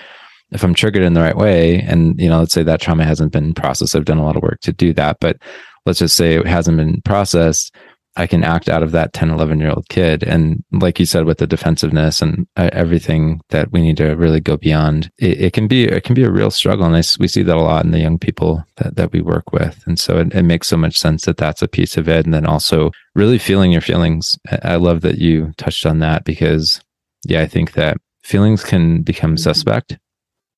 if 0.53 0.63
I'm 0.63 0.73
triggered 0.73 1.03
in 1.03 1.13
the 1.13 1.21
right 1.21 1.37
way, 1.37 1.81
and 1.81 2.19
you 2.19 2.29
know, 2.29 2.39
let's 2.39 2.53
say 2.53 2.63
that 2.63 2.81
trauma 2.81 3.03
hasn't 3.03 3.31
been 3.31 3.53
processed, 3.53 3.95
I've 3.95 4.05
done 4.05 4.17
a 4.17 4.25
lot 4.25 4.35
of 4.35 4.43
work 4.43 4.59
to 4.61 4.73
do 4.73 4.93
that, 4.93 5.17
but 5.19 5.37
let's 5.85 5.99
just 5.99 6.15
say 6.15 6.35
it 6.35 6.47
hasn't 6.47 6.77
been 6.77 7.01
processed, 7.01 7.75
I 8.15 8.27
can 8.27 8.43
act 8.43 8.69
out 8.69 8.83
of 8.83 8.91
that 8.91 9.13
10, 9.13 9.31
11 9.31 9.59
year 9.59 9.71
old 9.71 9.89
kid. 9.89 10.23
And 10.23 10.63
like 10.71 10.99
you 10.99 11.05
said, 11.05 11.25
with 11.25 11.39
the 11.39 11.47
defensiveness 11.47 12.21
and 12.21 12.47
uh, 12.55 12.69
everything 12.71 13.41
that 13.49 13.71
we 13.71 13.81
need 13.81 13.97
to 13.97 14.13
really 14.15 14.39
go 14.39 14.55
beyond, 14.55 15.09
it, 15.17 15.41
it, 15.41 15.53
can 15.53 15.67
be, 15.67 15.85
it 15.85 16.03
can 16.03 16.13
be 16.13 16.23
a 16.23 16.31
real 16.31 16.51
struggle. 16.51 16.85
And 16.85 16.95
I, 16.95 17.01
we 17.19 17.27
see 17.27 17.41
that 17.41 17.55
a 17.55 17.59
lot 17.59 17.85
in 17.85 17.91
the 17.91 17.99
young 17.99 18.19
people 18.19 18.63
that, 18.77 18.95
that 18.97 19.11
we 19.11 19.21
work 19.21 19.51
with. 19.51 19.83
And 19.87 19.99
so 19.99 20.19
it, 20.19 20.33
it 20.33 20.43
makes 20.43 20.67
so 20.67 20.77
much 20.77 20.99
sense 20.99 21.25
that 21.25 21.37
that's 21.37 21.63
a 21.63 21.67
piece 21.67 21.97
of 21.97 22.07
it. 22.07 22.25
And 22.25 22.33
then 22.33 22.45
also 22.45 22.91
really 23.15 23.39
feeling 23.39 23.71
your 23.71 23.81
feelings. 23.81 24.37
I 24.61 24.75
love 24.75 25.01
that 25.01 25.17
you 25.17 25.51
touched 25.57 25.85
on 25.85 25.99
that 25.99 26.23
because 26.23 26.81
yeah, 27.25 27.41
I 27.41 27.47
think 27.47 27.73
that 27.73 27.97
feelings 28.23 28.63
can 28.63 29.01
become 29.01 29.31
mm-hmm. 29.31 29.37
suspect 29.37 29.97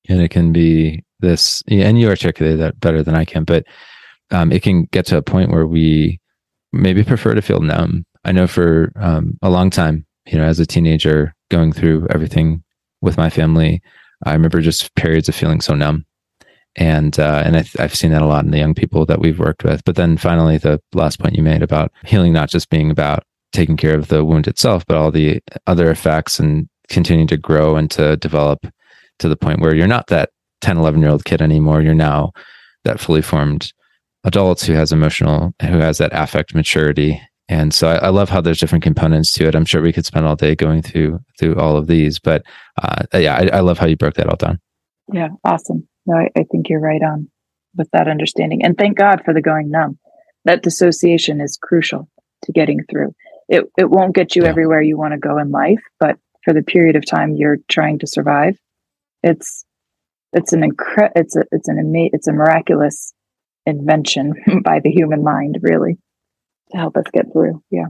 and 0.08 0.20
it 0.20 0.30
can 0.30 0.52
be 0.52 1.04
this, 1.20 1.62
and 1.68 1.98
you 1.98 2.08
articulate 2.08 2.58
that 2.58 2.80
better 2.80 3.02
than 3.02 3.14
I 3.14 3.24
can, 3.24 3.44
but 3.44 3.64
um, 4.30 4.52
it 4.52 4.62
can 4.62 4.84
get 4.86 5.06
to 5.06 5.16
a 5.16 5.22
point 5.22 5.50
where 5.50 5.66
we 5.66 6.20
maybe 6.72 7.04
prefer 7.04 7.34
to 7.34 7.42
feel 7.42 7.60
numb. 7.60 8.04
I 8.24 8.32
know 8.32 8.46
for 8.46 8.92
um, 8.96 9.38
a 9.42 9.50
long 9.50 9.70
time, 9.70 10.04
you 10.26 10.38
know, 10.38 10.44
as 10.44 10.58
a 10.58 10.66
teenager 10.66 11.34
going 11.50 11.72
through 11.72 12.08
everything 12.10 12.62
with 13.00 13.16
my 13.16 13.30
family, 13.30 13.80
I 14.24 14.32
remember 14.32 14.60
just 14.60 14.94
periods 14.94 15.28
of 15.28 15.34
feeling 15.34 15.60
so 15.60 15.74
numb. 15.74 16.04
And 16.78 17.18
uh, 17.18 17.42
and 17.44 17.56
I 17.56 17.64
have 17.78 17.94
seen 17.94 18.10
that 18.10 18.20
a 18.20 18.26
lot 18.26 18.44
in 18.44 18.50
the 18.50 18.58
young 18.58 18.74
people 18.74 19.06
that 19.06 19.20
we've 19.20 19.38
worked 19.38 19.64
with. 19.64 19.82
But 19.84 19.96
then 19.96 20.18
finally, 20.18 20.58
the 20.58 20.78
last 20.92 21.18
point 21.18 21.34
you 21.34 21.42
made 21.42 21.62
about 21.62 21.90
healing 22.04 22.34
not 22.34 22.50
just 22.50 22.68
being 22.68 22.90
about 22.90 23.24
taking 23.52 23.78
care 23.78 23.94
of 23.94 24.08
the 24.08 24.24
wound 24.24 24.46
itself, 24.46 24.84
but 24.86 24.96
all 24.96 25.10
the 25.10 25.40
other 25.66 25.90
effects 25.90 26.38
and 26.38 26.68
continuing 26.90 27.28
to 27.28 27.38
grow 27.38 27.76
and 27.76 27.90
to 27.92 28.18
develop 28.18 28.66
to 29.18 29.28
the 29.28 29.36
point 29.36 29.60
where 29.60 29.74
you're 29.74 29.86
not 29.86 30.08
that 30.08 30.30
10, 30.60 30.78
11 30.78 31.00
year 31.00 31.10
old 31.10 31.24
kid 31.24 31.42
anymore. 31.42 31.82
You're 31.82 31.94
now 31.94 32.32
that 32.84 33.00
fully 33.00 33.22
formed 33.22 33.72
adult 34.24 34.60
who 34.62 34.72
has 34.72 34.92
emotional, 34.92 35.54
who 35.62 35.78
has 35.78 35.98
that 35.98 36.10
affect 36.12 36.54
maturity. 36.54 37.20
And 37.48 37.72
so 37.72 37.88
I, 37.88 37.96
I, 37.96 38.08
love 38.08 38.28
how 38.28 38.40
there's 38.40 38.58
different 38.58 38.82
components 38.82 39.30
to 39.32 39.46
it. 39.46 39.54
I'm 39.54 39.64
sure 39.64 39.80
we 39.80 39.92
could 39.92 40.04
spend 40.04 40.26
all 40.26 40.34
day 40.34 40.56
going 40.56 40.82
through 40.82 41.20
through 41.38 41.56
all 41.56 41.76
of 41.76 41.86
these, 41.86 42.18
but 42.18 42.42
uh, 42.82 43.04
yeah, 43.14 43.36
I, 43.36 43.58
I, 43.58 43.60
love 43.60 43.78
how 43.78 43.86
you 43.86 43.96
broke 43.96 44.14
that 44.14 44.28
all 44.28 44.36
down. 44.36 44.58
Yeah, 45.12 45.28
awesome. 45.44 45.86
No, 46.06 46.16
I, 46.16 46.28
I 46.36 46.42
think 46.50 46.68
you're 46.68 46.80
right 46.80 47.02
on 47.02 47.30
with 47.76 47.88
that 47.92 48.08
understanding, 48.08 48.64
and 48.64 48.76
thank 48.76 48.96
God 48.96 49.22
for 49.24 49.32
the 49.32 49.40
going 49.40 49.70
numb. 49.70 49.96
That 50.44 50.64
dissociation 50.64 51.40
is 51.40 51.56
crucial 51.60 52.08
to 52.42 52.52
getting 52.52 52.82
through. 52.90 53.14
It 53.48 53.66
it 53.78 53.90
won't 53.90 54.16
get 54.16 54.34
you 54.34 54.42
yeah. 54.42 54.48
everywhere 54.48 54.82
you 54.82 54.98
want 54.98 55.12
to 55.12 55.18
go 55.18 55.38
in 55.38 55.52
life, 55.52 55.82
but 56.00 56.18
for 56.44 56.52
the 56.52 56.62
period 56.62 56.96
of 56.96 57.06
time 57.06 57.36
you're 57.36 57.58
trying 57.68 58.00
to 58.00 58.08
survive, 58.08 58.58
it's 59.26 59.64
it's 60.32 60.52
an 60.52 60.62
incre- 60.62 61.12
it's 61.14 61.36
a 61.36 61.42
it's 61.52 61.68
an 61.68 61.78
ama- 61.78 62.10
it's 62.12 62.28
a 62.28 62.32
miraculous 62.32 63.12
invention 63.66 64.34
by 64.64 64.80
the 64.80 64.90
human 64.90 65.22
mind, 65.22 65.58
really, 65.60 65.98
to 66.70 66.78
help 66.78 66.96
us 66.96 67.04
get 67.12 67.26
through. 67.32 67.62
Yeah. 67.70 67.86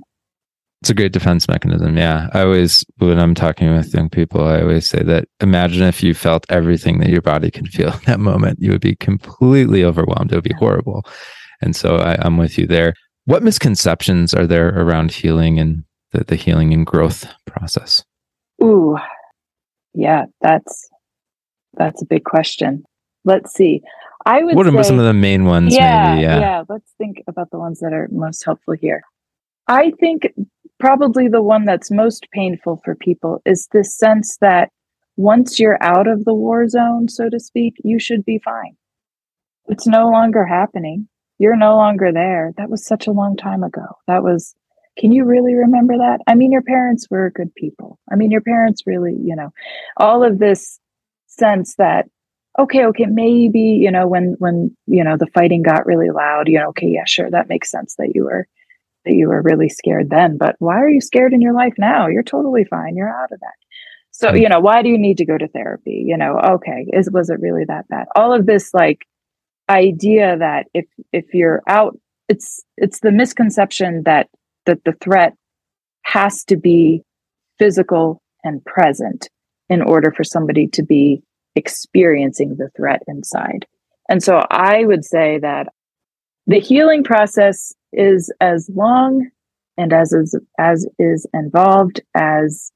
It's 0.83 0.91
a 0.91 0.95
great 0.95 1.13
defense 1.13 1.49
mechanism. 1.49 1.97
Yeah. 1.97 2.29
I 2.33 2.43
always, 2.43 2.85
when 2.99 3.19
I'm 3.19 3.35
talking 3.35 3.75
with 3.75 3.95
young 3.95 4.11
people, 4.11 4.45
I 4.45 4.61
always 4.61 4.87
say 4.87 5.03
that 5.05 5.27
imagine 5.41 5.83
if 5.83 6.03
you 6.03 6.13
felt 6.13 6.45
everything 6.51 6.99
that 6.99 7.09
your 7.09 7.23
body 7.23 7.51
can 7.51 7.67
feel 7.67 7.93
in 7.93 8.01
that 8.07 8.21
moment, 8.21 8.59
you 8.61 8.73
would 8.73 8.83
be 8.83 8.95
completely 8.95 9.83
overwhelmed. 9.83 10.33
It 10.33 10.35
would 10.35 10.45
be 10.45 10.55
horrible. 10.59 11.05
And 11.63 11.75
so 11.75 11.97
I, 11.97 12.17
I'm 12.21 12.37
with 12.37 12.59
you 12.59 12.67
there. 12.67 12.95
What 13.25 13.43
misconceptions 13.43 14.35
are 14.35 14.47
there 14.47 14.69
around 14.69 15.13
healing 15.13 15.59
and 15.59 15.85
the, 16.13 16.25
the 16.25 16.37
healing 16.37 16.75
and 16.75 16.87
growth 16.87 17.27
process? 17.47 18.05
Ooh, 18.63 18.99
yeah, 19.95 20.27
that's 20.43 20.89
that's 21.77 22.03
a 22.03 22.07
big 22.07 22.25
question. 22.25 22.85
Let's 23.25 23.53
see. 23.53 23.83
I 24.25 24.43
would. 24.43 24.57
What 24.57 24.67
are 24.67 24.85
some 24.85 24.99
of 24.99 25.05
the 25.05 25.13
main 25.13 25.45
ones? 25.45 25.75
Yeah, 25.75 26.15
maybe, 26.15 26.23
yeah, 26.23 26.41
yeah. 26.41 26.65
Let's 26.69 26.93
think 26.99 27.23
about 27.27 27.51
the 27.51 27.59
ones 27.59 27.81
that 27.81 27.93
are 27.93 28.09
most 28.11 28.45
helpful 28.45 28.75
here. 28.75 29.03
I 29.69 29.93
think 30.01 30.33
probably 30.79 31.29
the 31.29 31.43
one 31.43 31.65
that's 31.65 31.91
most 31.91 32.29
painful 32.33 32.81
for 32.85 32.95
people 32.95 33.41
is 33.47 33.69
this 33.73 33.97
sense 33.97 34.37
that 34.41 34.71
once 35.17 35.59
you're 35.59 35.83
out 35.83 36.07
of 36.07 36.25
the 36.25 36.35
war 36.35 36.69
zone, 36.69 37.09
so 37.09 37.29
to 37.29 37.41
speak, 37.41 37.75
you 37.83 37.99
should 37.99 38.25
be 38.25 38.39
fine. 38.45 38.77
It's 39.69 39.87
no 39.87 40.11
longer 40.11 40.45
happening. 40.45 41.09
You're 41.39 41.57
no 41.57 41.77
longer 41.77 42.13
there. 42.13 42.53
That 42.57 42.71
was 42.71 42.87
such 42.87 43.07
a 43.07 43.13
long 43.13 43.37
time 43.37 43.63
ago. 43.63 43.87
That 44.07 44.23
was, 44.23 44.55
can 44.99 45.13
you 45.13 45.25
really 45.25 45.55
remember 45.55 45.97
that? 45.99 46.21
I 46.27 46.35
mean, 46.35 46.53
your 46.53 46.63
parents 46.63 47.07
were 47.11 47.33
good 47.35 47.55
people. 47.55 47.99
I 48.11 48.17
mean, 48.17 48.31
your 48.31 48.41
parents 48.43 48.83
really, 48.87 49.17
you 49.23 49.35
know, 49.35 49.51
all 49.97 50.23
of 50.23 50.39
this 50.39 50.79
sense 51.39 51.75
that 51.77 52.07
okay, 52.59 52.87
okay, 52.87 53.07
maybe, 53.07 53.61
you 53.61 53.91
know, 53.91 54.07
when, 54.07 54.35
when, 54.39 54.75
you 54.87 55.05
know, 55.05 55.17
the 55.19 55.27
fighting 55.35 55.63
got 55.63 55.87
really 55.87 56.11
loud, 56.11 56.49
you 56.49 56.59
know, 56.59 56.69
okay, 56.69 56.89
yeah, 56.89 57.05
sure, 57.07 57.31
that 57.31 57.49
makes 57.49 57.71
sense 57.71 57.95
that 57.99 58.13
you 58.15 58.25
were, 58.25 58.47
that 59.05 59.15
you 59.15 59.29
were 59.29 59.43
really 59.43 59.69
scared 59.69 60.09
then, 60.11 60.39
but 60.39 60.57
why 60.59 60.77
are 60.77 60.89
you 60.89 61.01
scared 61.01 61.33
in 61.33 61.41
your 61.41 61.53
life 61.53 61.75
now? 61.79 62.07
You're 62.09 62.23
totally 62.23 62.65
fine. 62.65 62.97
You're 62.97 63.11
out 63.11 63.31
of 63.33 63.41
that. 63.41 63.55
So, 64.11 64.33
you 64.33 64.49
know, 64.49 64.61
why 64.61 64.81
do 64.81 64.89
you 64.89 64.97
need 64.97 65.19
to 65.19 65.27
go 65.27 65.37
to 65.37 65.47
therapy? 65.49 66.03
You 66.07 66.17
know, 66.17 66.41
okay, 66.55 66.87
is, 66.95 67.11
was 67.11 67.29
it 67.29 67.39
really 67.39 67.67
that 67.67 67.87
bad? 67.89 68.07
All 68.17 68.33
of 68.33 68.47
this, 68.47 68.73
like, 68.73 69.05
idea 69.69 70.39
that 70.39 70.67
if, 70.73 70.87
if 71.13 71.35
you're 71.35 71.63
out, 71.69 71.99
it's, 72.27 72.65
it's 72.79 73.01
the 73.01 73.13
misconception 73.13 74.05
that, 74.07 74.31
that 74.65 74.83
the 74.87 74.95
threat 75.03 75.35
has 76.05 76.45
to 76.45 76.57
be 76.57 77.03
physical 77.59 78.23
and 78.43 78.65
present 78.65 79.29
in 79.69 79.83
order 79.83 80.11
for 80.17 80.25
somebody 80.25 80.69
to 80.69 80.83
be 80.83 81.23
experiencing 81.57 82.57
the 82.57 82.71
threat 82.77 83.03
inside. 83.09 83.67
And 84.09 84.23
so 84.23 84.43
I 84.51 84.85
would 84.85 85.05
say 85.05 85.39
that 85.41 85.69
the 86.47 86.61
healing 86.61 87.03
process 87.03 87.73
is 87.93 88.33
as 88.41 88.71
long 88.73 89.29
and 89.77 89.93
as 89.93 90.13
is, 90.13 90.39
as 90.59 90.87
is 90.99 91.27
involved 91.35 92.01
as 92.15 92.71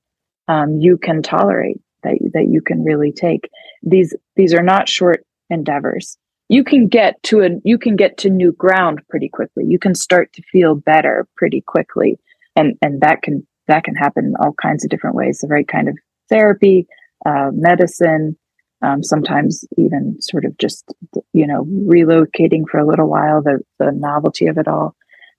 um, 0.48 0.80
you 0.80 0.98
can 0.98 1.22
tolerate 1.22 1.80
that 2.02 2.18
that 2.34 2.48
you 2.48 2.60
can 2.60 2.82
really 2.82 3.12
take. 3.12 3.48
These 3.82 4.14
these 4.36 4.52
are 4.52 4.62
not 4.62 4.88
short 4.88 5.24
endeavors. 5.48 6.18
You 6.48 6.64
can 6.64 6.88
get 6.88 7.22
to 7.24 7.42
a 7.42 7.50
you 7.64 7.78
can 7.78 7.96
get 7.96 8.18
to 8.18 8.30
new 8.30 8.52
ground 8.52 9.00
pretty 9.08 9.28
quickly. 9.28 9.64
You 9.66 9.78
can 9.78 9.94
start 9.94 10.32
to 10.32 10.42
feel 10.42 10.74
better 10.74 11.28
pretty 11.36 11.60
quickly, 11.60 12.18
and 12.56 12.76
and 12.82 13.00
that 13.00 13.22
can 13.22 13.46
that 13.68 13.84
can 13.84 13.94
happen 13.94 14.24
in 14.24 14.34
all 14.40 14.54
kinds 14.60 14.84
of 14.84 14.90
different 14.90 15.16
ways. 15.16 15.38
The 15.38 15.48
right 15.48 15.68
kind 15.68 15.88
of 15.88 15.96
therapy, 16.28 16.86
uh, 17.24 17.50
medicine, 17.52 18.36
um, 18.82 19.02
sometimes 19.02 19.64
even 19.76 20.16
sort 20.20 20.44
of 20.44 20.56
just 20.58 20.84
you 21.32 21.46
know 21.46 21.64
relocating 21.64 22.62
for 22.70 22.78
a 22.78 22.86
little 22.86 23.08
while 23.08 23.42
the 23.42 23.60
the 23.78 23.92
novelty 23.92 24.46
of 24.46 24.58
it 24.58 24.68
all 24.68 24.94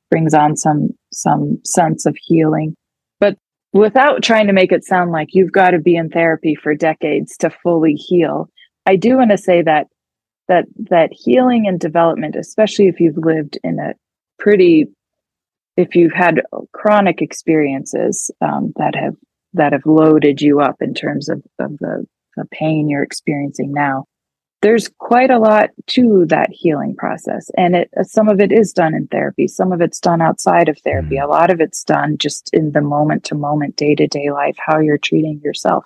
brings 0.09 0.33
on 0.33 0.55
some 0.55 0.89
some 1.11 1.59
sense 1.65 2.05
of 2.05 2.15
healing. 2.19 2.75
But 3.19 3.37
without 3.73 4.23
trying 4.23 4.47
to 4.47 4.53
make 4.53 4.71
it 4.71 4.85
sound 4.85 5.11
like 5.11 5.29
you've 5.31 5.51
got 5.51 5.71
to 5.71 5.79
be 5.79 5.95
in 5.95 6.09
therapy 6.09 6.55
for 6.55 6.75
decades 6.75 7.37
to 7.37 7.49
fully 7.49 7.93
heal 7.93 8.49
i 8.85 8.95
do 8.95 9.17
want 9.17 9.31
to 9.31 9.37
say 9.37 9.61
that 9.61 9.87
that 10.47 10.65
that 10.89 11.09
healing 11.11 11.67
and 11.67 11.79
development 11.79 12.35
especially 12.35 12.87
if 12.87 12.99
you've 12.99 13.17
lived 13.17 13.57
in 13.63 13.79
a 13.79 13.93
pretty 14.37 14.87
if 15.77 15.95
you've 15.95 16.13
had 16.13 16.41
chronic 16.73 17.21
experiences 17.21 18.29
um, 18.41 18.73
that 18.75 18.95
have 18.95 19.15
that 19.53 19.73
have 19.73 19.85
loaded 19.85 20.41
you 20.41 20.61
up 20.61 20.77
in 20.81 20.93
terms 20.93 21.29
of, 21.29 21.41
of 21.59 21.77
the 21.79 22.05
the 22.35 22.45
pain 22.51 22.89
you're 22.89 23.03
experiencing 23.03 23.71
now. 23.71 24.05
There's 24.61 24.89
quite 24.99 25.31
a 25.31 25.39
lot 25.39 25.71
to 25.87 26.25
that 26.27 26.49
healing 26.51 26.95
process. 26.95 27.49
And 27.57 27.75
it, 27.75 27.89
some 28.03 28.29
of 28.29 28.39
it 28.39 28.51
is 28.51 28.73
done 28.73 28.93
in 28.93 29.07
therapy. 29.07 29.47
Some 29.47 29.71
of 29.71 29.81
it's 29.81 29.99
done 29.99 30.21
outside 30.21 30.69
of 30.69 30.77
therapy. 30.79 31.15
Mm-hmm. 31.15 31.25
A 31.25 31.33
lot 31.33 31.49
of 31.49 31.59
it's 31.59 31.83
done 31.83 32.17
just 32.19 32.51
in 32.53 32.71
the 32.71 32.81
moment 32.81 33.23
to 33.25 33.35
moment, 33.35 33.75
day 33.75 33.95
to 33.95 34.05
day 34.05 34.31
life, 34.31 34.55
how 34.59 34.79
you're 34.79 34.99
treating 34.99 35.41
yourself. 35.43 35.85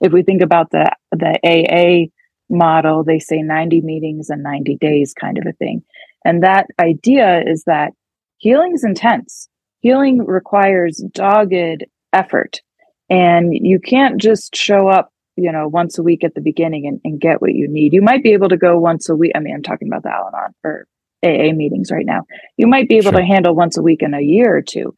If 0.00 0.12
we 0.12 0.22
think 0.22 0.40
about 0.40 0.70
the, 0.70 0.90
the 1.12 1.38
AA 1.44 2.10
model, 2.48 3.04
they 3.04 3.18
say 3.18 3.42
90 3.42 3.82
meetings 3.82 4.30
and 4.30 4.42
90 4.42 4.76
days 4.76 5.12
kind 5.12 5.36
of 5.36 5.44
a 5.46 5.52
thing. 5.52 5.82
And 6.24 6.42
that 6.42 6.66
idea 6.80 7.42
is 7.46 7.64
that 7.64 7.92
healing 8.38 8.72
is 8.74 8.84
intense. 8.84 9.48
Healing 9.80 10.24
requires 10.24 11.04
dogged 11.12 11.84
effort. 12.12 12.60
And 13.08 13.52
you 13.54 13.78
can't 13.78 14.20
just 14.20 14.56
show 14.56 14.88
up 14.88 15.12
you 15.36 15.52
know, 15.52 15.68
once 15.68 15.98
a 15.98 16.02
week 16.02 16.24
at 16.24 16.34
the 16.34 16.40
beginning 16.40 16.86
and, 16.86 17.00
and 17.04 17.20
get 17.20 17.40
what 17.40 17.54
you 17.54 17.68
need. 17.68 17.92
You 17.92 18.02
might 18.02 18.22
be 18.22 18.32
able 18.32 18.48
to 18.48 18.56
go 18.56 18.78
once 18.78 19.08
a 19.08 19.14
week. 19.14 19.32
I 19.34 19.40
mean, 19.40 19.54
I'm 19.54 19.62
talking 19.62 19.88
about 19.88 20.02
the 20.02 20.10
Al 20.10 20.28
Anon 20.28 20.54
or 20.64 20.86
AA 21.22 21.52
meetings 21.52 21.90
right 21.90 22.06
now. 22.06 22.22
You 22.56 22.66
might 22.66 22.88
be 22.88 22.96
able 22.96 23.12
sure. 23.12 23.20
to 23.20 23.26
handle 23.26 23.54
once 23.54 23.76
a 23.76 23.82
week 23.82 24.02
in 24.02 24.14
a 24.14 24.20
year 24.20 24.56
or 24.56 24.62
two. 24.62 24.94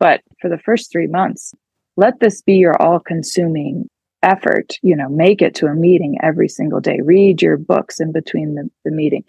But 0.00 0.22
for 0.40 0.48
the 0.48 0.58
first 0.58 0.90
three 0.90 1.06
months, 1.06 1.52
let 1.96 2.20
this 2.20 2.42
be 2.42 2.54
your 2.54 2.80
all 2.80 2.98
consuming 2.98 3.88
effort. 4.22 4.74
You 4.82 4.96
know, 4.96 5.08
make 5.08 5.42
it 5.42 5.54
to 5.56 5.66
a 5.66 5.74
meeting 5.74 6.16
every 6.22 6.48
single 6.48 6.80
day. 6.80 7.00
Read 7.04 7.42
your 7.42 7.58
books 7.58 8.00
in 8.00 8.12
between 8.12 8.54
the, 8.54 8.70
the 8.84 8.90
meeting. 8.90 9.24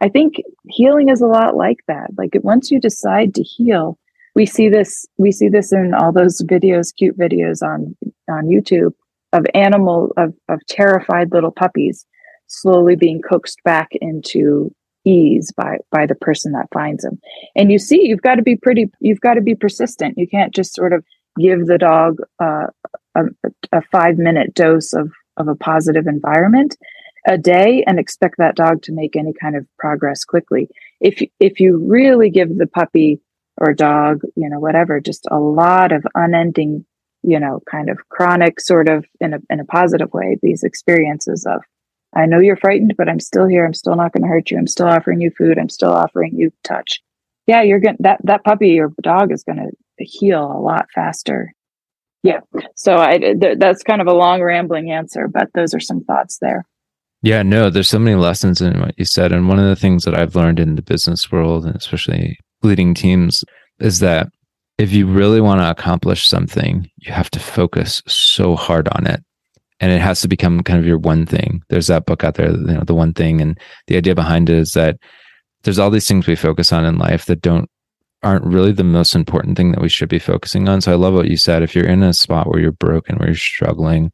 I 0.00 0.08
think 0.08 0.36
healing 0.68 1.10
is 1.10 1.20
a 1.20 1.26
lot 1.26 1.56
like 1.56 1.78
that. 1.86 2.10
Like 2.16 2.32
once 2.42 2.70
you 2.70 2.80
decide 2.80 3.34
to 3.36 3.42
heal, 3.42 3.98
we 4.34 4.46
see 4.46 4.68
this, 4.68 5.06
we 5.16 5.30
see 5.30 5.48
this 5.48 5.72
in 5.72 5.94
all 5.94 6.12
those 6.12 6.42
videos, 6.42 6.94
cute 6.94 7.18
videos 7.18 7.62
on, 7.62 7.96
on 8.28 8.46
YouTube 8.46 8.92
of 9.32 9.46
animal 9.54 10.12
of, 10.16 10.34
of 10.48 10.64
terrified 10.66 11.32
little 11.32 11.50
puppies 11.50 12.06
slowly 12.46 12.96
being 12.96 13.20
coaxed 13.20 13.62
back 13.64 13.88
into 14.00 14.74
ease 15.04 15.52
by 15.56 15.78
by 15.90 16.06
the 16.06 16.14
person 16.14 16.52
that 16.52 16.68
finds 16.72 17.02
them. 17.02 17.18
And 17.56 17.70
you 17.70 17.78
see 17.78 18.06
you've 18.06 18.22
got 18.22 18.36
to 18.36 18.42
be 18.42 18.56
pretty 18.56 18.90
you've 19.00 19.20
got 19.20 19.34
to 19.34 19.40
be 19.40 19.54
persistent. 19.54 20.18
You 20.18 20.26
can't 20.26 20.54
just 20.54 20.74
sort 20.74 20.92
of 20.92 21.04
give 21.38 21.66
the 21.66 21.78
dog 21.78 22.18
uh, 22.40 22.66
a, 23.14 23.22
a 23.72 23.82
five 23.92 24.18
minute 24.18 24.54
dose 24.54 24.92
of 24.92 25.12
of 25.36 25.48
a 25.48 25.54
positive 25.54 26.06
environment 26.06 26.76
a 27.26 27.38
day 27.38 27.84
and 27.86 27.98
expect 27.98 28.36
that 28.38 28.56
dog 28.56 28.82
to 28.82 28.92
make 28.92 29.16
any 29.16 29.32
kind 29.32 29.56
of 29.56 29.66
progress 29.78 30.24
quickly. 30.24 30.68
If 31.00 31.22
if 31.40 31.60
you 31.60 31.78
really 31.78 32.30
give 32.30 32.56
the 32.56 32.66
puppy 32.66 33.20
or 33.60 33.74
dog 33.74 34.22
you 34.36 34.48
know 34.48 34.60
whatever 34.60 35.00
just 35.00 35.26
a 35.30 35.38
lot 35.38 35.92
of 35.92 36.06
unending 36.14 36.84
you 37.22 37.38
know 37.38 37.60
kind 37.70 37.90
of 37.90 37.98
chronic 38.08 38.60
sort 38.60 38.88
of 38.88 39.04
in 39.20 39.34
a 39.34 39.38
in 39.50 39.60
a 39.60 39.64
positive 39.64 40.12
way 40.12 40.36
these 40.42 40.62
experiences 40.62 41.46
of 41.46 41.62
I 42.14 42.26
know 42.26 42.40
you're 42.40 42.56
frightened, 42.56 42.94
but 42.96 43.08
I'm 43.08 43.20
still 43.20 43.46
here. 43.46 43.66
I'm 43.66 43.74
still 43.74 43.94
not 43.94 44.12
going 44.12 44.22
to 44.22 44.28
hurt 44.28 44.50
you. 44.50 44.56
I'm 44.56 44.66
still 44.66 44.86
offering 44.86 45.20
you 45.20 45.30
food. 45.36 45.58
I'm 45.58 45.68
still 45.68 45.92
offering 45.92 46.34
you 46.34 46.50
touch. 46.64 47.02
Yeah, 47.46 47.62
you're 47.62 47.80
going 47.80 47.96
that 48.00 48.20
that 48.24 48.44
puppy 48.44 48.78
or 48.78 48.92
dog 49.02 49.32
is 49.32 49.44
going 49.44 49.58
to 49.58 50.04
heal 50.04 50.44
a 50.44 50.60
lot 50.60 50.86
faster. 50.94 51.52
Yeah. 52.22 52.40
So 52.74 52.96
I 52.98 53.18
th- 53.18 53.58
that's 53.58 53.82
kind 53.82 54.00
of 54.00 54.06
a 54.06 54.12
long 54.12 54.42
rambling 54.42 54.90
answer, 54.90 55.28
but 55.28 55.48
those 55.54 55.74
are 55.74 55.80
some 55.80 56.02
thoughts 56.04 56.38
there. 56.40 56.64
Yeah, 57.22 57.42
no, 57.42 57.68
there's 57.68 57.88
so 57.88 57.98
many 57.98 58.16
lessons 58.16 58.60
in 58.60 58.80
what 58.80 58.96
you 58.96 59.04
said 59.04 59.32
and 59.32 59.48
one 59.48 59.58
of 59.58 59.68
the 59.68 59.76
things 59.76 60.04
that 60.04 60.14
I've 60.14 60.36
learned 60.36 60.60
in 60.60 60.76
the 60.76 60.82
business 60.82 61.32
world 61.32 61.64
and 61.64 61.74
especially 61.74 62.38
leading 62.62 62.94
teams 62.94 63.44
is 63.80 63.98
that 64.00 64.28
if 64.78 64.92
you 64.92 65.06
really 65.06 65.40
want 65.40 65.60
to 65.60 65.70
accomplish 65.70 66.28
something, 66.28 66.88
you 66.96 67.12
have 67.12 67.30
to 67.30 67.40
focus 67.40 68.02
so 68.06 68.54
hard 68.54 68.88
on 68.92 69.06
it 69.06 69.22
and 69.80 69.92
it 69.92 70.00
has 70.00 70.20
to 70.20 70.28
become 70.28 70.62
kind 70.62 70.78
of 70.78 70.86
your 70.86 70.98
one 70.98 71.26
thing. 71.26 71.62
There's 71.68 71.86
that 71.88 72.06
book 72.06 72.24
out 72.24 72.34
there, 72.34 72.50
you 72.50 72.56
know, 72.56 72.84
the 72.84 72.94
one 72.94 73.12
thing, 73.12 73.40
and 73.40 73.58
the 73.86 73.96
idea 73.96 74.14
behind 74.14 74.50
it 74.50 74.56
is 74.56 74.72
that 74.72 74.96
there's 75.62 75.78
all 75.78 75.90
these 75.90 76.08
things 76.08 76.26
we 76.26 76.36
focus 76.36 76.72
on 76.72 76.84
in 76.84 76.98
life 76.98 77.26
that 77.26 77.42
don't 77.42 77.70
aren't 78.24 78.44
really 78.44 78.72
the 78.72 78.82
most 78.82 79.14
important 79.14 79.56
thing 79.56 79.70
that 79.70 79.80
we 79.80 79.88
should 79.88 80.08
be 80.08 80.18
focusing 80.18 80.68
on. 80.68 80.80
So 80.80 80.90
I 80.90 80.96
love 80.96 81.14
what 81.14 81.28
you 81.28 81.36
said. 81.36 81.62
If 81.62 81.76
you're 81.76 81.86
in 81.86 82.02
a 82.02 82.12
spot 82.12 82.48
where 82.48 82.58
you're 82.58 82.72
broken, 82.72 83.16
where 83.16 83.28
you're 83.28 83.36
struggling, 83.36 84.10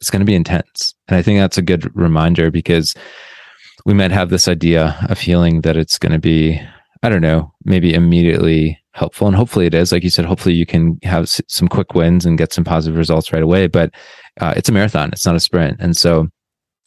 it's 0.00 0.10
going 0.10 0.20
to 0.20 0.26
be 0.26 0.34
intense, 0.34 0.94
and 1.08 1.16
I 1.16 1.22
think 1.22 1.38
that's 1.38 1.58
a 1.58 1.62
good 1.62 1.94
reminder 1.96 2.50
because 2.50 2.94
we 3.84 3.94
might 3.94 4.10
have 4.10 4.30
this 4.30 4.48
idea 4.48 4.96
of 5.08 5.20
healing 5.20 5.60
that 5.60 5.76
it's 5.76 5.98
going 5.98 6.12
to 6.12 6.18
be, 6.18 6.60
I 7.04 7.08
don't 7.08 7.22
know, 7.22 7.52
maybe 7.64 7.94
immediately 7.94 8.80
helpful 8.96 9.26
and 9.26 9.36
hopefully 9.36 9.66
it 9.66 9.74
is. 9.74 9.92
Like 9.92 10.02
you 10.02 10.10
said 10.10 10.24
hopefully 10.24 10.54
you 10.54 10.66
can 10.66 10.98
have 11.02 11.28
some 11.28 11.68
quick 11.68 11.94
wins 11.94 12.26
and 12.26 12.38
get 12.38 12.52
some 12.52 12.64
positive 12.64 12.96
results 12.96 13.32
right 13.32 13.42
away 13.42 13.66
but 13.66 13.92
uh, 14.40 14.54
it's 14.56 14.68
a 14.68 14.72
marathon 14.72 15.10
it's 15.12 15.26
not 15.26 15.36
a 15.36 15.40
sprint 15.40 15.76
and 15.80 15.96
so 15.96 16.28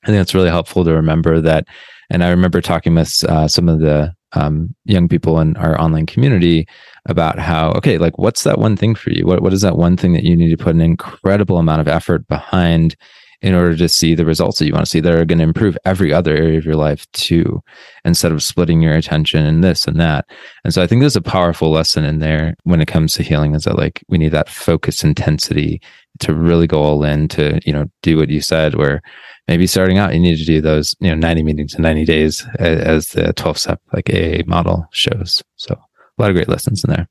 i 0.04 0.08
think 0.08 0.22
it's 0.22 0.36
really 0.36 0.50
helpful 0.50 0.84
to 0.84 0.94
remember 0.94 1.42
that 1.42 1.66
and 2.10 2.24
i 2.24 2.30
remember 2.30 2.62
talking 2.62 2.96
with 2.96 3.24
uh, 3.26 3.48
some 3.48 3.70
of 3.70 3.80
the 3.80 4.14
um, 4.34 4.76
young 4.86 5.08
people 5.08 5.40
in 5.40 5.58
our 5.58 5.80
online 5.82 6.06
community 6.06 6.68
about 7.08 7.40
how 7.40 7.72
okay 7.72 7.98
like 7.98 8.18
what's 8.18 8.44
that 8.44 8.60
one 8.60 8.78
thing 8.78 8.94
for 8.94 9.10
you? 9.10 9.26
What, 9.26 9.42
what 9.42 9.54
is 9.54 9.62
that 9.62 9.78
one 9.78 9.98
thing 9.98 10.14
that 10.14 10.24
you 10.24 10.36
need 10.36 10.50
to 10.50 10.64
put 10.64 10.76
an 10.76 10.82
incredible 10.82 11.58
amount 11.58 11.82
of 11.82 11.88
effort 11.88 12.28
behind 12.28 12.96
in 13.42 13.54
order 13.54 13.76
to 13.78 13.88
see 13.88 14.16
the 14.16 14.26
results 14.26 14.60
that 14.60 14.66
you 14.66 14.74
want 14.74 14.86
to 14.86 14.90
see 14.90 15.00
that 15.00 15.14
are 15.14 15.24
going 15.24 15.40
to 15.40 15.46
improve 15.46 15.78
every 15.86 16.12
other 16.12 16.36
area 16.36 16.58
of 16.58 16.66
your 16.66 16.76
life 16.76 17.10
too, 17.14 17.62
instead 18.04 18.32
of 18.32 18.44
splitting 18.44 18.82
your 18.82 18.94
attention 18.94 19.46
in 19.46 19.62
this 19.62 19.86
and 19.86 20.00
that. 20.00 20.26
And 20.66 20.74
so 20.74 20.82
I 20.82 20.88
think 20.88 21.02
there's 21.02 21.16
a 21.16 21.22
powerful 21.22 21.72
lesson 21.72 22.04
in 22.04 22.20
there 22.20 22.56
when 22.64 22.82
it 22.82 22.88
comes 22.88 23.14
to 23.14 23.24
healing 23.24 23.56
is 23.56 23.64
that 23.64 23.78
like 23.78 24.04
we 24.10 24.18
need 24.18 24.34
that 24.34 24.50
focus 24.50 25.04
intensity 25.04 25.82
to 26.20 26.34
really 26.34 26.68
go 26.68 26.82
all 26.82 27.04
in 27.06 27.30
to, 27.30 27.62
you 27.66 27.72
know, 27.72 27.86
do 28.02 28.18
what 28.18 28.30
you 28.30 28.42
said, 28.42 28.76
where 28.76 29.02
maybe 29.48 29.68
starting 29.68 29.98
out, 29.98 30.14
you 30.14 30.20
need 30.20 30.38
to 30.38 30.46
do 30.46 30.60
those, 30.60 30.94
you 31.00 31.10
know, 31.10 31.16
90 31.16 31.44
meetings 31.44 31.74
in 31.74 31.82
90 31.82 32.04
days 32.04 32.46
as 32.60 33.10
the 33.10 33.32
12 33.34 33.58
step 33.58 33.82
like 33.94 34.10
AA 34.10 34.44
model 34.48 34.86
shows. 34.92 35.42
So 35.56 35.76
a 35.76 36.22
lot 36.22 36.30
of 36.30 36.36
great 36.36 36.50
lessons 36.50 36.84
in 36.84 36.90
there. 36.90 37.08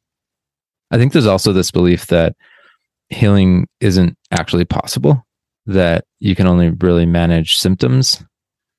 I 0.90 0.98
think 0.98 1.12
there's 1.12 1.26
also 1.26 1.54
this 1.54 1.70
belief 1.70 2.08
that 2.08 2.36
healing 3.08 3.66
isn't 3.80 4.16
actually 4.30 4.66
possible 4.66 5.24
that 5.68 6.04
you 6.18 6.34
can 6.34 6.46
only 6.46 6.70
really 6.70 7.06
manage 7.06 7.56
symptoms. 7.56 8.24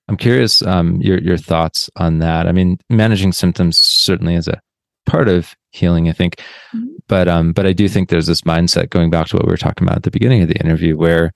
I'm 0.07 0.17
curious 0.17 0.61
um, 0.63 0.99
your 1.01 1.19
your 1.19 1.37
thoughts 1.37 1.89
on 1.95 2.19
that. 2.19 2.47
I 2.47 2.51
mean, 2.51 2.79
managing 2.89 3.31
symptoms 3.31 3.79
certainly 3.79 4.35
is 4.35 4.47
a 4.47 4.59
part 5.05 5.29
of 5.29 5.55
healing, 5.71 6.09
I 6.09 6.13
think, 6.13 6.37
mm-hmm. 6.75 6.87
but 7.07 7.27
um, 7.27 7.53
but 7.53 7.65
I 7.65 7.73
do 7.73 7.87
think 7.87 8.09
there's 8.09 8.27
this 8.27 8.41
mindset 8.41 8.89
going 8.89 9.11
back 9.11 9.27
to 9.27 9.37
what 9.37 9.45
we 9.45 9.51
were 9.51 9.57
talking 9.57 9.87
about 9.87 9.97
at 9.97 10.03
the 10.03 10.11
beginning 10.11 10.41
of 10.41 10.49
the 10.49 10.59
interview, 10.59 10.97
where 10.97 11.31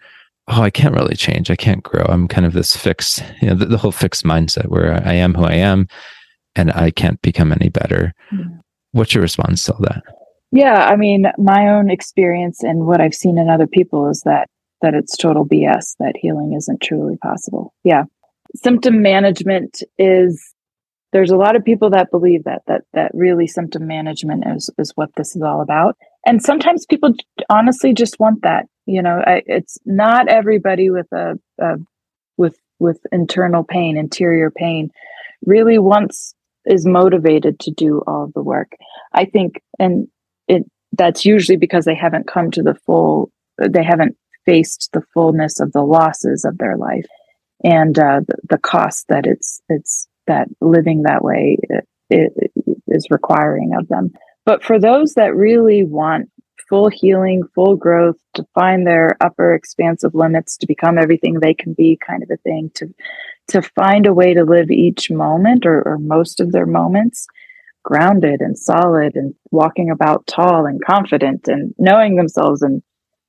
oh, 0.48 0.62
I 0.62 0.70
can't 0.70 0.96
really 0.96 1.16
change, 1.16 1.50
I 1.50 1.56
can't 1.56 1.84
grow. 1.84 2.04
I'm 2.04 2.28
kind 2.28 2.46
of 2.46 2.54
this 2.54 2.76
fixed, 2.76 3.24
you 3.42 3.48
know, 3.48 3.56
the, 3.56 3.66
the 3.66 3.78
whole 3.78 3.94
fixed 3.94 4.26
mindset 4.26 4.68
where 4.68 5.02
I 5.06 5.14
am 5.14 5.34
who 5.34 5.46
I 5.46 5.54
am, 5.54 5.88
and 6.56 6.72
I 6.72 6.92
can't 6.92 7.22
become 7.22 7.52
any 7.52 7.70
better. 7.70 8.14
Mm-hmm. 8.34 8.58
What's 8.92 9.14
your 9.14 9.22
response 9.22 9.64
to 9.66 9.74
all 9.74 9.82
that? 9.82 10.04
Yeah, 10.52 10.86
I 10.86 10.96
mean, 10.98 11.26
my 11.38 11.70
own 11.70 11.90
experience 11.90 12.62
and 12.62 12.86
what 12.86 13.02
I've 13.02 13.16
seen 13.16 13.38
in 13.40 13.50
other 13.50 13.66
people 13.66 14.10
is 14.10 14.22
that 14.26 14.50
that 14.84 14.94
it's 14.94 15.18
total 15.18 15.46
BS, 15.46 15.96
that 16.00 16.14
healing 16.16 16.54
isn't 16.54 16.82
truly 16.82 17.18
possible. 17.18 17.74
Yeah. 17.84 18.04
Symptom 18.56 19.02
management 19.02 19.82
is 19.98 20.54
there's 21.14 21.32
a 21.32 21.38
lot 21.38 21.56
of 21.56 21.64
people 21.64 21.92
that 21.92 22.12
believe 22.12 22.44
that 22.44 22.64
that 22.68 22.82
that 22.94 23.12
really 23.14 23.48
symptom 23.48 23.88
management 23.88 24.44
is 24.48 24.70
is 24.78 24.92
what 24.96 25.10
this 25.16 25.36
is 25.36 25.42
all 25.42 25.62
about 25.62 25.96
and 26.26 26.44
sometimes 26.44 26.86
people 26.86 27.14
honestly 27.50 27.94
just 27.94 28.20
want 28.20 28.42
that 28.42 28.66
you 28.86 29.02
know 29.02 29.24
I, 29.26 29.44
it's 29.46 29.78
not 29.86 30.28
everybody 30.28 30.90
with 30.90 31.08
a, 31.14 31.40
a, 31.62 31.76
with 32.38 32.58
with 32.80 33.00
internal 33.12 33.64
pain 33.64 33.96
interior 33.96 34.52
pain 34.52 34.90
really 35.46 35.78
wants 35.78 36.36
is 36.66 36.86
motivated 36.86 37.60
to 37.62 37.72
do 37.72 38.02
all 38.06 38.30
the 38.34 38.44
work 38.44 38.74
i 39.14 39.24
think 39.26 39.62
and 39.80 40.08
it 40.48 40.64
that's 40.92 41.26
usually 41.26 41.58
because 41.58 41.86
they 41.86 41.96
haven't 41.96 42.28
come 42.28 42.52
to 42.52 42.64
the 42.64 42.76
full 42.86 43.32
they 43.58 43.84
haven't 43.84 44.18
faced 44.46 44.90
the 44.94 45.04
fullness 45.14 45.60
of 45.60 45.72
the 45.72 45.84
losses 45.84 46.46
of 46.46 46.58
their 46.58 46.78
life 46.78 47.06
and 47.64 47.98
uh, 47.98 48.22
the, 48.28 48.36
the 48.50 48.58
cost 48.58 49.06
that 49.10 49.26
it's 49.26 49.62
it's 49.70 50.08
that 50.28 50.48
living 50.62 51.04
that 51.04 51.24
way 51.24 51.58
it, 51.64 51.88
it 52.10 52.52
is 52.88 53.08
requiring 53.10 53.74
of 53.78 53.88
them. 53.88 54.12
But 54.46 54.64
for 54.64 54.80
those 54.80 55.14
that 55.14 55.36
really 55.36 55.84
want 55.84 56.30
full 56.70 56.90
healing, 56.90 57.44
full 57.56 57.76
growth, 57.76 58.16
to 58.36 58.46
find 58.56 58.86
their 58.86 59.18
upper 59.22 59.54
expansive 59.54 60.16
limits, 60.16 60.58
to 60.58 60.68
become 60.68 60.98
everything 60.98 61.40
they 61.40 61.54
can 61.54 61.74
be, 61.74 62.00
kind 62.06 62.24
of 62.24 62.30
a 62.32 62.38
thing, 62.38 62.72
to 62.76 62.88
to 63.50 63.62
find 63.62 64.06
a 64.08 64.14
way 64.14 64.34
to 64.34 64.44
live 64.44 64.72
each 64.72 65.12
moment 65.12 65.66
or, 65.66 65.82
or 65.86 65.98
most 65.98 66.40
of 66.40 66.52
their 66.52 66.66
moments 66.66 67.28
grounded 67.84 68.40
and 68.40 68.58
solid 68.58 69.16
and 69.16 69.36
walking 69.52 69.90
about 69.90 70.26
tall 70.26 70.66
and 70.66 70.84
confident 70.86 71.50
and 71.50 71.76
knowing 71.78 72.16
themselves 72.16 72.62
and 72.62 72.82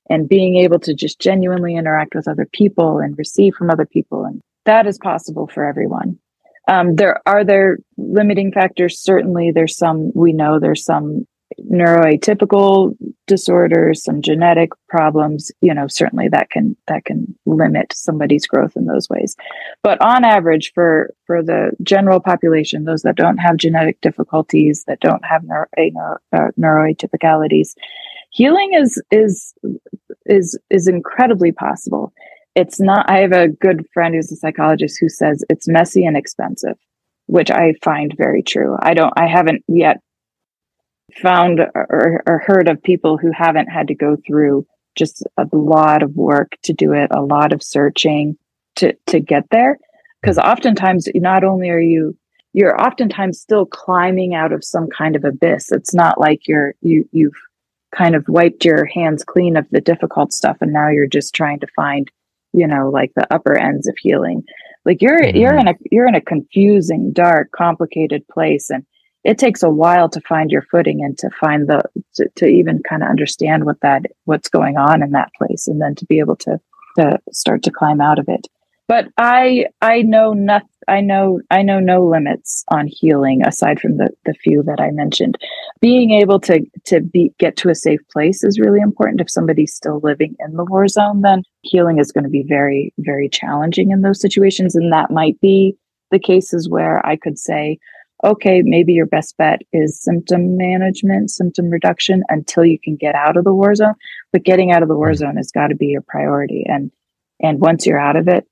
and 0.09 0.29
being 0.29 0.55
able 0.57 0.79
to 0.79 0.93
just 0.93 1.19
genuinely 1.19 1.75
interact 1.75 2.15
with 2.15 2.27
other 2.27 2.47
people 2.51 2.99
and 2.99 3.17
receive 3.17 3.55
from 3.55 3.69
other 3.69 3.85
people. 3.85 4.25
And 4.25 4.41
that 4.65 4.87
is 4.87 4.97
possible 4.97 5.47
for 5.47 5.65
everyone. 5.65 6.19
Um, 6.67 6.95
there 6.95 7.21
are 7.27 7.43
there 7.43 7.77
limiting 7.97 8.51
factors. 8.51 8.99
Certainly, 8.99 9.51
there's 9.51 9.77
some 9.77 10.11
we 10.15 10.33
know 10.33 10.59
there's 10.59 10.83
some 10.83 11.27
neuroatypical 11.61 12.95
disorders, 13.27 14.03
some 14.03 14.21
genetic 14.21 14.71
problems. 14.89 15.51
You 15.61 15.73
know, 15.73 15.87
certainly 15.87 16.27
that 16.29 16.49
can 16.49 16.75
that 16.87 17.05
can 17.05 17.35
limit 17.45 17.93
somebody's 17.93 18.47
growth 18.47 18.75
in 18.75 18.85
those 18.85 19.09
ways. 19.09 19.35
But 19.83 20.01
on 20.01 20.25
average, 20.25 20.71
for 20.73 21.13
for 21.27 21.43
the 21.43 21.71
general 21.83 22.19
population, 22.19 22.85
those 22.85 23.03
that 23.03 23.15
don't 23.15 23.37
have 23.37 23.57
genetic 23.57 24.01
difficulties, 24.01 24.83
that 24.87 24.99
don't 24.99 25.23
have 25.23 25.43
neuro, 25.43 25.67
uh, 26.33 26.47
neuroatypicalities, 26.59 27.75
healing 28.35 28.73
is 28.73 29.01
is 29.11 29.53
is 30.25 30.59
is 30.69 30.87
incredibly 30.87 31.51
possible. 31.51 32.11
It's 32.53 32.79
not 32.79 33.09
i 33.09 33.17
have 33.19 33.31
a 33.31 33.47
good 33.47 33.85
friend 33.93 34.13
who's 34.13 34.31
a 34.31 34.35
psychologist 34.35 34.97
who 34.99 35.09
says 35.09 35.43
it's 35.49 35.67
messy 35.67 36.05
and 36.05 36.17
expensive 36.17 36.77
which 37.27 37.49
i 37.49 37.73
find 37.83 38.13
very 38.17 38.43
true. 38.43 38.77
I 38.81 38.93
don't 38.93 39.13
i 39.17 39.27
haven't 39.27 39.63
yet 39.67 39.97
found 41.21 41.59
or, 41.59 42.23
or 42.27 42.39
heard 42.39 42.67
of 42.67 42.83
people 42.83 43.17
who 43.17 43.31
haven't 43.31 43.67
had 43.67 43.87
to 43.87 43.95
go 43.95 44.17
through 44.27 44.65
just 44.95 45.23
a 45.37 45.47
lot 45.51 46.03
of 46.03 46.15
work 46.15 46.51
to 46.63 46.73
do 46.73 46.93
it 46.93 47.09
a 47.11 47.21
lot 47.21 47.53
of 47.53 47.63
searching 47.63 48.37
to 48.75 48.93
to 49.07 49.19
get 49.19 49.43
there. 49.51 49.77
Because 50.21 50.37
oftentimes 50.37 51.07
not 51.15 51.43
only 51.43 51.69
are 51.69 51.79
you 51.79 52.17
you're 52.53 52.81
oftentimes 52.81 53.39
still 53.39 53.65
climbing 53.65 54.33
out 54.33 54.53
of 54.53 54.63
some 54.63 54.87
kind 54.89 55.17
of 55.17 55.25
abyss. 55.25 55.71
It's 55.71 55.93
not 55.93 56.19
like 56.19 56.47
you're 56.47 56.73
you 56.81 57.07
you've 57.11 57.41
kind 57.95 58.15
of 58.15 58.25
wiped 58.27 58.65
your 58.65 58.85
hands 58.85 59.23
clean 59.23 59.57
of 59.57 59.65
the 59.71 59.81
difficult 59.81 60.33
stuff 60.33 60.57
and 60.61 60.73
now 60.73 60.89
you're 60.89 61.07
just 61.07 61.33
trying 61.33 61.59
to 61.59 61.67
find 61.75 62.11
you 62.53 62.67
know 62.67 62.89
like 62.89 63.11
the 63.15 63.33
upper 63.33 63.57
ends 63.57 63.87
of 63.87 63.95
healing 63.97 64.43
like 64.85 65.01
you're 65.01 65.21
mm-hmm. 65.21 65.37
you're 65.37 65.55
in 65.55 65.67
a 65.67 65.75
you're 65.91 66.07
in 66.07 66.15
a 66.15 66.21
confusing 66.21 67.11
dark 67.11 67.51
complicated 67.51 68.25
place 68.27 68.69
and 68.69 68.85
it 69.23 69.39
takes 69.39 69.63
a 69.63 69.69
while 69.69 70.07
to 70.07 70.21
find 70.21 70.51
your 70.51 70.61
footing 70.61 71.03
and 71.03 71.17
to 71.17 71.29
find 71.39 71.67
the 71.67 71.81
to, 72.13 72.29
to 72.35 72.45
even 72.45 72.81
kind 72.87 73.03
of 73.03 73.09
understand 73.09 73.65
what 73.65 73.79
that 73.81 74.03
what's 74.25 74.49
going 74.49 74.77
on 74.77 75.01
in 75.01 75.11
that 75.11 75.31
place 75.37 75.67
and 75.67 75.81
then 75.81 75.95
to 75.95 76.05
be 76.05 76.19
able 76.19 76.35
to 76.35 76.59
to 76.97 77.19
start 77.31 77.63
to 77.63 77.71
climb 77.71 77.99
out 77.99 78.19
of 78.19 78.25
it 78.29 78.47
but 78.87 79.07
I 79.17 79.65
I 79.81 80.01
know 80.01 80.33
nothing. 80.33 80.69
I 80.87 81.01
know 81.01 81.41
I 81.49 81.63
know 81.63 81.79
no 81.79 82.05
limits 82.05 82.63
on 82.69 82.87
healing 82.87 83.43
aside 83.43 83.79
from 83.79 83.97
the 83.97 84.09
the 84.25 84.33
few 84.33 84.61
that 84.63 84.79
I 84.79 84.91
mentioned. 84.91 85.37
Being 85.81 86.11
able 86.11 86.39
to 86.41 86.63
to 86.85 87.01
be 87.01 87.33
get 87.39 87.57
to 87.57 87.69
a 87.69 87.75
safe 87.75 88.01
place 88.11 88.43
is 88.43 88.59
really 88.59 88.79
important. 88.79 89.21
If 89.21 89.31
somebody's 89.31 89.73
still 89.73 89.99
living 90.03 90.35
in 90.39 90.55
the 90.55 90.65
war 90.65 90.87
zone, 90.87 91.21
then 91.21 91.43
healing 91.61 91.99
is 91.99 92.11
going 92.11 92.25
to 92.25 92.29
be 92.29 92.45
very 92.47 92.93
very 92.99 93.29
challenging 93.29 93.91
in 93.91 94.01
those 94.01 94.21
situations, 94.21 94.75
and 94.75 94.91
that 94.93 95.11
might 95.11 95.39
be 95.41 95.75
the 96.11 96.19
cases 96.19 96.69
where 96.69 97.03
I 97.05 97.15
could 97.15 97.39
say, 97.39 97.79
okay, 98.23 98.61
maybe 98.63 98.93
your 98.93 99.07
best 99.07 99.35
bet 99.37 99.61
is 99.73 99.99
symptom 99.99 100.55
management, 100.55 101.31
symptom 101.31 101.69
reduction 101.69 102.23
until 102.29 102.63
you 102.63 102.77
can 102.79 102.95
get 102.95 103.15
out 103.15 103.37
of 103.37 103.43
the 103.43 103.53
war 103.53 103.73
zone. 103.73 103.95
But 104.31 104.43
getting 104.43 104.71
out 104.71 104.83
of 104.83 104.89
the 104.89 104.95
war 104.95 105.11
mm. 105.11 105.17
zone 105.17 105.37
has 105.37 105.51
got 105.51 105.67
to 105.67 105.75
be 105.75 105.87
your 105.87 106.03
priority, 106.07 106.63
and 106.67 106.91
and 107.41 107.59
once 107.59 107.87
you're 107.87 107.99
out 107.99 108.15
of 108.15 108.27
it 108.27 108.47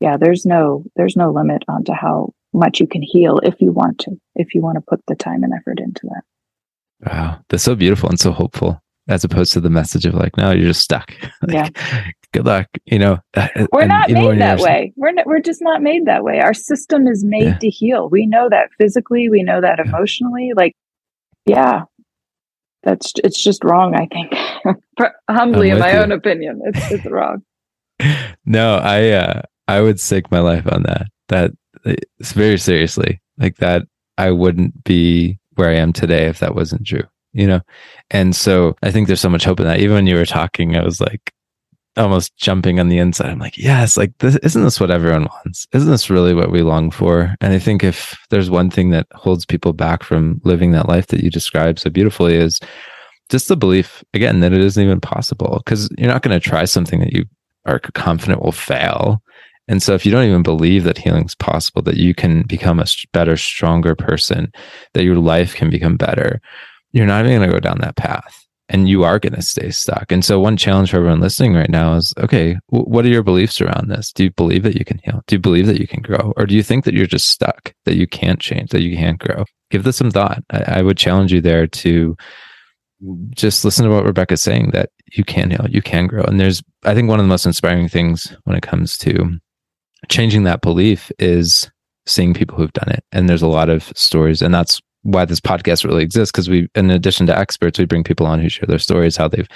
yeah, 0.00 0.16
there's 0.16 0.46
no 0.46 0.84
there's 0.96 1.16
no 1.16 1.30
limit 1.30 1.64
onto 1.68 1.92
how 1.92 2.32
much 2.52 2.80
you 2.80 2.86
can 2.86 3.02
heal 3.02 3.38
if 3.42 3.60
you 3.60 3.72
want 3.72 3.98
to, 4.00 4.12
if 4.34 4.54
you 4.54 4.62
want 4.62 4.76
to 4.76 4.84
put 4.88 5.00
the 5.06 5.14
time 5.14 5.42
and 5.42 5.52
effort 5.52 5.80
into 5.80 6.02
that. 6.04 6.22
Wow, 7.06 7.40
that's 7.48 7.62
so 7.62 7.74
beautiful 7.74 8.08
and 8.08 8.18
so 8.18 8.32
hopeful, 8.32 8.80
as 9.08 9.24
opposed 9.24 9.52
to 9.52 9.60
the 9.60 9.70
message 9.70 10.06
of 10.06 10.14
like, 10.14 10.36
no, 10.36 10.50
you're 10.50 10.68
just 10.68 10.82
stuck. 10.82 11.12
like, 11.42 11.72
yeah. 11.74 12.04
Good 12.32 12.44
luck. 12.44 12.66
You 12.84 12.98
know, 12.98 13.18
uh, 13.34 13.48
we're 13.72 13.86
not 13.86 14.10
made 14.10 14.38
that 14.40 14.60
way. 14.60 14.92
We're 14.96 15.12
not, 15.12 15.26
we're 15.26 15.40
just 15.40 15.62
not 15.62 15.82
made 15.82 16.04
that 16.06 16.24
way. 16.24 16.40
Our 16.40 16.52
system 16.52 17.06
is 17.06 17.24
made 17.24 17.44
yeah. 17.44 17.58
to 17.58 17.70
heal. 17.70 18.08
We 18.10 18.26
know 18.26 18.48
that 18.50 18.68
physically. 18.78 19.30
We 19.30 19.42
know 19.42 19.62
that 19.62 19.78
emotionally. 19.78 20.52
Like, 20.54 20.74
yeah, 21.46 21.84
that's 22.82 23.12
it's 23.24 23.42
just 23.42 23.64
wrong. 23.64 23.94
I 23.94 24.06
think, 24.06 24.34
humbly, 25.30 25.70
in 25.70 25.78
my 25.78 25.92
you. 25.92 25.98
own 26.00 26.12
opinion, 26.12 26.60
it's 26.66 26.90
it's 26.90 27.06
wrong. 27.06 27.42
no, 28.44 28.76
I 28.76 29.10
uh, 29.10 29.42
I 29.68 29.80
would 29.80 30.00
stake 30.00 30.30
my 30.30 30.40
life 30.40 30.66
on 30.70 30.82
that. 30.84 31.06
That 31.28 31.52
it's 31.84 32.32
very 32.32 32.58
seriously 32.58 33.20
like 33.38 33.56
that. 33.58 33.82
I 34.16 34.32
wouldn't 34.32 34.82
be 34.84 35.38
where 35.54 35.70
I 35.70 35.76
am 35.76 35.92
today 35.92 36.26
if 36.26 36.40
that 36.40 36.54
wasn't 36.54 36.86
true, 36.86 37.04
you 37.32 37.46
know? 37.46 37.60
And 38.10 38.34
so 38.34 38.76
I 38.82 38.90
think 38.90 39.06
there's 39.06 39.20
so 39.20 39.28
much 39.28 39.44
hope 39.44 39.60
in 39.60 39.66
that. 39.66 39.80
Even 39.80 39.94
when 39.94 40.06
you 40.06 40.16
were 40.16 40.26
talking, 40.26 40.76
I 40.76 40.82
was 40.82 41.00
like 41.00 41.32
almost 41.96 42.36
jumping 42.36 42.80
on 42.80 42.88
the 42.88 42.98
inside. 42.98 43.30
I'm 43.30 43.38
like, 43.38 43.58
yes, 43.58 43.96
like 43.96 44.16
this, 44.18 44.36
isn't 44.36 44.62
this 44.62 44.80
what 44.80 44.90
everyone 44.90 45.24
wants? 45.24 45.66
Isn't 45.72 45.90
this 45.90 46.10
really 46.10 46.34
what 46.34 46.50
we 46.50 46.62
long 46.62 46.90
for? 46.90 47.34
And 47.40 47.52
I 47.52 47.58
think 47.58 47.84
if 47.84 48.16
there's 48.30 48.50
one 48.50 48.70
thing 48.70 48.90
that 48.90 49.06
holds 49.12 49.44
people 49.44 49.72
back 49.72 50.02
from 50.02 50.40
living 50.44 50.72
that 50.72 50.88
life 50.88 51.08
that 51.08 51.22
you 51.22 51.30
described 51.30 51.80
so 51.80 51.90
beautifully 51.90 52.34
is 52.34 52.60
just 53.28 53.48
the 53.48 53.56
belief 53.56 54.02
again 54.14 54.40
that 54.40 54.52
it 54.52 54.60
isn't 54.60 54.82
even 54.82 55.00
possible 55.00 55.60
because 55.64 55.90
you're 55.98 56.10
not 56.10 56.22
going 56.22 56.38
to 56.38 56.48
try 56.48 56.64
something 56.64 57.00
that 57.00 57.12
you 57.12 57.24
are 57.66 57.78
confident 57.78 58.42
will 58.42 58.52
fail 58.52 59.22
and 59.68 59.82
so 59.82 59.94
if 59.94 60.04
you 60.06 60.10
don't 60.10 60.24
even 60.24 60.42
believe 60.42 60.84
that 60.84 60.98
healing 60.98 61.26
is 61.26 61.34
possible, 61.34 61.82
that 61.82 61.96
you 61.96 62.14
can 62.14 62.42
become 62.42 62.80
a 62.80 62.86
better, 63.12 63.36
stronger 63.36 63.94
person, 63.94 64.50
that 64.94 65.04
your 65.04 65.16
life 65.16 65.54
can 65.54 65.70
become 65.70 65.96
better, 65.96 66.40
you're 66.92 67.06
not 67.06 67.24
even 67.24 67.38
going 67.38 67.48
to 67.48 67.54
go 67.54 67.60
down 67.60 67.78
that 67.80 67.96
path 67.96 68.46
and 68.70 68.88
you 68.88 69.04
are 69.04 69.18
going 69.18 69.34
to 69.34 69.42
stay 69.42 69.70
stuck. 69.70 70.10
And 70.12 70.24
so 70.24 70.40
one 70.40 70.56
challenge 70.56 70.90
for 70.90 70.98
everyone 70.98 71.20
listening 71.20 71.54
right 71.54 71.70
now 71.70 71.94
is, 71.94 72.12
okay, 72.18 72.58
w- 72.70 72.88
what 72.88 73.04
are 73.04 73.08
your 73.08 73.22
beliefs 73.22 73.60
around 73.60 73.88
this? 73.88 74.12
Do 74.12 74.24
you 74.24 74.30
believe 74.30 74.62
that 74.62 74.76
you 74.76 74.84
can 74.84 75.00
heal? 75.04 75.22
Do 75.26 75.36
you 75.36 75.40
believe 75.40 75.66
that 75.66 75.80
you 75.80 75.86
can 75.86 76.02
grow? 76.02 76.32
Or 76.36 76.46
do 76.46 76.54
you 76.54 76.62
think 76.62 76.84
that 76.84 76.94
you're 76.94 77.06
just 77.06 77.28
stuck, 77.28 77.74
that 77.84 77.96
you 77.96 78.06
can't 78.06 78.40
change, 78.40 78.70
that 78.70 78.82
you 78.82 78.96
can't 78.96 79.18
grow? 79.18 79.44
Give 79.70 79.84
this 79.84 79.96
some 79.96 80.10
thought. 80.10 80.42
I, 80.50 80.78
I 80.78 80.82
would 80.82 80.98
challenge 80.98 81.32
you 81.32 81.40
there 81.40 81.66
to 81.66 82.16
just 83.30 83.64
listen 83.64 83.84
to 83.84 83.90
what 83.90 84.04
Rebecca's 84.04 84.42
saying 84.42 84.70
that 84.72 84.90
you 85.12 85.24
can 85.24 85.50
heal, 85.50 85.66
you 85.68 85.82
can 85.82 86.06
grow. 86.06 86.24
And 86.24 86.38
there's, 86.40 86.62
I 86.84 86.94
think 86.94 87.08
one 87.08 87.20
of 87.20 87.24
the 87.24 87.28
most 87.28 87.46
inspiring 87.46 87.88
things 87.88 88.34
when 88.44 88.56
it 88.56 88.62
comes 88.62 88.98
to 88.98 89.38
changing 90.08 90.44
that 90.44 90.60
belief 90.60 91.10
is 91.18 91.70
seeing 92.06 92.34
people 92.34 92.56
who've 92.56 92.72
done 92.72 92.90
it. 92.90 93.04
And 93.12 93.28
there's 93.28 93.42
a 93.42 93.48
lot 93.48 93.68
of 93.68 93.92
stories. 93.96 94.42
And 94.42 94.54
that's 94.54 94.80
why 95.02 95.24
this 95.24 95.40
podcast 95.40 95.84
really 95.84 96.02
exists 96.02 96.32
because 96.32 96.48
we, 96.48 96.68
in 96.74 96.90
addition 96.90 97.26
to 97.26 97.38
experts, 97.38 97.78
we 97.78 97.84
bring 97.84 98.04
people 98.04 98.26
on 98.26 98.40
who 98.40 98.48
share 98.48 98.66
their 98.66 98.78
stories, 98.78 99.16
how 99.16 99.28
they've 99.28 99.48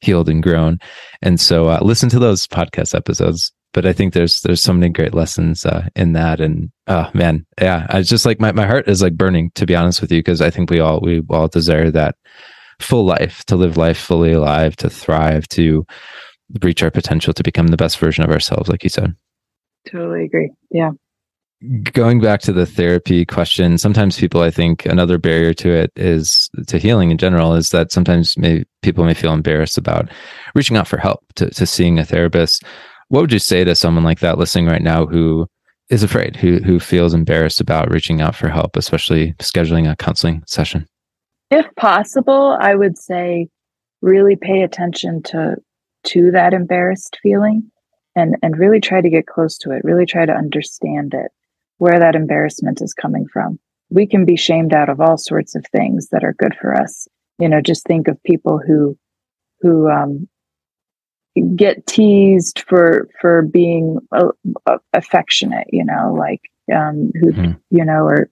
healed 0.00 0.28
and 0.28 0.42
grown. 0.42 0.78
And 1.22 1.40
so 1.40 1.68
uh, 1.68 1.80
listen 1.82 2.08
to 2.10 2.18
those 2.18 2.46
podcast 2.46 2.94
episodes. 2.94 3.52
But 3.72 3.84
I 3.84 3.92
think 3.92 4.14
there's 4.14 4.40
there's 4.40 4.62
so 4.62 4.72
many 4.72 4.88
great 4.88 5.12
lessons 5.12 5.66
uh, 5.66 5.86
in 5.94 6.14
that, 6.14 6.40
and 6.40 6.70
oh 6.86 7.10
man, 7.12 7.44
yeah, 7.60 7.86
I 7.90 8.00
just 8.00 8.24
like 8.24 8.40
my, 8.40 8.50
my 8.52 8.64
heart 8.64 8.88
is 8.88 9.02
like 9.02 9.18
burning 9.18 9.50
to 9.54 9.66
be 9.66 9.76
honest 9.76 10.00
with 10.00 10.10
you 10.10 10.20
because 10.20 10.40
I 10.40 10.48
think 10.48 10.70
we 10.70 10.80
all 10.80 11.00
we 11.02 11.20
all 11.28 11.46
desire 11.46 11.90
that 11.90 12.14
full 12.80 13.04
life 13.04 13.44
to 13.46 13.56
live 13.56 13.76
life 13.76 13.98
fully 13.98 14.32
alive, 14.32 14.76
to 14.76 14.88
thrive, 14.88 15.46
to 15.48 15.84
reach 16.62 16.82
our 16.82 16.90
potential, 16.90 17.34
to 17.34 17.42
become 17.42 17.68
the 17.68 17.76
best 17.76 17.98
version 17.98 18.24
of 18.24 18.30
ourselves, 18.30 18.70
like 18.70 18.82
you 18.82 18.88
said. 18.88 19.14
Totally 19.86 20.24
agree. 20.24 20.50
Yeah. 20.70 20.90
Going 21.92 22.20
back 22.20 22.42
to 22.42 22.52
the 22.52 22.66
therapy 22.66 23.24
question, 23.24 23.78
sometimes 23.78 24.18
people, 24.18 24.42
I 24.42 24.50
think, 24.50 24.84
another 24.84 25.16
barrier 25.16 25.54
to 25.54 25.70
it 25.70 25.90
is 25.96 26.50
to 26.66 26.78
healing 26.78 27.10
in 27.10 27.16
general 27.16 27.54
is 27.54 27.70
that 27.70 27.90
sometimes 27.90 28.36
may, 28.36 28.64
people 28.82 29.04
may 29.04 29.14
feel 29.14 29.32
embarrassed 29.32 29.78
about 29.78 30.10
reaching 30.54 30.76
out 30.76 30.86
for 30.86 30.98
help, 30.98 31.24
to, 31.36 31.48
to 31.50 31.64
seeing 31.64 31.98
a 31.98 32.04
therapist. 32.04 32.62
What 33.08 33.22
would 33.22 33.32
you 33.32 33.38
say 33.38 33.64
to 33.64 33.74
someone 33.74 34.04
like 34.04 34.20
that 34.20 34.36
listening 34.36 34.66
right 34.66 34.82
now 34.82 35.06
who 35.06 35.46
is 35.88 36.02
afraid, 36.02 36.36
who 36.36 36.58
who 36.58 36.80
feels 36.80 37.14
embarrassed 37.14 37.60
about 37.60 37.90
reaching 37.90 38.20
out 38.20 38.34
for 38.34 38.48
help, 38.48 38.76
especially 38.76 39.32
scheduling 39.34 39.90
a 39.90 39.96
counseling 39.96 40.42
session? 40.46 40.86
If 41.50 41.66
possible, 41.76 42.58
I 42.60 42.74
would 42.74 42.98
say 42.98 43.48
really 44.02 44.36
pay 44.36 44.62
attention 44.62 45.22
to 45.22 45.56
to 46.04 46.30
that 46.32 46.52
embarrassed 46.52 47.18
feeling 47.22 47.70
and 48.16 48.36
and 48.42 48.58
really 48.58 48.80
try 48.80 49.00
to 49.00 49.10
get 49.10 49.26
close 49.26 49.56
to 49.58 49.70
it 49.70 49.84
really 49.84 50.06
try 50.06 50.26
to 50.26 50.32
understand 50.32 51.14
it 51.14 51.30
where 51.78 52.00
that 52.00 52.16
embarrassment 52.16 52.80
is 52.80 52.94
coming 52.94 53.26
from 53.32 53.58
we 53.90 54.06
can 54.06 54.24
be 54.24 54.36
shamed 54.36 54.74
out 54.74 54.88
of 54.88 55.00
all 55.00 55.16
sorts 55.16 55.54
of 55.54 55.64
things 55.66 56.08
that 56.08 56.24
are 56.24 56.34
good 56.34 56.56
for 56.60 56.74
us 56.74 57.06
you 57.38 57.48
know 57.48 57.60
just 57.60 57.84
think 57.84 58.08
of 58.08 58.22
people 58.24 58.58
who 58.58 58.98
who 59.60 59.88
um, 59.88 60.28
get 61.54 61.86
teased 61.86 62.64
for 62.66 63.08
for 63.20 63.42
being 63.42 63.98
uh, 64.12 64.78
affectionate 64.92 65.66
you 65.70 65.84
know 65.84 66.14
like 66.18 66.40
um, 66.74 67.12
who 67.20 67.32
mm-hmm. 67.32 67.52
you 67.70 67.84
know 67.84 68.04
or 68.04 68.30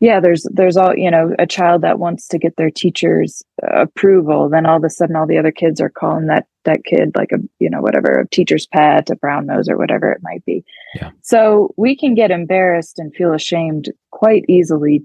yeah 0.00 0.20
there's 0.20 0.46
there's 0.52 0.76
all 0.76 0.94
you 0.96 1.10
know 1.10 1.34
a 1.38 1.46
child 1.46 1.82
that 1.82 1.98
wants 1.98 2.28
to 2.28 2.38
get 2.38 2.56
their 2.56 2.70
teacher's 2.70 3.42
approval 3.62 4.48
then 4.48 4.66
all 4.66 4.76
of 4.76 4.84
a 4.84 4.90
sudden 4.90 5.16
all 5.16 5.26
the 5.26 5.38
other 5.38 5.52
kids 5.52 5.80
are 5.80 5.90
calling 5.90 6.26
that 6.26 6.46
that 6.64 6.84
kid 6.84 7.12
like 7.14 7.30
a 7.32 7.38
you 7.58 7.70
know 7.70 7.80
whatever 7.80 8.20
a 8.20 8.28
teacher's 8.28 8.66
pet 8.66 9.08
a 9.10 9.16
brown 9.16 9.46
nose 9.46 9.68
or 9.68 9.76
whatever 9.76 10.10
it 10.10 10.20
might 10.22 10.44
be 10.44 10.64
yeah. 10.96 11.10
so 11.22 11.72
we 11.76 11.96
can 11.96 12.14
get 12.14 12.30
embarrassed 12.30 12.98
and 12.98 13.14
feel 13.14 13.32
ashamed 13.32 13.90
quite 14.10 14.44
easily 14.48 15.04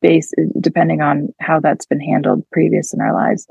based 0.00 0.34
depending 0.60 1.02
on 1.02 1.28
how 1.40 1.60
that's 1.60 1.86
been 1.86 2.00
handled 2.00 2.42
previous 2.50 2.94
in 2.94 3.00
our 3.00 3.14
lives 3.14 3.46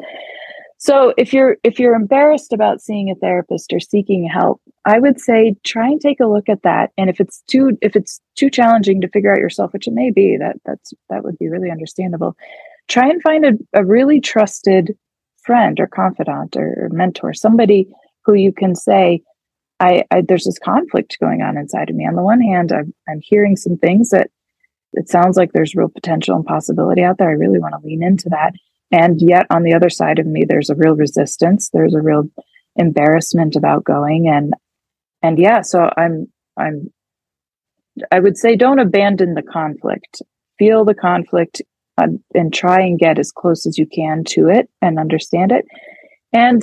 so 0.80 1.14
if 1.18 1.34
you're 1.34 1.58
if 1.64 1.78
you're 1.78 1.94
embarrassed 1.94 2.54
about 2.54 2.82
seeing 2.82 3.12
a 3.12 3.16
therapist 3.16 3.74
or 3.74 3.82
seeking 3.82 4.28
help, 4.28 4.62
I 4.86 4.98
would 4.98 5.20
say 5.20 5.56
try 5.66 5.88
and 5.88 6.00
take 6.00 6.22
a 6.22 6.26
look 6.26 6.48
at 6.48 6.64
that. 6.64 6.92
And 6.98 7.10
if 7.10 7.20
it's 7.20 7.44
too 7.50 7.78
if 7.82 7.98
it's 7.98 8.22
too 8.36 8.50
challenging 8.50 9.02
to 9.02 9.10
figure 9.10 9.32
out 9.32 9.40
yourself, 9.40 9.74
which 9.74 9.88
it 9.88 9.94
may 9.94 10.10
be, 10.10 10.38
that 10.38 10.56
that's 10.66 10.94
that 11.10 11.26
would 11.26 11.38
be 11.38 11.50
really 11.50 11.70
understandable. 11.70 12.38
Try 12.88 13.10
and 13.10 13.22
find 13.22 13.46
a, 13.46 13.52
a 13.74 13.84
really 13.84 14.22
trusted 14.22 14.98
friend 15.44 15.80
or 15.82 15.88
confidant 15.88 16.56
or, 16.56 16.86
or 16.86 16.90
mentor, 16.92 17.34
somebody 17.34 17.94
who 18.24 18.34
you 18.34 18.54
can 18.54 18.74
say, 18.74 19.22
I, 19.80 20.04
I, 20.12 20.22
there's 20.22 20.46
this 20.46 20.60
conflict 20.60 21.18
going 21.20 21.42
on 21.42 21.58
inside 21.58 21.90
of 21.90 21.96
me. 21.96 22.08
On 22.08 22.16
the 22.16 22.24
one 22.24 22.42
hand, 22.42 22.72
I'm, 22.72 22.94
I'm 23.08 23.20
hearing 23.22 23.56
some 23.56 23.78
things 23.78 24.10
that 24.10 24.30
it 24.94 25.10
sounds 25.10 25.38
like 25.38 25.52
there's 25.52 25.76
real 25.76 25.90
potential 25.90 26.36
and 26.36 26.46
possibility 26.46 27.04
out 27.04 27.18
there. 27.18 27.30
I 27.30 27.34
really 27.34 27.60
want 27.60 27.74
to 27.74 27.86
lean 27.86 28.02
into 28.04 28.30
that. 28.30 28.54
And 28.92 29.22
yet 29.22 29.46
on 29.50 29.64
the 29.64 29.74
other 29.74 29.90
side 29.90 30.20
of 30.20 30.26
me, 30.26 30.46
there's 30.48 30.70
a 30.70 30.76
real 30.76 30.96
resistance. 30.96 31.70
There's 31.72 31.94
a 31.94 32.02
real 32.02 32.24
embarrassment 32.76 33.56
about 33.56 33.84
going. 33.84 34.28
And, 34.28 34.54
and 35.22 35.38
yeah, 35.38 35.62
so 35.62 35.90
I'm, 35.96 36.28
I'm, 36.58 36.92
I 38.12 38.20
would 38.20 38.38
say 38.38 38.56
don't 38.56 38.80
abandon 38.80 39.34
the 39.34 39.44
conflict. 39.44 40.22
Feel 40.58 40.86
the 40.86 40.96
conflict 40.96 41.62
uh, 41.98 42.08
and 42.34 42.54
try 42.54 42.82
and 42.82 42.98
get 42.98 43.20
as 43.20 43.32
close 43.32 43.66
as 43.66 43.78
you 43.78 43.86
can 43.86 44.24
to 44.30 44.48
it 44.48 44.70
and 44.82 44.98
understand 45.00 45.52
it. 45.52 45.66
And, 46.34 46.62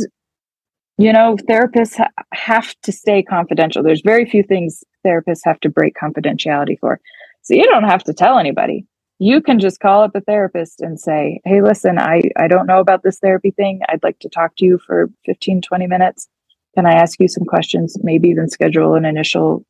you 0.98 1.12
know, 1.12 1.36
therapists 1.48 1.96
ha- 1.96 2.08
have 2.32 2.74
to 2.82 2.92
stay 2.92 3.22
confidential. 3.22 3.82
There's 3.82 4.02
very 4.02 4.28
few 4.28 4.42
things 4.42 4.82
therapists 5.06 5.40
have 5.44 5.60
to 5.60 5.68
break 5.68 5.94
confidentiality 5.94 6.78
for. 6.80 7.00
So 7.42 7.54
you 7.54 7.64
don't 7.64 7.84
have 7.84 8.02
to 8.04 8.12
tell 8.12 8.38
anybody 8.38 8.86
you 9.18 9.40
can 9.40 9.58
just 9.58 9.80
call 9.80 10.02
up 10.02 10.14
a 10.14 10.20
therapist 10.20 10.80
and 10.80 11.00
say, 11.00 11.40
Hey, 11.44 11.62
listen, 11.62 11.98
I, 11.98 12.22
I 12.36 12.48
don't 12.48 12.66
know 12.66 12.80
about 12.80 13.02
this 13.02 13.18
therapy 13.18 13.50
thing. 13.50 13.80
I'd 13.88 14.02
like 14.02 14.18
to 14.20 14.28
talk 14.28 14.56
to 14.56 14.64
you 14.64 14.78
for 14.86 15.10
15, 15.24 15.62
20 15.62 15.86
minutes. 15.86 16.28
Can 16.74 16.86
I 16.86 16.92
ask 16.92 17.18
you 17.18 17.28
some 17.28 17.44
questions? 17.44 17.96
Maybe 18.02 18.28
even 18.28 18.50
schedule 18.50 18.94
an 18.94 19.06
initial 19.06 19.64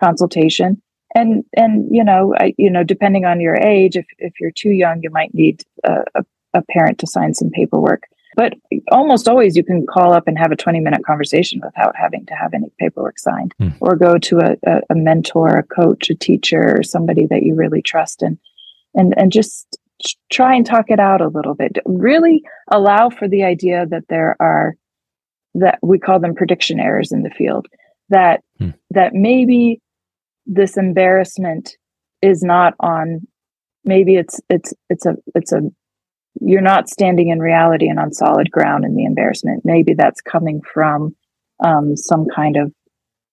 consultation. 0.00 0.82
And, 1.14 1.44
and, 1.56 1.88
you 1.90 2.04
know, 2.04 2.34
I, 2.38 2.54
you 2.58 2.70
know, 2.70 2.82
depending 2.82 3.24
on 3.24 3.40
your 3.40 3.56
age, 3.56 3.96
if, 3.96 4.06
if 4.18 4.34
you're 4.40 4.50
too 4.50 4.70
young, 4.70 5.00
you 5.02 5.10
might 5.10 5.32
need 5.32 5.62
a, 5.84 6.02
a, 6.16 6.24
a 6.54 6.62
parent 6.62 6.98
to 6.98 7.06
sign 7.06 7.34
some 7.34 7.50
paperwork. 7.50 8.02
but 8.36 8.54
almost 8.90 9.28
always 9.28 9.56
you 9.56 9.64
can 9.64 9.86
call 9.86 10.12
up 10.12 10.26
and 10.26 10.38
have 10.38 10.52
a 10.52 10.56
20 10.56 10.80
minute 10.80 11.04
conversation 11.04 11.60
without 11.64 11.94
having 11.96 12.26
to 12.26 12.34
have 12.34 12.52
any 12.52 12.70
paperwork 12.78 13.18
signed 13.18 13.54
mm. 13.60 13.72
or 13.80 13.96
go 13.96 14.18
to 14.18 14.38
a, 14.40 14.80
a, 14.90 14.94
mentor 14.94 15.56
a 15.56 15.62
coach 15.62 16.10
a 16.10 16.14
teacher 16.14 16.76
or 16.76 16.82
somebody 16.82 17.26
that 17.26 17.42
you 17.42 17.54
really 17.54 17.80
trust 17.80 18.22
and 18.22 18.38
and 18.98 19.14
and 19.16 19.32
just 19.32 19.78
try 20.30 20.54
and 20.54 20.66
talk 20.66 20.86
it 20.88 21.00
out 21.00 21.20
a 21.20 21.28
little 21.28 21.54
bit 21.54 21.78
really 21.86 22.42
allow 22.70 23.08
for 23.08 23.26
the 23.26 23.42
idea 23.42 23.86
that 23.86 24.04
there 24.08 24.36
are 24.38 24.74
that 25.54 25.78
we 25.82 25.98
call 25.98 26.20
them 26.20 26.34
prediction 26.34 26.78
errors 26.78 27.10
in 27.10 27.22
the 27.22 27.30
field 27.30 27.66
that 28.10 28.42
mm. 28.60 28.74
that 28.90 29.14
maybe 29.14 29.80
this 30.46 30.76
embarrassment 30.76 31.76
is 32.22 32.42
not 32.42 32.74
on 32.80 33.26
maybe 33.84 34.16
it's 34.16 34.40
it's 34.50 34.74
it's 34.90 35.06
a 35.06 35.16
it's 35.34 35.52
a 35.52 35.62
you're 36.40 36.60
not 36.60 36.88
standing 36.88 37.28
in 37.28 37.40
reality 37.40 37.88
and 37.88 37.98
on 37.98 38.12
solid 38.12 38.50
ground 38.50 38.84
in 38.84 38.94
the 38.94 39.04
embarrassment. 39.04 39.62
Maybe 39.64 39.94
that's 39.94 40.20
coming 40.20 40.60
from 40.62 41.16
um, 41.64 41.96
some 41.96 42.26
kind 42.34 42.56
of 42.56 42.72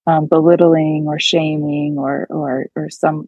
um, 0.07 0.27
belittling 0.27 1.05
or 1.07 1.19
shaming 1.19 1.97
or 1.97 2.27
or 2.29 2.67
or 2.75 2.89
some. 2.89 3.27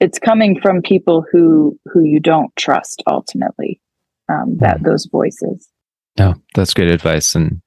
It's 0.00 0.18
coming 0.18 0.58
from 0.60 0.82
people 0.82 1.24
who 1.30 1.78
who 1.86 2.02
you 2.04 2.20
don't 2.20 2.54
trust 2.56 3.02
ultimately. 3.06 3.80
Um, 4.28 4.56
that 4.58 4.78
mm. 4.78 4.84
those 4.84 5.06
voices. 5.10 5.68
No, 6.18 6.34
that's 6.54 6.74
great 6.74 6.90
advice, 6.90 7.34
and 7.34 7.60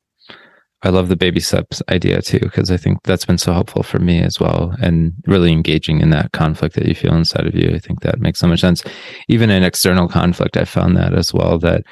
I 0.84 0.90
love 0.90 1.08
the 1.08 1.16
baby 1.16 1.40
steps 1.40 1.82
idea 1.90 2.22
too, 2.22 2.40
because 2.40 2.70
I 2.70 2.78
think 2.78 3.00
that's 3.04 3.26
been 3.26 3.38
so 3.38 3.54
helpful 3.54 3.84
for 3.84 4.00
me 4.00 4.22
as 4.22 4.40
well. 4.40 4.76
And 4.82 5.14
really 5.26 5.52
engaging 5.52 6.02
in 6.02 6.10
that 6.10 6.34
conflict 6.34 6.76
that 6.76 6.86
you 6.86 6.94
feel 6.94 7.16
inside 7.16 7.48
of 7.48 7.56
you. 7.56 7.72
I 7.74 7.80
think 7.80 8.02
that 8.02 8.20
makes 8.20 8.40
so 8.40 8.48
much 8.48 8.60
sense. 8.60 8.84
Even 9.30 9.50
in 9.50 9.64
external 9.64 10.10
conflict, 10.10 10.58
I 10.58 10.66
found 10.66 10.98
that 10.98 11.14
as 11.14 11.34
well, 11.34 11.58
that 11.60 11.84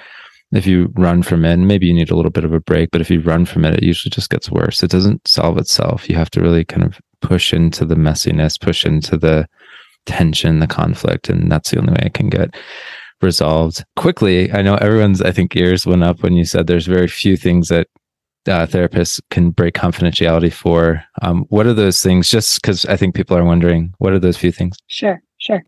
if 0.51 0.65
you 0.67 0.91
run 0.95 1.23
from 1.23 1.45
it, 1.45 1.55
maybe 1.57 1.87
you 1.87 1.93
need 1.93 2.11
a 2.11 2.15
little 2.15 2.31
bit 2.31 2.43
of 2.43 2.53
a 2.53 2.59
break, 2.59 2.91
but 2.91 2.99
if 2.99 3.09
you 3.09 3.21
run 3.21 3.45
from 3.45 3.63
it, 3.63 3.75
it 3.75 3.83
usually 3.83 4.09
just 4.09 4.29
gets 4.29 4.51
worse. 4.51 4.83
It 4.83 4.91
doesn't 4.91 5.25
solve 5.25 5.57
itself. 5.57 6.09
You 6.09 6.17
have 6.17 6.29
to 6.31 6.41
really 6.41 6.65
kind 6.65 6.83
of 6.83 6.99
push 7.21 7.53
into 7.53 7.85
the 7.85 7.95
messiness, 7.95 8.59
push 8.59 8.85
into 8.85 9.17
the 9.17 9.47
tension, 10.05 10.59
the 10.59 10.67
conflict. 10.67 11.29
And 11.29 11.51
that's 11.51 11.71
the 11.71 11.79
only 11.79 11.93
way 11.93 12.03
it 12.05 12.13
can 12.13 12.29
get 12.29 12.55
resolved 13.21 13.83
quickly. 13.95 14.51
I 14.51 14.61
know 14.61 14.75
everyone's, 14.75 15.21
I 15.21 15.31
think, 15.31 15.55
ears 15.55 15.85
went 15.85 16.03
up 16.03 16.23
when 16.23 16.33
you 16.33 16.45
said 16.45 16.67
there's 16.67 16.87
very 16.87 17.07
few 17.07 17.37
things 17.37 17.67
that 17.69 17.87
uh, 18.47 18.65
therapists 18.65 19.21
can 19.29 19.51
break 19.51 19.75
confidentiality 19.75 20.51
for. 20.51 21.03
Um, 21.21 21.45
what 21.49 21.67
are 21.67 21.73
those 21.73 22.01
things? 22.01 22.29
Just 22.29 22.61
because 22.61 22.85
I 22.85 22.97
think 22.97 23.15
people 23.15 23.37
are 23.37 23.45
wondering, 23.45 23.93
what 23.99 24.13
are 24.13 24.19
those 24.19 24.37
few 24.37 24.51
things? 24.51 24.77
Sure, 24.87 25.21
sure. 25.37 25.63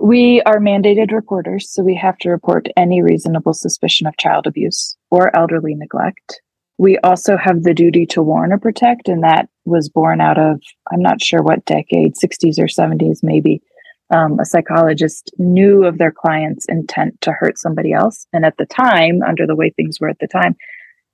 We 0.00 0.40
are 0.42 0.60
mandated 0.60 1.10
reporters, 1.10 1.68
so 1.68 1.82
we 1.82 1.96
have 1.96 2.16
to 2.18 2.30
report 2.30 2.68
any 2.76 3.02
reasonable 3.02 3.52
suspicion 3.52 4.06
of 4.06 4.16
child 4.16 4.46
abuse 4.46 4.96
or 5.10 5.36
elderly 5.36 5.74
neglect. 5.74 6.40
We 6.78 6.96
also 6.98 7.36
have 7.36 7.64
the 7.64 7.74
duty 7.74 8.06
to 8.06 8.22
warn 8.22 8.52
or 8.52 8.58
protect, 8.58 9.08
and 9.08 9.22
that 9.24 9.48
was 9.64 9.88
born 9.88 10.20
out 10.20 10.38
of, 10.38 10.60
I'm 10.92 11.02
not 11.02 11.20
sure 11.20 11.42
what 11.42 11.64
decade, 11.64 12.14
60s 12.14 12.58
or 12.58 12.66
70s, 12.66 13.18
maybe. 13.22 13.60
Um, 14.10 14.38
a 14.38 14.44
psychologist 14.44 15.30
knew 15.38 15.84
of 15.84 15.98
their 15.98 16.12
client's 16.12 16.64
intent 16.66 17.20
to 17.20 17.32
hurt 17.32 17.58
somebody 17.58 17.92
else. 17.92 18.26
And 18.32 18.46
at 18.46 18.56
the 18.56 18.64
time, 18.64 19.20
under 19.22 19.46
the 19.46 19.56
way 19.56 19.70
things 19.70 20.00
were 20.00 20.08
at 20.08 20.18
the 20.20 20.28
time, 20.28 20.56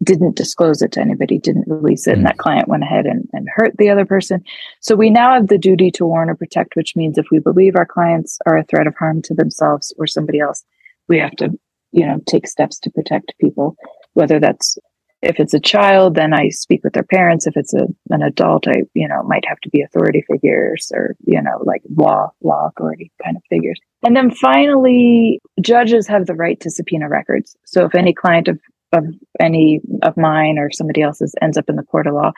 didn't 0.02 0.36
disclose 0.36 0.82
it 0.82 0.92
to 0.92 1.00
anybody, 1.00 1.38
didn't 1.38 1.66
release 1.66 2.06
it, 2.06 2.12
mm. 2.12 2.14
and 2.14 2.26
that 2.26 2.38
client 2.38 2.68
went 2.68 2.82
ahead 2.82 3.06
and, 3.06 3.28
and 3.32 3.48
hurt 3.54 3.76
the 3.78 3.88
other 3.88 4.04
person. 4.04 4.44
So 4.80 4.94
we 4.94 5.10
now 5.10 5.34
have 5.34 5.48
the 5.48 5.58
duty 5.58 5.90
to 5.92 6.06
warn 6.06 6.30
or 6.30 6.34
protect, 6.34 6.76
which 6.76 6.94
means 6.94 7.18
if 7.18 7.26
we 7.30 7.38
believe 7.38 7.74
our 7.76 7.86
clients 7.86 8.38
are 8.46 8.58
a 8.58 8.64
threat 8.64 8.86
of 8.86 8.94
harm 8.96 9.22
to 9.22 9.34
themselves 9.34 9.94
or 9.98 10.06
somebody 10.06 10.40
else, 10.40 10.64
we 11.08 11.18
have 11.18 11.32
to, 11.36 11.50
you 11.92 12.06
know, 12.06 12.20
take 12.26 12.46
steps 12.46 12.78
to 12.80 12.90
protect 12.90 13.34
people. 13.40 13.76
Whether 14.12 14.38
that's 14.38 14.78
if 15.24 15.40
it's 15.40 15.54
a 15.54 15.60
child, 15.60 16.14
then 16.14 16.34
I 16.34 16.50
speak 16.50 16.84
with 16.84 16.92
their 16.92 17.02
parents. 17.04 17.46
If 17.46 17.56
it's 17.56 17.74
a, 17.74 17.86
an 18.10 18.22
adult, 18.22 18.68
I, 18.68 18.82
you 18.94 19.08
know, 19.08 19.22
might 19.22 19.44
have 19.48 19.60
to 19.60 19.70
be 19.70 19.82
authority 19.82 20.24
figures 20.30 20.92
or, 20.94 21.16
you 21.24 21.40
know, 21.40 21.62
like 21.64 21.82
law, 21.96 22.30
law 22.42 22.68
authority 22.68 23.10
kind 23.24 23.36
of 23.36 23.42
figures. 23.48 23.80
And 24.02 24.14
then 24.14 24.30
finally, 24.30 25.40
judges 25.60 26.06
have 26.08 26.26
the 26.26 26.34
right 26.34 26.60
to 26.60 26.70
subpoena 26.70 27.08
records. 27.08 27.56
So 27.64 27.86
if 27.86 27.94
any 27.94 28.12
client 28.12 28.48
of 28.48 28.60
of 28.92 29.06
any 29.40 29.80
of 30.02 30.16
mine 30.16 30.56
or 30.56 30.70
somebody 30.70 31.02
else's 31.02 31.34
ends 31.42 31.58
up 31.58 31.68
in 31.68 31.74
the 31.74 31.82
court 31.82 32.06
of 32.06 32.14
law, 32.14 32.30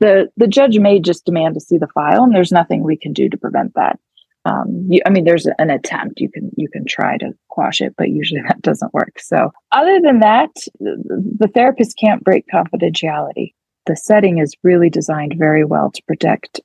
the 0.00 0.28
the 0.36 0.46
judge 0.46 0.78
may 0.78 1.00
just 1.00 1.24
demand 1.24 1.54
to 1.54 1.60
see 1.60 1.78
the 1.78 1.88
file, 1.94 2.24
and 2.24 2.34
there's 2.34 2.52
nothing 2.52 2.82
we 2.82 2.98
can 2.98 3.14
do 3.14 3.30
to 3.30 3.38
prevent 3.38 3.72
that. 3.74 3.98
Um, 4.44 4.86
you, 4.88 5.00
I 5.06 5.10
mean, 5.10 5.24
there's 5.24 5.46
an 5.58 5.70
attempt 5.70 6.20
you 6.20 6.30
can 6.30 6.50
you 6.56 6.68
can 6.68 6.84
try 6.84 7.16
to 7.18 7.32
quash 7.48 7.80
it, 7.80 7.94
but 7.96 8.10
usually 8.10 8.40
that 8.48 8.62
doesn't 8.62 8.94
work. 8.94 9.18
So, 9.18 9.50
other 9.72 10.00
than 10.00 10.20
that, 10.20 10.50
the, 10.80 11.32
the 11.38 11.48
therapist 11.48 11.96
can't 11.98 12.24
break 12.24 12.44
confidentiality. 12.52 13.54
The 13.86 13.96
setting 13.96 14.38
is 14.38 14.54
really 14.62 14.90
designed 14.90 15.34
very 15.36 15.64
well 15.64 15.90
to 15.90 16.02
protect 16.06 16.60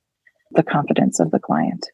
the 0.52 0.62
confidence 0.62 1.20
of 1.20 1.30
the 1.30 1.40
client. 1.40 1.86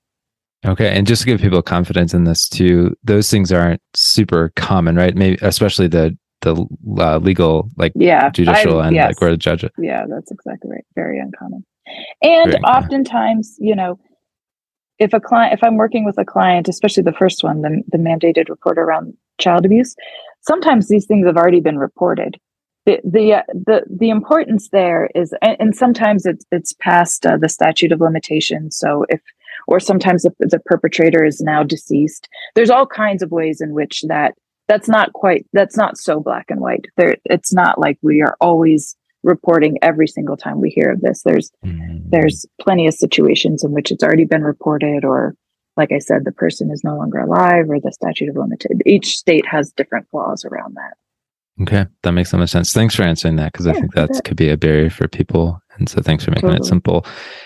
Okay, 0.66 0.96
and 0.96 1.06
just 1.06 1.22
to 1.22 1.26
give 1.26 1.40
people 1.40 1.60
confidence 1.60 2.14
in 2.14 2.24
this 2.24 2.48
too, 2.48 2.96
those 3.04 3.30
things 3.30 3.52
aren't 3.52 3.82
super 3.94 4.50
common, 4.56 4.96
right? 4.96 5.14
Maybe 5.14 5.38
especially 5.42 5.88
the 5.88 6.16
the 6.40 6.66
uh, 6.98 7.18
legal, 7.18 7.68
like 7.76 7.92
yeah, 7.94 8.30
judicial 8.30 8.80
I, 8.80 8.86
and 8.86 8.96
yes. 8.96 9.08
like 9.08 9.20
where 9.20 9.30
the 9.30 9.36
judge. 9.36 9.64
Yeah, 9.78 10.04
that's 10.08 10.30
exactly 10.30 10.70
right. 10.70 10.84
Very 10.94 11.18
uncommon. 11.18 11.64
And 12.22 12.52
Very 12.52 12.62
oftentimes, 12.62 13.56
you 13.58 13.74
know, 13.74 13.98
if 14.98 15.12
a 15.12 15.20
client, 15.20 15.54
if 15.54 15.64
I'm 15.64 15.76
working 15.76 16.04
with 16.04 16.18
a 16.18 16.24
client, 16.24 16.68
especially 16.68 17.02
the 17.02 17.12
first 17.12 17.42
one, 17.42 17.62
the, 17.62 17.82
the 17.88 17.98
mandated 17.98 18.48
report 18.48 18.78
around 18.78 19.14
child 19.38 19.64
abuse, 19.64 19.94
sometimes 20.42 20.88
these 20.88 21.06
things 21.06 21.26
have 21.26 21.36
already 21.36 21.60
been 21.60 21.78
reported. 21.78 22.38
The 22.86 23.00
the 23.02 23.34
uh, 23.34 23.42
the 23.48 23.82
the 23.88 24.10
importance 24.10 24.68
there 24.68 25.08
is, 25.14 25.34
and, 25.40 25.56
and 25.58 25.76
sometimes 25.76 26.26
it's 26.26 26.44
it's 26.52 26.74
past 26.74 27.24
uh, 27.24 27.38
the 27.38 27.48
statute 27.48 27.92
of 27.92 28.00
limitations. 28.00 28.76
So 28.76 29.06
if 29.08 29.20
or 29.66 29.80
sometimes 29.80 30.22
the, 30.22 30.32
the 30.40 30.58
perpetrator 30.58 31.24
is 31.24 31.40
now 31.40 31.62
deceased. 31.62 32.28
There's 32.54 32.70
all 32.70 32.86
kinds 32.86 33.22
of 33.22 33.30
ways 33.30 33.62
in 33.62 33.72
which 33.72 34.02
that 34.08 34.34
that's 34.68 34.88
not 34.88 35.12
quite 35.12 35.46
that's 35.52 35.76
not 35.76 35.96
so 35.98 36.20
black 36.20 36.46
and 36.48 36.60
white 36.60 36.86
there 36.96 37.16
it's 37.26 37.52
not 37.52 37.78
like 37.78 37.98
we 38.02 38.22
are 38.22 38.36
always 38.40 38.96
reporting 39.24 39.78
every 39.82 40.06
single 40.06 40.36
time 40.36 40.60
we 40.60 40.70
hear 40.70 40.92
of 40.92 41.00
this 41.00 41.22
there's 41.24 41.50
mm-hmm. 41.64 41.98
there's 42.10 42.46
plenty 42.60 42.86
of 42.86 42.94
situations 42.94 43.64
in 43.64 43.72
which 43.72 43.90
it's 43.90 44.04
already 44.04 44.24
been 44.24 44.44
reported 44.44 45.04
or 45.04 45.34
like 45.76 45.90
i 45.92 45.98
said 45.98 46.24
the 46.24 46.32
person 46.32 46.70
is 46.70 46.82
no 46.84 46.96
longer 46.96 47.18
alive 47.18 47.68
or 47.68 47.80
the 47.80 47.92
statute 47.92 48.28
of 48.28 48.36
limited 48.36 48.82
each 48.86 49.16
state 49.16 49.46
has 49.46 49.72
different 49.72 50.06
laws 50.12 50.44
around 50.44 50.76
that 50.76 51.62
okay 51.62 51.88
that 52.02 52.12
makes 52.12 52.30
so 52.30 52.38
much 52.38 52.50
sense 52.50 52.72
thanks 52.72 52.94
for 52.94 53.02
answering 53.02 53.36
that 53.36 53.52
because 53.52 53.66
yeah, 53.66 53.72
i 53.72 53.74
think 53.74 53.94
that 53.94 54.10
could 54.24 54.36
be 54.36 54.50
a 54.50 54.56
barrier 54.56 54.90
for 54.90 55.08
people 55.08 55.60
and 55.78 55.88
so 55.88 56.00
thanks 56.00 56.24
for 56.24 56.30
making 56.30 56.50
totally. 56.50 56.64
it 56.64 56.68
simple 56.68 57.04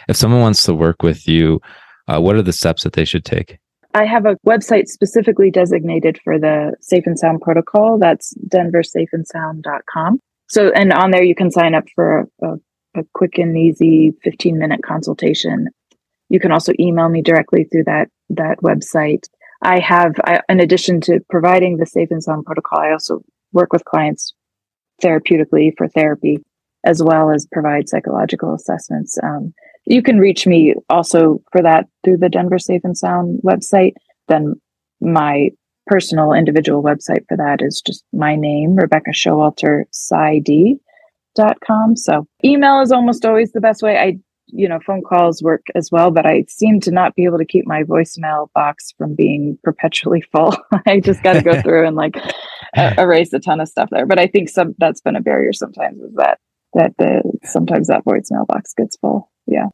if 0.09 0.17
someone 0.17 0.41
wants 0.41 0.63
to 0.63 0.75
work 0.75 1.03
with 1.03 1.27
you 1.29 1.61
uh, 2.09 2.21
what 2.21 2.37
are 2.37 2.43
the 2.43 2.53
steps 2.53 2.83
that 2.83 2.95
they 2.95 3.05
should 3.05 3.25
take 3.25 3.59
I 3.95 4.05
have 4.05 4.27
a 4.27 4.37
website 4.47 4.87
specifically 4.87 5.51
designated 5.51 6.21
for 6.23 6.39
the 6.39 6.75
Safe 6.81 7.05
and 7.07 7.19
Sound 7.19 7.41
protocol. 7.41 7.99
That's 7.99 8.35
denversafeandsound.com. 8.49 10.21
So, 10.49 10.71
and 10.75 10.93
on 10.93 11.11
there 11.11 11.23
you 11.23 11.35
can 11.35 11.51
sign 11.51 11.75
up 11.75 11.85
for 11.95 12.21
a, 12.21 12.47
a, 12.47 12.55
a 13.01 13.05
quick 13.15 13.39
and 13.39 13.57
easy 13.57 14.13
15 14.25 14.59
minute 14.59 14.83
consultation. 14.83 15.69
You 16.29 16.41
can 16.41 16.53
also 16.53 16.73
email 16.79 17.09
me 17.09 17.23
directly 17.23 17.65
through 17.65 17.85
that, 17.85 18.09
that 18.31 18.59
website. 18.63 19.25
I 19.63 19.81
have, 19.81 20.15
I, 20.25 20.41
in 20.49 20.61
addition 20.61 21.01
to 21.03 21.21
providing 21.29 21.77
the 21.77 21.87
Safe 21.87 22.11
and 22.11 22.23
Sound 22.23 22.45
protocol, 22.45 22.81
I 22.81 22.93
also 22.93 23.23
work 23.53 23.73
with 23.73 23.85
clients 23.85 24.35
therapeutically 25.03 25.73
for 25.77 25.89
therapy, 25.89 26.39
as 26.85 27.03
well 27.03 27.31
as 27.31 27.49
provide 27.51 27.89
psychological 27.89 28.55
assessments. 28.55 29.19
Um, 29.23 29.53
you 29.87 30.03
can 30.03 30.19
reach 30.19 30.47
me 30.47 30.75
also 30.91 31.43
for 31.51 31.63
that 31.63 31.87
through 32.05 32.19
the 32.19 32.29
Denver 32.29 32.59
Safe 32.59 32.83
and 32.85 32.97
Sound 32.97 33.41
website. 33.43 33.95
Then 34.29 34.61
my 35.01 35.51
personal 35.89 36.33
individual 36.33 36.83
website 36.83 37.27
for 37.29 37.37
that 37.37 37.63
is 37.63 37.83
just 37.85 38.05
my 38.13 38.37
name, 38.37 38.77
Rebecca 38.77 39.11
Showalter, 39.11 39.85
dot 41.35 41.57
com. 41.67 41.97
So 41.97 42.27
email 42.45 42.81
is 42.81 42.93
almost 42.93 43.25
always 43.25 43.53
the 43.53 43.61
best 43.61 43.83
way. 43.83 43.97
I, 43.97 44.19
you 44.47 44.69
know, 44.69 44.79
phone 44.87 45.03
calls 45.03 45.43
work 45.43 45.67
as 45.75 45.91
well, 45.91 46.11
but 46.11 46.27
I 46.27 46.45
seem 46.49 46.81
to 46.81 46.91
not 46.91 47.15
be 47.15 47.25
able 47.25 47.39
to 47.39 47.45
keep 47.45 47.67
my 47.67 47.83
voicemail 47.83 48.49
box 48.55 48.93
from 48.97 49.15
being 49.15 49.59
perpetually 49.63 50.21
full. 50.33 50.55
I 50.87 51.01
just 51.01 51.23
got 51.23 51.35
to 51.35 51.43
go 51.43 51.61
through 51.63 51.87
and 51.87 51.97
like 51.97 52.17
uh, 52.77 52.95
erase 52.99 53.33
a 53.33 53.41
ton 53.41 53.61
of 53.61 53.69
stuff 53.69 53.89
there. 53.91 54.07
But 54.07 54.19
I 54.19 54.27
think 54.27 54.49
some 54.49 54.75
that's 54.79 55.01
been 55.01 55.17
a 55.17 55.21
barrier 55.21 55.53
sometimes 55.53 56.01
is 56.01 56.15
that 56.17 56.39
that 56.75 56.93
the 56.99 57.23
sometimes 57.45 57.89
that 57.89 58.05
voicemail 58.05 58.47
box 58.47 58.75
gets 58.75 58.97
full. 58.97 59.31
Yeah. 59.47 59.67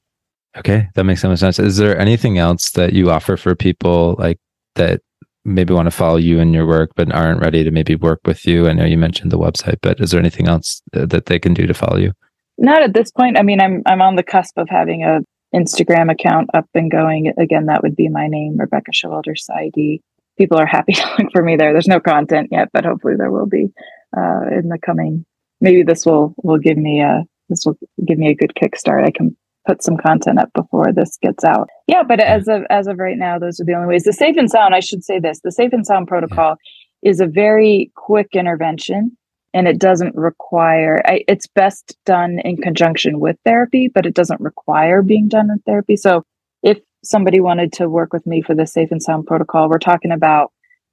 Okay, 0.57 0.89
that 0.95 1.03
makes 1.03 1.21
so 1.21 1.29
much 1.29 1.41
sense. 1.41 1.59
Is 1.59 1.79
there 1.79 1.99
anything 1.99 2.39
else 2.39 2.71
that 2.73 2.93
you 2.93 3.11
offer 3.11 3.37
for 3.37 3.57
people 3.57 4.15
like 4.19 4.39
that 4.77 5.01
maybe 5.45 5.75
want 5.75 5.87
to 5.87 5.91
follow 5.91 6.17
you 6.17 6.39
in 6.41 6.53
your 6.55 6.67
work 6.67 6.93
but 6.97 7.13
aren't 7.13 7.41
ready 7.41 7.65
to 7.65 7.71
maybe 7.71 7.97
work 7.97 8.21
with 8.25 8.47
you? 8.47 8.69
I 8.69 8.73
know 8.73 8.85
you 8.85 8.99
mentioned 8.99 9.33
the 9.33 9.39
website, 9.39 9.79
but 9.83 10.01
is 10.01 10.11
there 10.13 10.21
anything 10.21 10.49
else 10.49 10.83
that 10.93 11.27
they 11.27 11.39
can 11.39 11.55
do 11.55 11.67
to 11.67 11.75
follow 11.75 11.99
you? 11.99 12.13
Not 12.59 12.83
at 12.83 12.95
this 12.95 13.11
point. 13.11 13.39
I 13.39 13.43
mean, 13.43 13.61
I'm 13.61 13.83
I'm 13.87 14.03
on 14.03 14.17
the 14.17 14.23
cusp 14.23 14.59
of 14.59 14.69
having 14.71 15.05
a 15.05 15.21
Instagram 15.55 16.11
account 16.13 16.51
up 16.55 16.67
and 16.75 16.91
going. 16.91 17.33
Again, 17.39 17.67
that 17.67 17.83
would 17.83 17.97
be 17.97 18.09
my 18.09 18.29
name, 18.29 18.57
Rebecca 18.59 18.93
Showalter 18.93 19.35
PsyD. 19.37 20.01
People 20.39 20.59
are 20.59 20.67
happy 20.67 20.93
to 20.95 21.15
look 21.19 21.33
for 21.33 21.43
me 21.43 21.57
there. 21.57 21.73
There's 21.73 21.89
no 21.89 22.01
content 22.01 22.49
yet, 22.53 22.69
but 22.73 22.85
hopefully 22.85 23.15
there 23.17 23.31
will 23.33 23.47
be. 23.47 23.69
uh, 24.17 24.43
in 24.53 24.69
the 24.69 24.79
coming. 24.79 25.25
Maybe 25.61 25.83
this 25.83 26.07
will 26.07 26.35
will 26.43 26.59
give 26.59 26.79
me 26.79 27.01
a 27.03 27.25
this 27.49 27.65
will 27.67 27.79
give 28.07 28.19
me 28.19 28.29
a 28.31 28.35
good 28.35 28.53
kickstart. 28.61 29.05
I 29.07 29.11
can 29.11 29.37
put 29.67 29.83
some 29.83 29.97
content 29.97 30.39
up 30.39 30.51
before 30.55 30.93
this 30.93 31.19
gets 31.21 31.45
out. 31.45 31.69
Yeah, 31.87 32.03
but 32.03 32.21
as 32.21 32.49
of 32.49 32.63
as 32.71 32.87
of 32.87 32.99
right 32.99 33.19
now, 33.19 33.39
those 33.39 33.61
are 33.61 33.65
the 33.65 33.75
only 33.75 33.89
ways. 33.89 34.05
The 34.05 34.13
safe 34.13 34.37
and 34.37 34.51
sound, 34.51 34.75
I 34.75 34.81
should 34.81 35.05
say 35.05 35.19
this: 35.19 35.41
the 35.43 35.53
safe 35.53 35.73
and 35.73 35.87
sound 35.87 36.09
protocol 36.09 36.57
is 37.03 37.21
a 37.21 37.27
very 37.27 37.91
quick 37.97 38.29
intervention, 38.35 39.17
and 39.53 39.69
it 39.69 39.79
doesn't 39.79 40.15
require. 40.15 41.03
I, 41.05 41.25
it's 41.29 41.47
best 41.47 41.97
done 42.05 42.39
in 42.45 42.57
conjunction 42.59 43.21
with 43.21 43.37
therapy, 43.45 43.91
but 43.93 44.07
it 44.07 44.15
doesn't 44.15 44.41
require 44.41 45.03
being 45.03 45.29
done 45.29 45.51
in 45.51 45.59
therapy. 45.61 45.97
So, 45.97 46.25
if 46.63 46.79
somebody 47.03 47.41
wanted 47.41 47.73
to 47.75 47.89
work 47.89 48.13
with 48.13 48.27
me 48.27 48.43
for 48.43 48.55
the 48.55 48.67
safe 48.67 48.91
and 48.91 49.03
sound 49.03 49.27
protocol, 49.27 49.69
we're 49.69 49.79
talking 49.79 50.13
about 50.13 50.53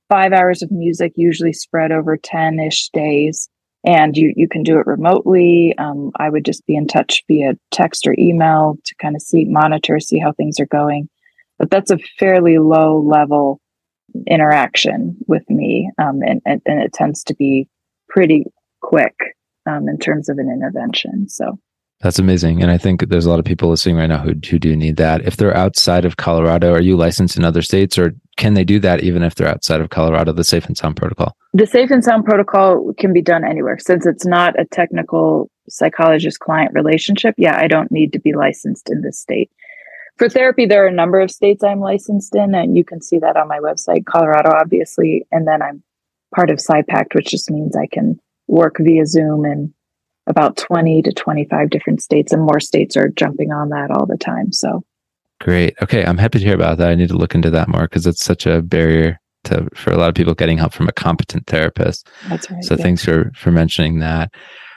five 0.09 0.34
hours 0.34 0.61
of 0.61 0.72
music, 0.72 1.13
usually 1.15 1.53
spread 1.53 1.91
over 1.91 2.17
ten 2.17 2.59
ish 2.59 2.89
days 2.89 3.49
and 3.84 4.15
you 4.15 4.34
you 4.36 4.47
can 4.47 4.63
do 4.63 4.79
it 4.79 4.88
remotely. 4.88 5.73
Um, 5.77 6.11
I 6.15 6.29
would 6.29 6.45
just 6.45 6.65
be 6.65 6.75
in 6.75 6.88
touch 6.88 7.23
via 7.27 7.53
text 7.71 8.05
or 8.07 8.15
email 8.17 8.77
to 8.84 8.95
kind 8.95 9.15
of 9.15 9.21
see 9.21 9.45
monitor, 9.45 9.99
see 9.99 10.19
how 10.19 10.32
things 10.32 10.59
are 10.59 10.67
going. 10.67 11.09
But 11.57 11.69
that's 11.69 11.91
a 11.91 11.99
fairly 12.19 12.57
low 12.57 12.99
level 12.99 13.59
interaction 14.27 15.17
with 15.27 15.49
me, 15.49 15.89
um, 15.97 16.21
and, 16.21 16.41
and, 16.45 16.61
and 16.65 16.82
it 16.82 16.93
tends 16.93 17.23
to 17.25 17.36
be 17.36 17.67
pretty 18.09 18.45
quick 18.82 19.15
um, 19.69 19.88
in 19.88 19.97
terms 19.97 20.27
of 20.29 20.38
an 20.38 20.49
intervention. 20.51 21.29
So 21.29 21.59
that's 22.01 22.19
amazing. 22.19 22.61
And 22.61 22.71
I 22.71 22.77
think 22.77 23.07
there's 23.07 23.25
a 23.25 23.29
lot 23.29 23.39
of 23.39 23.45
people 23.45 23.69
listening 23.69 23.95
right 23.95 24.07
now 24.07 24.17
who, 24.17 24.34
who 24.49 24.57
do 24.57 24.75
need 24.75 24.97
that. 24.97 25.21
If 25.25 25.38
they're 25.38 25.55
outside 25.55 26.03
of 26.03 26.17
Colorado, 26.17 26.73
are 26.73 26.82
you 26.82 26.97
licensed 26.97 27.38
in 27.38 27.43
other 27.43 27.61
states 27.61 27.97
or 27.97 28.15
can 28.38 28.53
they 28.53 28.63
do 28.63 28.79
that 28.79 29.03
even 29.03 29.23
if 29.23 29.36
they're 29.36 29.47
outside 29.47 29.82
of 29.82 29.89
Colorado, 29.89 30.32
the 30.32 30.43
Safe 30.43 30.65
and 30.65 30.77
Sound 30.77 30.95
protocol? 30.95 31.36
The 31.53 31.67
Safe 31.67 31.91
and 31.91 32.03
Sound 32.03 32.25
protocol 32.25 32.93
can 32.97 33.13
be 33.13 33.21
done 33.21 33.43
anywhere 33.43 33.77
since 33.79 34.05
it's 34.05 34.25
not 34.25 34.59
a 34.59 34.65
technical 34.65 35.49
psychologist 35.69 36.39
client 36.39 36.71
relationship. 36.73 37.36
Yeah, 37.38 37.57
I 37.57 37.67
don't 37.67 37.91
need 37.91 38.13
to 38.13 38.19
be 38.19 38.34
licensed 38.34 38.89
in 38.89 39.01
this 39.01 39.19
state. 39.19 39.51
For 40.17 40.29
therapy, 40.29 40.65
there 40.65 40.84
are 40.84 40.89
a 40.89 40.93
number 40.93 41.19
of 41.19 41.32
states 41.32 41.63
I'm 41.63 41.79
licensed 41.79 42.36
in, 42.36 42.53
and 42.53 42.77
you 42.77 42.84
can 42.84 43.01
see 43.01 43.19
that 43.19 43.38
on 43.38 43.47
my 43.47 43.59
website, 43.59 44.05
Colorado, 44.05 44.51
obviously. 44.53 45.25
And 45.32 45.47
then 45.47 45.61
I'm 45.61 45.84
part 46.34 46.49
of 46.49 46.57
PsyPact, 46.57 47.15
which 47.15 47.32
just 47.32 47.49
means 47.49 47.75
I 47.75 47.88
can 47.88 48.19
work 48.47 48.77
via 48.79 49.05
Zoom 49.05 49.45
in 49.45 49.73
about 50.27 50.57
20 50.57 51.01
to 51.03 51.11
25 51.11 51.69
different 51.69 52.01
states 52.01 52.32
and 52.32 52.43
more 52.43 52.59
states 52.59 52.95
are 52.95 53.09
jumping 53.09 53.51
on 53.51 53.69
that 53.69 53.89
all 53.91 54.05
the 54.05 54.17
time 54.17 54.51
so 54.51 54.84
great. 55.41 55.75
Okay 55.81 56.03
i'm 56.05 56.17
happy 56.17 56.39
to 56.39 56.45
hear 56.45 56.55
about 56.55 56.77
that. 56.77 56.89
I 56.89 56.95
need 56.95 57.09
to 57.09 57.17
look 57.17 57.35
into 57.35 57.49
that 57.51 57.67
more 57.67 57.83
because 57.83 58.07
it's 58.07 58.23
such 58.23 58.45
a 58.45 58.61
barrier 58.61 59.19
to 59.45 59.67
for 59.75 59.91
a 59.91 59.97
lot 59.97 60.09
of 60.09 60.15
people 60.15 60.33
getting 60.33 60.57
help 60.57 60.73
from 60.73 60.87
a 60.87 60.93
competent 60.93 61.47
therapist. 61.47 62.07
That's 62.29 62.49
right 62.49 62.63
so 62.63 62.75
yeah. 62.75 62.83
thanks 62.83 63.03
for 63.03 63.31
for 63.35 63.51
mentioning 63.51 63.99
that. 63.99 64.31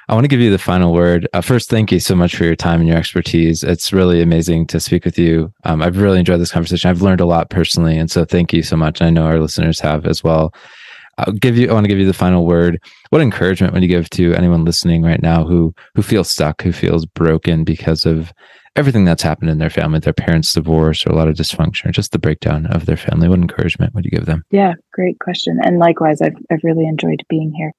I 0.09 0.15
want 0.15 0.25
to 0.25 0.29
give 0.29 0.41
you 0.41 0.51
the 0.51 0.59
final 0.59 0.93
word. 0.93 1.27
Uh, 1.33 1.41
first 1.41 1.71
thank 1.71 1.91
you 1.91 1.99
so 1.99 2.15
much 2.15 2.37
for 2.37 2.45
your 2.45 2.57
time 2.57 2.81
and 2.81 2.89
your 2.89 2.99
expertise. 2.99 3.63
It's 3.63 3.91
really 3.91 4.21
amazing 4.21 4.67
to 4.67 4.81
speak 4.81 5.05
with 5.05 5.19
you. 5.19 5.53
Um, 5.65 5.83
i've 5.83 5.99
really 5.99 6.19
enjoyed 6.19 6.41
this 6.41 6.53
conversation. 6.53 6.91
I've 6.91 7.03
learned 7.03 7.21
a 7.21 7.27
lot 7.27 7.51
personally 7.51 7.99
and 7.99 8.11
so 8.11 8.25
thank 8.25 8.53
you 8.53 8.63
so 8.63 8.77
much 8.77 9.01
i 9.03 9.11
know 9.11 9.25
our 9.25 9.41
listeners 9.41 9.81
have 9.81 10.07
as 10.07 10.25
well. 10.25 10.55
I'll 11.19 11.33
give 11.33 11.57
you. 11.57 11.71
I 11.71 11.73
want 11.73 11.85
to 11.85 11.89
give 11.89 11.99
you 11.99 12.07
the 12.07 12.13
final 12.13 12.47
word. 12.47 12.83
What 13.11 13.23
encouragement 13.23 13.73
would 13.73 13.83
you 13.83 13.89
give 13.89 14.11
to 14.11 14.35
anyone 14.35 14.65
listening 14.65 15.03
right 15.03 15.23
now 15.23 15.45
who 15.45 15.75
who 15.95 16.03
feels 16.03 16.29
stuck, 16.29 16.63
who 16.63 16.73
feels 16.73 17.07
broken 17.07 17.65
because 17.65 18.05
of 18.05 18.33
everything 18.77 19.05
that's 19.05 19.23
happened 19.23 19.51
in 19.51 19.59
their 19.59 19.71
family, 19.71 19.99
their 19.99 20.13
parents' 20.13 20.53
divorce, 20.53 21.07
or 21.07 21.11
a 21.11 21.15
lot 21.15 21.29
of 21.29 21.35
dysfunction, 21.35 21.87
or 21.87 21.93
just 21.93 22.13
the 22.13 22.19
breakdown 22.19 22.67
of 22.67 22.87
their 22.87 22.97
family? 22.97 23.29
What 23.29 23.39
encouragement 23.39 23.95
would 23.95 24.05
you 24.05 24.11
give 24.11 24.27
them? 24.27 24.45
Yeah, 24.51 24.75
great 24.93 25.19
question. 25.19 25.59
And 25.63 25.79
likewise, 25.79 26.21
I've 26.21 26.37
I've 26.51 26.65
really 26.65 26.87
enjoyed 26.87 27.23
being 27.29 27.53
here. 27.53 27.73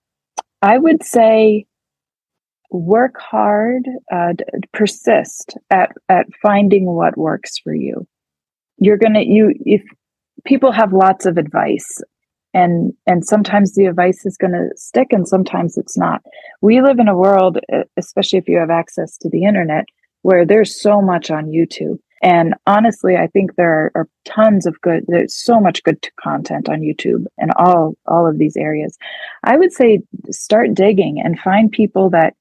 I 0.61 0.77
would 0.77 1.03
say 1.03 1.65
work 2.71 3.15
hard, 3.19 3.87
uh, 4.11 4.33
persist 4.73 5.57
at 5.69 5.91
at 6.09 6.27
finding 6.41 6.85
what 6.85 7.17
works 7.17 7.57
for 7.57 7.73
you. 7.73 8.07
You're 8.77 8.97
gonna 8.97 9.21
you 9.21 9.53
if 9.65 9.83
people 10.45 10.71
have 10.71 10.93
lots 10.93 11.25
of 11.25 11.37
advice 11.37 12.01
and 12.53 12.93
and 13.05 13.25
sometimes 13.25 13.75
the 13.75 13.85
advice 13.85 14.25
is 14.25 14.37
going 14.37 14.53
to 14.53 14.69
stick 14.75 15.07
and 15.11 15.27
sometimes 15.27 15.77
it's 15.77 15.97
not 15.97 16.21
we 16.61 16.81
live 16.81 16.99
in 16.99 17.07
a 17.07 17.17
world 17.17 17.59
especially 17.97 18.39
if 18.39 18.47
you 18.47 18.57
have 18.57 18.69
access 18.69 19.17
to 19.17 19.29
the 19.29 19.43
internet 19.43 19.85
where 20.25 20.43
there's 20.43 20.81
so 20.81 21.03
much 21.03 21.29
on 21.29 21.45
youtube. 21.45 21.99
And 22.23 22.55
honestly 22.65 23.15
i 23.15 23.27
think 23.27 23.55
there 23.55 23.73
are, 23.79 23.91
are 23.95 24.09
tons 24.25 24.65
of 24.65 24.81
good 24.81 25.05
there's 25.07 25.35
so 25.35 25.59
much 25.59 25.83
good 25.83 25.99
content 26.19 26.67
on 26.67 26.79
youtube 26.81 27.25
and 27.37 27.51
all 27.57 27.93
all 28.07 28.27
of 28.27 28.39
these 28.39 28.57
areas. 28.57 28.97
I 29.43 29.57
would 29.57 29.71
say 29.71 30.01
start 30.31 30.73
digging 30.73 31.21
and 31.23 31.39
find 31.39 31.71
people 31.71 32.09
that 32.09 32.33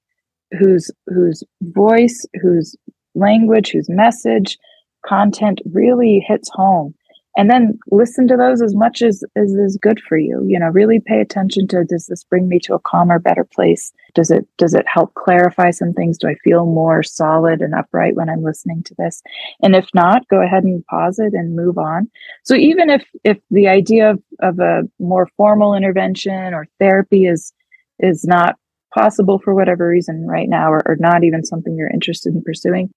whose 0.58 0.90
whose 1.08 1.42
voice 1.60 2.24
whose 2.40 2.74
language 3.14 3.70
whose 3.70 3.90
message 3.90 4.58
content 5.06 5.60
really 5.80 6.24
hits 6.26 6.48
home 6.52 6.94
and 7.36 7.50
then 7.50 7.78
listen 7.90 8.28
to 8.28 8.36
those 8.36 8.62
as 8.62 8.74
much 8.74 9.02
as, 9.02 9.24
as 9.36 9.52
is 9.52 9.78
good 9.80 10.00
for 10.00 10.16
you 10.16 10.44
you 10.46 10.58
know 10.58 10.68
really 10.68 11.00
pay 11.00 11.20
attention 11.20 11.66
to 11.68 11.84
does 11.84 12.06
this 12.06 12.24
bring 12.24 12.48
me 12.48 12.58
to 12.60 12.74
a 12.74 12.80
calmer 12.80 13.18
better 13.18 13.44
place? 13.44 13.92
Does 14.14 14.30
it 14.30 14.46
does 14.58 14.74
it 14.74 14.86
help 14.86 15.14
clarify 15.14 15.70
some 15.70 15.92
things? 15.92 16.18
Do 16.18 16.28
i 16.28 16.34
feel 16.44 16.66
more 16.66 17.02
solid 17.02 17.60
and 17.60 17.74
upright 17.74 18.14
when 18.14 18.28
i'm 18.28 18.42
listening 18.42 18.82
to 18.84 18.94
this? 18.98 19.22
And 19.62 19.74
if 19.74 19.88
not 19.94 20.28
go 20.28 20.42
ahead 20.42 20.64
and 20.64 20.84
pause 20.86 21.18
it 21.18 21.34
and 21.34 21.56
move 21.56 21.78
on. 21.78 22.10
So 22.44 22.54
even 22.54 22.90
if 22.90 23.04
if 23.24 23.38
the 23.50 23.68
idea 23.68 24.10
of, 24.10 24.22
of 24.40 24.58
a 24.58 24.82
more 24.98 25.28
formal 25.36 25.74
intervention 25.74 26.54
or 26.54 26.66
therapy 26.78 27.26
is 27.26 27.52
is 27.98 28.24
not 28.24 28.56
possible 28.92 29.40
for 29.40 29.54
whatever 29.54 29.88
reason 29.88 30.26
right 30.26 30.48
now 30.48 30.70
or, 30.70 30.82
or 30.86 30.96
not 31.00 31.24
even 31.24 31.44
something 31.44 31.76
you're 31.76 31.90
interested 31.90 32.32
in 32.32 32.42
pursuing 32.42 32.90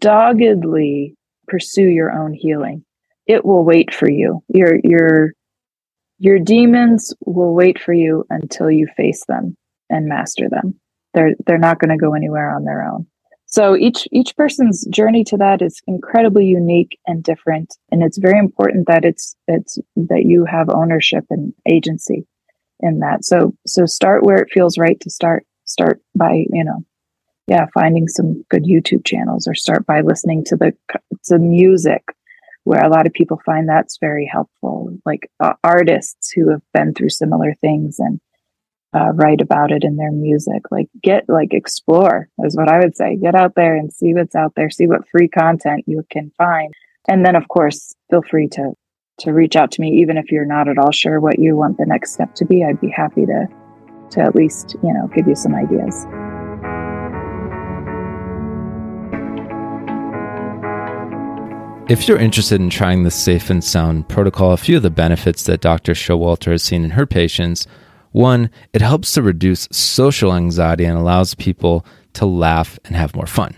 doggedly 0.00 1.14
pursue 1.48 1.88
your 1.88 2.12
own 2.12 2.32
healing 2.32 2.84
it 3.32 3.44
will 3.44 3.64
wait 3.64 3.94
for 3.94 4.10
you. 4.10 4.42
Your 4.48 4.78
your 4.84 5.32
your 6.18 6.38
demons 6.38 7.14
will 7.24 7.54
wait 7.54 7.80
for 7.80 7.92
you 7.92 8.24
until 8.30 8.70
you 8.70 8.86
face 8.96 9.24
them 9.26 9.56
and 9.90 10.06
master 10.06 10.48
them. 10.48 10.78
They're 11.14 11.34
they're 11.46 11.58
not 11.58 11.78
going 11.78 11.90
to 11.90 11.96
go 11.96 12.14
anywhere 12.14 12.54
on 12.54 12.64
their 12.64 12.84
own. 12.84 13.06
So 13.46 13.76
each 13.76 14.06
each 14.12 14.36
person's 14.36 14.86
journey 14.86 15.24
to 15.24 15.36
that 15.38 15.60
is 15.62 15.80
incredibly 15.86 16.46
unique 16.46 16.98
and 17.06 17.22
different, 17.22 17.74
and 17.90 18.02
it's 18.02 18.18
very 18.18 18.38
important 18.38 18.86
that 18.86 19.04
it's 19.04 19.34
it's 19.48 19.78
that 19.96 20.24
you 20.24 20.44
have 20.44 20.70
ownership 20.70 21.24
and 21.28 21.52
agency 21.68 22.26
in 22.80 23.00
that. 23.00 23.24
So 23.24 23.54
so 23.66 23.84
start 23.86 24.24
where 24.24 24.38
it 24.38 24.50
feels 24.52 24.78
right 24.78 24.98
to 25.00 25.10
start. 25.10 25.44
Start 25.64 26.00
by 26.14 26.44
you 26.50 26.64
know, 26.64 26.84
yeah, 27.46 27.66
finding 27.74 28.08
some 28.08 28.44
good 28.48 28.64
YouTube 28.64 29.04
channels, 29.04 29.46
or 29.46 29.54
start 29.54 29.86
by 29.86 30.00
listening 30.00 30.44
to 30.46 30.56
the 30.56 30.72
to 31.24 31.38
music 31.38 32.02
where 32.64 32.84
a 32.84 32.90
lot 32.90 33.06
of 33.06 33.12
people 33.12 33.40
find 33.44 33.68
that's 33.68 33.98
very 34.00 34.28
helpful, 34.30 34.96
like 35.04 35.30
uh, 35.40 35.54
artists 35.64 36.30
who 36.30 36.50
have 36.50 36.62
been 36.72 36.94
through 36.94 37.10
similar 37.10 37.54
things 37.60 37.98
and 37.98 38.20
uh, 38.94 39.12
write 39.14 39.40
about 39.40 39.72
it 39.72 39.84
in 39.84 39.96
their 39.96 40.12
music. 40.12 40.62
Like, 40.70 40.88
get, 41.02 41.24
like, 41.28 41.54
explore 41.54 42.28
is 42.44 42.56
what 42.56 42.68
I 42.68 42.78
would 42.78 42.96
say. 42.96 43.16
Get 43.16 43.34
out 43.34 43.54
there 43.56 43.74
and 43.74 43.92
see 43.92 44.14
what's 44.14 44.34
out 44.34 44.52
there, 44.54 44.70
see 44.70 44.86
what 44.86 45.08
free 45.08 45.28
content 45.28 45.84
you 45.86 46.04
can 46.10 46.30
find. 46.36 46.72
And 47.08 47.24
then, 47.24 47.34
of 47.34 47.48
course, 47.48 47.94
feel 48.10 48.22
free 48.22 48.48
to 48.52 48.74
to 49.18 49.32
reach 49.32 49.56
out 49.56 49.70
to 49.70 49.80
me 49.80 50.00
even 50.00 50.16
if 50.16 50.32
you're 50.32 50.44
not 50.44 50.68
at 50.68 50.78
all 50.78 50.90
sure 50.90 51.20
what 51.20 51.38
you 51.38 51.54
want 51.54 51.76
the 51.76 51.86
next 51.86 52.14
step 52.14 52.34
to 52.34 52.44
be 52.44 52.64
i'd 52.64 52.80
be 52.80 52.90
happy 52.90 53.26
to 53.26 53.46
to 54.10 54.20
at 54.20 54.34
least 54.34 54.74
you 54.82 54.92
know 54.92 55.08
give 55.14 55.28
you 55.28 55.36
some 55.36 55.54
ideas 55.54 56.06
If 61.88 62.08
you're 62.08 62.18
interested 62.18 62.60
in 62.60 62.70
trying 62.70 63.02
the 63.02 63.10
Safe 63.10 63.50
and 63.50 63.62
Sound 63.62 64.08
protocol, 64.08 64.52
a 64.52 64.56
few 64.56 64.76
of 64.76 64.82
the 64.82 64.90
benefits 64.90 65.42
that 65.44 65.60
Dr. 65.60 65.92
Showalter 65.92 66.52
has 66.52 66.62
seen 66.62 66.84
in 66.84 66.90
her 66.90 67.06
patients 67.06 67.66
one, 68.12 68.50
it 68.72 68.80
helps 68.82 69.12
to 69.12 69.22
reduce 69.22 69.68
social 69.72 70.32
anxiety 70.34 70.84
and 70.84 70.96
allows 70.96 71.34
people 71.34 71.84
to 72.14 72.24
laugh 72.24 72.78
and 72.84 72.94
have 72.94 73.16
more 73.16 73.26
fun. 73.26 73.56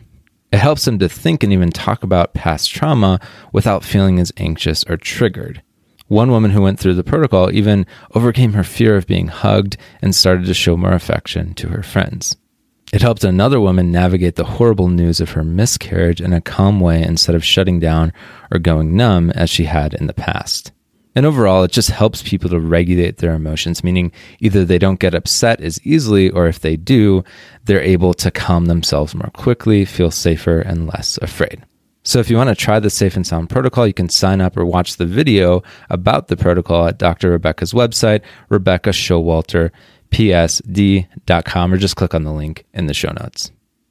It 0.53 0.59
helps 0.59 0.85
them 0.85 0.99
to 1.01 1.09
think 1.09 1.43
and 1.43 1.53
even 1.53 1.71
talk 1.71 2.03
about 2.03 2.35
past 2.35 2.71
trauma 2.71 3.21
without 3.53 3.85
feeling 3.85 4.19
as 4.19 4.33
anxious 4.37 4.85
or 4.89 4.97
triggered. 4.97 5.63
One 6.07 6.31
woman 6.31 6.53
who 6.53 6.63
went 6.63 6.79
through 6.79 6.95
the 6.95 7.05
protocol 7.05 7.53
even 7.53 7.87
overcame 8.15 8.53
her 8.55 8.65
fear 8.65 8.97
of 8.97 9.07
being 9.07 9.29
hugged 9.29 9.77
and 10.01 10.15
started 10.15 10.47
to 10.47 10.55
show 10.55 10.77
more 10.77 10.93
affection 10.93 11.55
to 11.55 11.69
her 11.69 11.83
friends. 11.83 12.37
It 12.95 13.03
helped 13.03 13.25
another 13.25 13.59
woman 13.61 13.91
navigate 13.91 14.37
the 14.37 14.45
horrible 14.45 14.87
news 14.87 15.21
of 15.21 15.31
her 15.31 15.43
miscarriage 15.43 16.21
in 16.21 16.33
a 16.33 16.41
calm 16.41 16.79
way 16.79 17.03
instead 17.03 17.35
of 17.35 17.45
shutting 17.45 17.81
down 17.81 18.13
or 18.53 18.61
going 18.61 18.95
numb 18.95 19.31
as 19.31 19.51
she 19.51 19.65
had 19.65 19.95
in 19.95 20.07
the 20.07 20.15
past. 20.15 20.71
And 21.17 21.27
overall, 21.27 21.65
it 21.65 21.73
just 21.73 21.91
helps 21.91 22.23
people 22.23 22.49
to 22.51 22.61
regulate 22.61 23.17
their 23.17 23.35
emotions, 23.35 23.83
meaning 23.83 24.13
either 24.39 24.65
they 24.65 24.79
don't 24.79 25.01
get 25.01 25.13
upset 25.13 25.61
as 25.61 25.85
easily, 25.85 26.31
or 26.31 26.47
if 26.47 26.61
they 26.61 26.77
do, 26.77 27.25
they're 27.65 27.81
able 27.81 28.15
to 28.15 28.31
calm 28.31 28.67
themselves 28.67 29.13
more 29.13 29.31
quickly, 29.35 29.85
feel 29.85 30.13
safer, 30.13 30.61
and 30.61 30.87
less 30.87 31.19
afraid. 31.21 31.65
So 32.05 32.21
if 32.21 32.31
you 32.31 32.37
want 32.37 32.51
to 32.51 32.55
try 32.55 32.79
the 32.79 32.91
Safe 32.91 33.17
and 33.17 33.27
Sound 33.27 33.49
protocol, 33.49 33.89
you 33.89 33.95
can 33.95 34.11
sign 34.11 34.41
up 34.41 34.57
or 34.57 34.65
watch 34.65 34.99
the 34.99 35.07
video 35.07 35.65
about 35.91 36.29
the 36.29 36.37
protocol 36.37 36.87
at 36.87 36.99
Dr. 36.99 37.31
Rebecca's 37.31 37.73
website, 37.73 38.21
Rebecca 38.51 38.91
Showalter 38.91 39.73
psd.com 40.15 41.73
or 41.73 41.77
just 41.77 41.97
click 41.97 42.15
on 42.15 42.23
the 42.23 42.33
link 42.33 42.65
in 42.73 42.87
the 42.87 42.95
show 42.95 43.11
notes. 43.21 43.51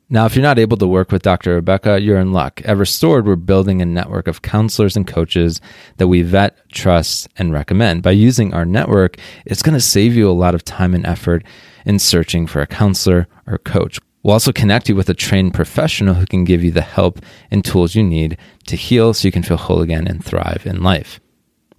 Now, 0.09 0.25
if 0.25 0.35
you're 0.35 0.43
not 0.43 0.59
able 0.59 0.77
to 0.77 0.87
work 0.87 1.11
with 1.11 1.21
Dr. 1.23 1.55
Rebecca, 1.55 1.99
you're 1.99 2.19
in 2.19 2.31
luck. 2.31 2.61
At 2.65 2.77
Restored, 2.77 3.25
we're 3.25 3.35
building 3.35 3.81
a 3.81 3.85
network 3.85 4.27
of 4.27 4.41
counselors 4.41 4.95
and 4.95 5.07
coaches 5.07 5.59
that 5.97 6.07
we 6.07 6.21
vet, 6.21 6.57
trust, 6.69 7.27
and 7.37 7.51
recommend. 7.51 8.03
By 8.03 8.11
using 8.11 8.53
our 8.53 8.63
network, 8.63 9.17
it's 9.45 9.61
going 9.61 9.73
to 9.73 9.81
save 9.81 10.13
you 10.13 10.29
a 10.29 10.31
lot 10.31 10.55
of 10.55 10.63
time 10.63 10.93
and 10.93 11.05
effort 11.05 11.43
in 11.85 11.99
searching 11.99 12.47
for 12.47 12.61
a 12.61 12.67
counselor 12.67 13.27
or 13.47 13.57
coach. 13.57 13.99
We'll 14.21 14.33
also 14.33 14.53
connect 14.53 14.87
you 14.87 14.95
with 14.95 15.09
a 15.09 15.13
trained 15.13 15.53
professional 15.53 16.13
who 16.13 16.25
can 16.25 16.45
give 16.45 16.63
you 16.63 16.71
the 16.71 16.81
help 16.81 17.19
and 17.51 17.65
tools 17.65 17.95
you 17.95 18.03
need 18.03 18.37
to 18.67 18.77
heal 18.77 19.13
so 19.13 19.27
you 19.27 19.31
can 19.31 19.43
feel 19.43 19.57
whole 19.57 19.81
again 19.81 20.07
and 20.07 20.23
thrive 20.23 20.63
in 20.65 20.83
life. 20.83 21.19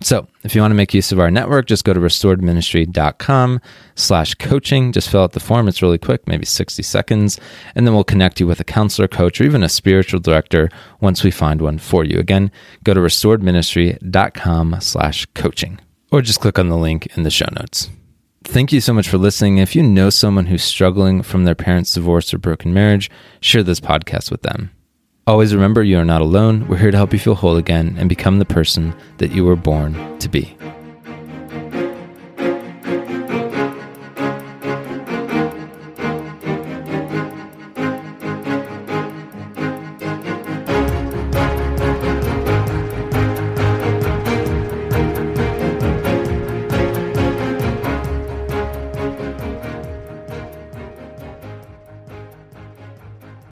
So 0.05 0.29
if 0.43 0.55
you 0.55 0.61
want 0.61 0.73
to 0.73 0.77
make 0.77 0.93
use 0.93 1.13
of 1.13 1.19
our 1.19 1.31
network, 1.31 1.67
just 1.67 1.85
go 1.85 1.95
to 1.95 1.99
restoredministry.com 1.99 3.61
slash 3.95 4.35
coaching. 4.35 4.93
Just 4.93 5.09
fill 5.09 5.23
out 5.23 5.33
the 5.33 5.41
form. 5.41 5.67
It's 5.67 5.81
really 5.81 5.97
quick, 5.97 6.29
maybe 6.29 6.45
60 6.45 6.83
seconds. 6.83 7.41
And 7.75 7.87
then 7.87 7.95
we'll 7.95 8.05
connect 8.05 8.39
you 8.39 8.47
with 8.47 8.61
a 8.61 8.65
counselor, 8.65 9.09
coach, 9.09 9.41
or 9.41 9.45
even 9.45 9.63
a 9.63 9.69
spiritual 9.69 10.21
director 10.21 10.69
once 11.01 11.25
we 11.25 11.31
find 11.31 11.63
one 11.63 11.79
for 11.79 12.05
you. 12.05 12.19
Again, 12.19 12.51
go 12.85 12.93
to 12.93 13.01
restoredministry.com 13.01 14.77
slash 14.81 15.27
coaching 15.35 15.81
or 16.13 16.21
just 16.21 16.41
click 16.41 16.59
on 16.59 16.69
the 16.69 16.77
link 16.77 17.07
in 17.17 17.23
the 17.23 17.31
show 17.31 17.49
notes. 17.59 17.89
Thank 18.45 18.73
you 18.73 18.83
so 18.83 18.93
much 18.93 19.09
for 19.09 19.17
listening. 19.17 19.57
If 19.57 19.75
you 19.75 19.83
know 19.83 20.11
someone 20.11 20.47
who's 20.47 20.63
struggling 20.63 21.23
from 21.23 21.45
their 21.45 21.55
parents' 21.55 21.95
divorce 21.95 22.35
or 22.35 22.37
broken 22.37 22.75
marriage, 22.75 23.11
share 23.41 23.63
this 23.63 23.81
podcast 23.81 24.31
with 24.31 24.43
them. 24.43 24.71
Always 25.27 25.55
remember 25.55 25.83
you 25.83 25.99
are 25.99 26.05
not 26.05 26.21
alone. 26.21 26.69
We're 26.69 26.77
here 26.77 26.91
to 26.91 26.99
help 26.99 27.15
you 27.15 27.19
feel 27.19 27.35
whole 27.35 27.57
again 27.57 27.97
and 27.99 28.11
become 28.11 28.39
the 28.39 28.45
person 28.45 28.95
that 29.17 29.33
you 29.33 29.47
were 29.47 29.57
born 29.57 30.19
to 30.19 30.29
be. 30.29 30.55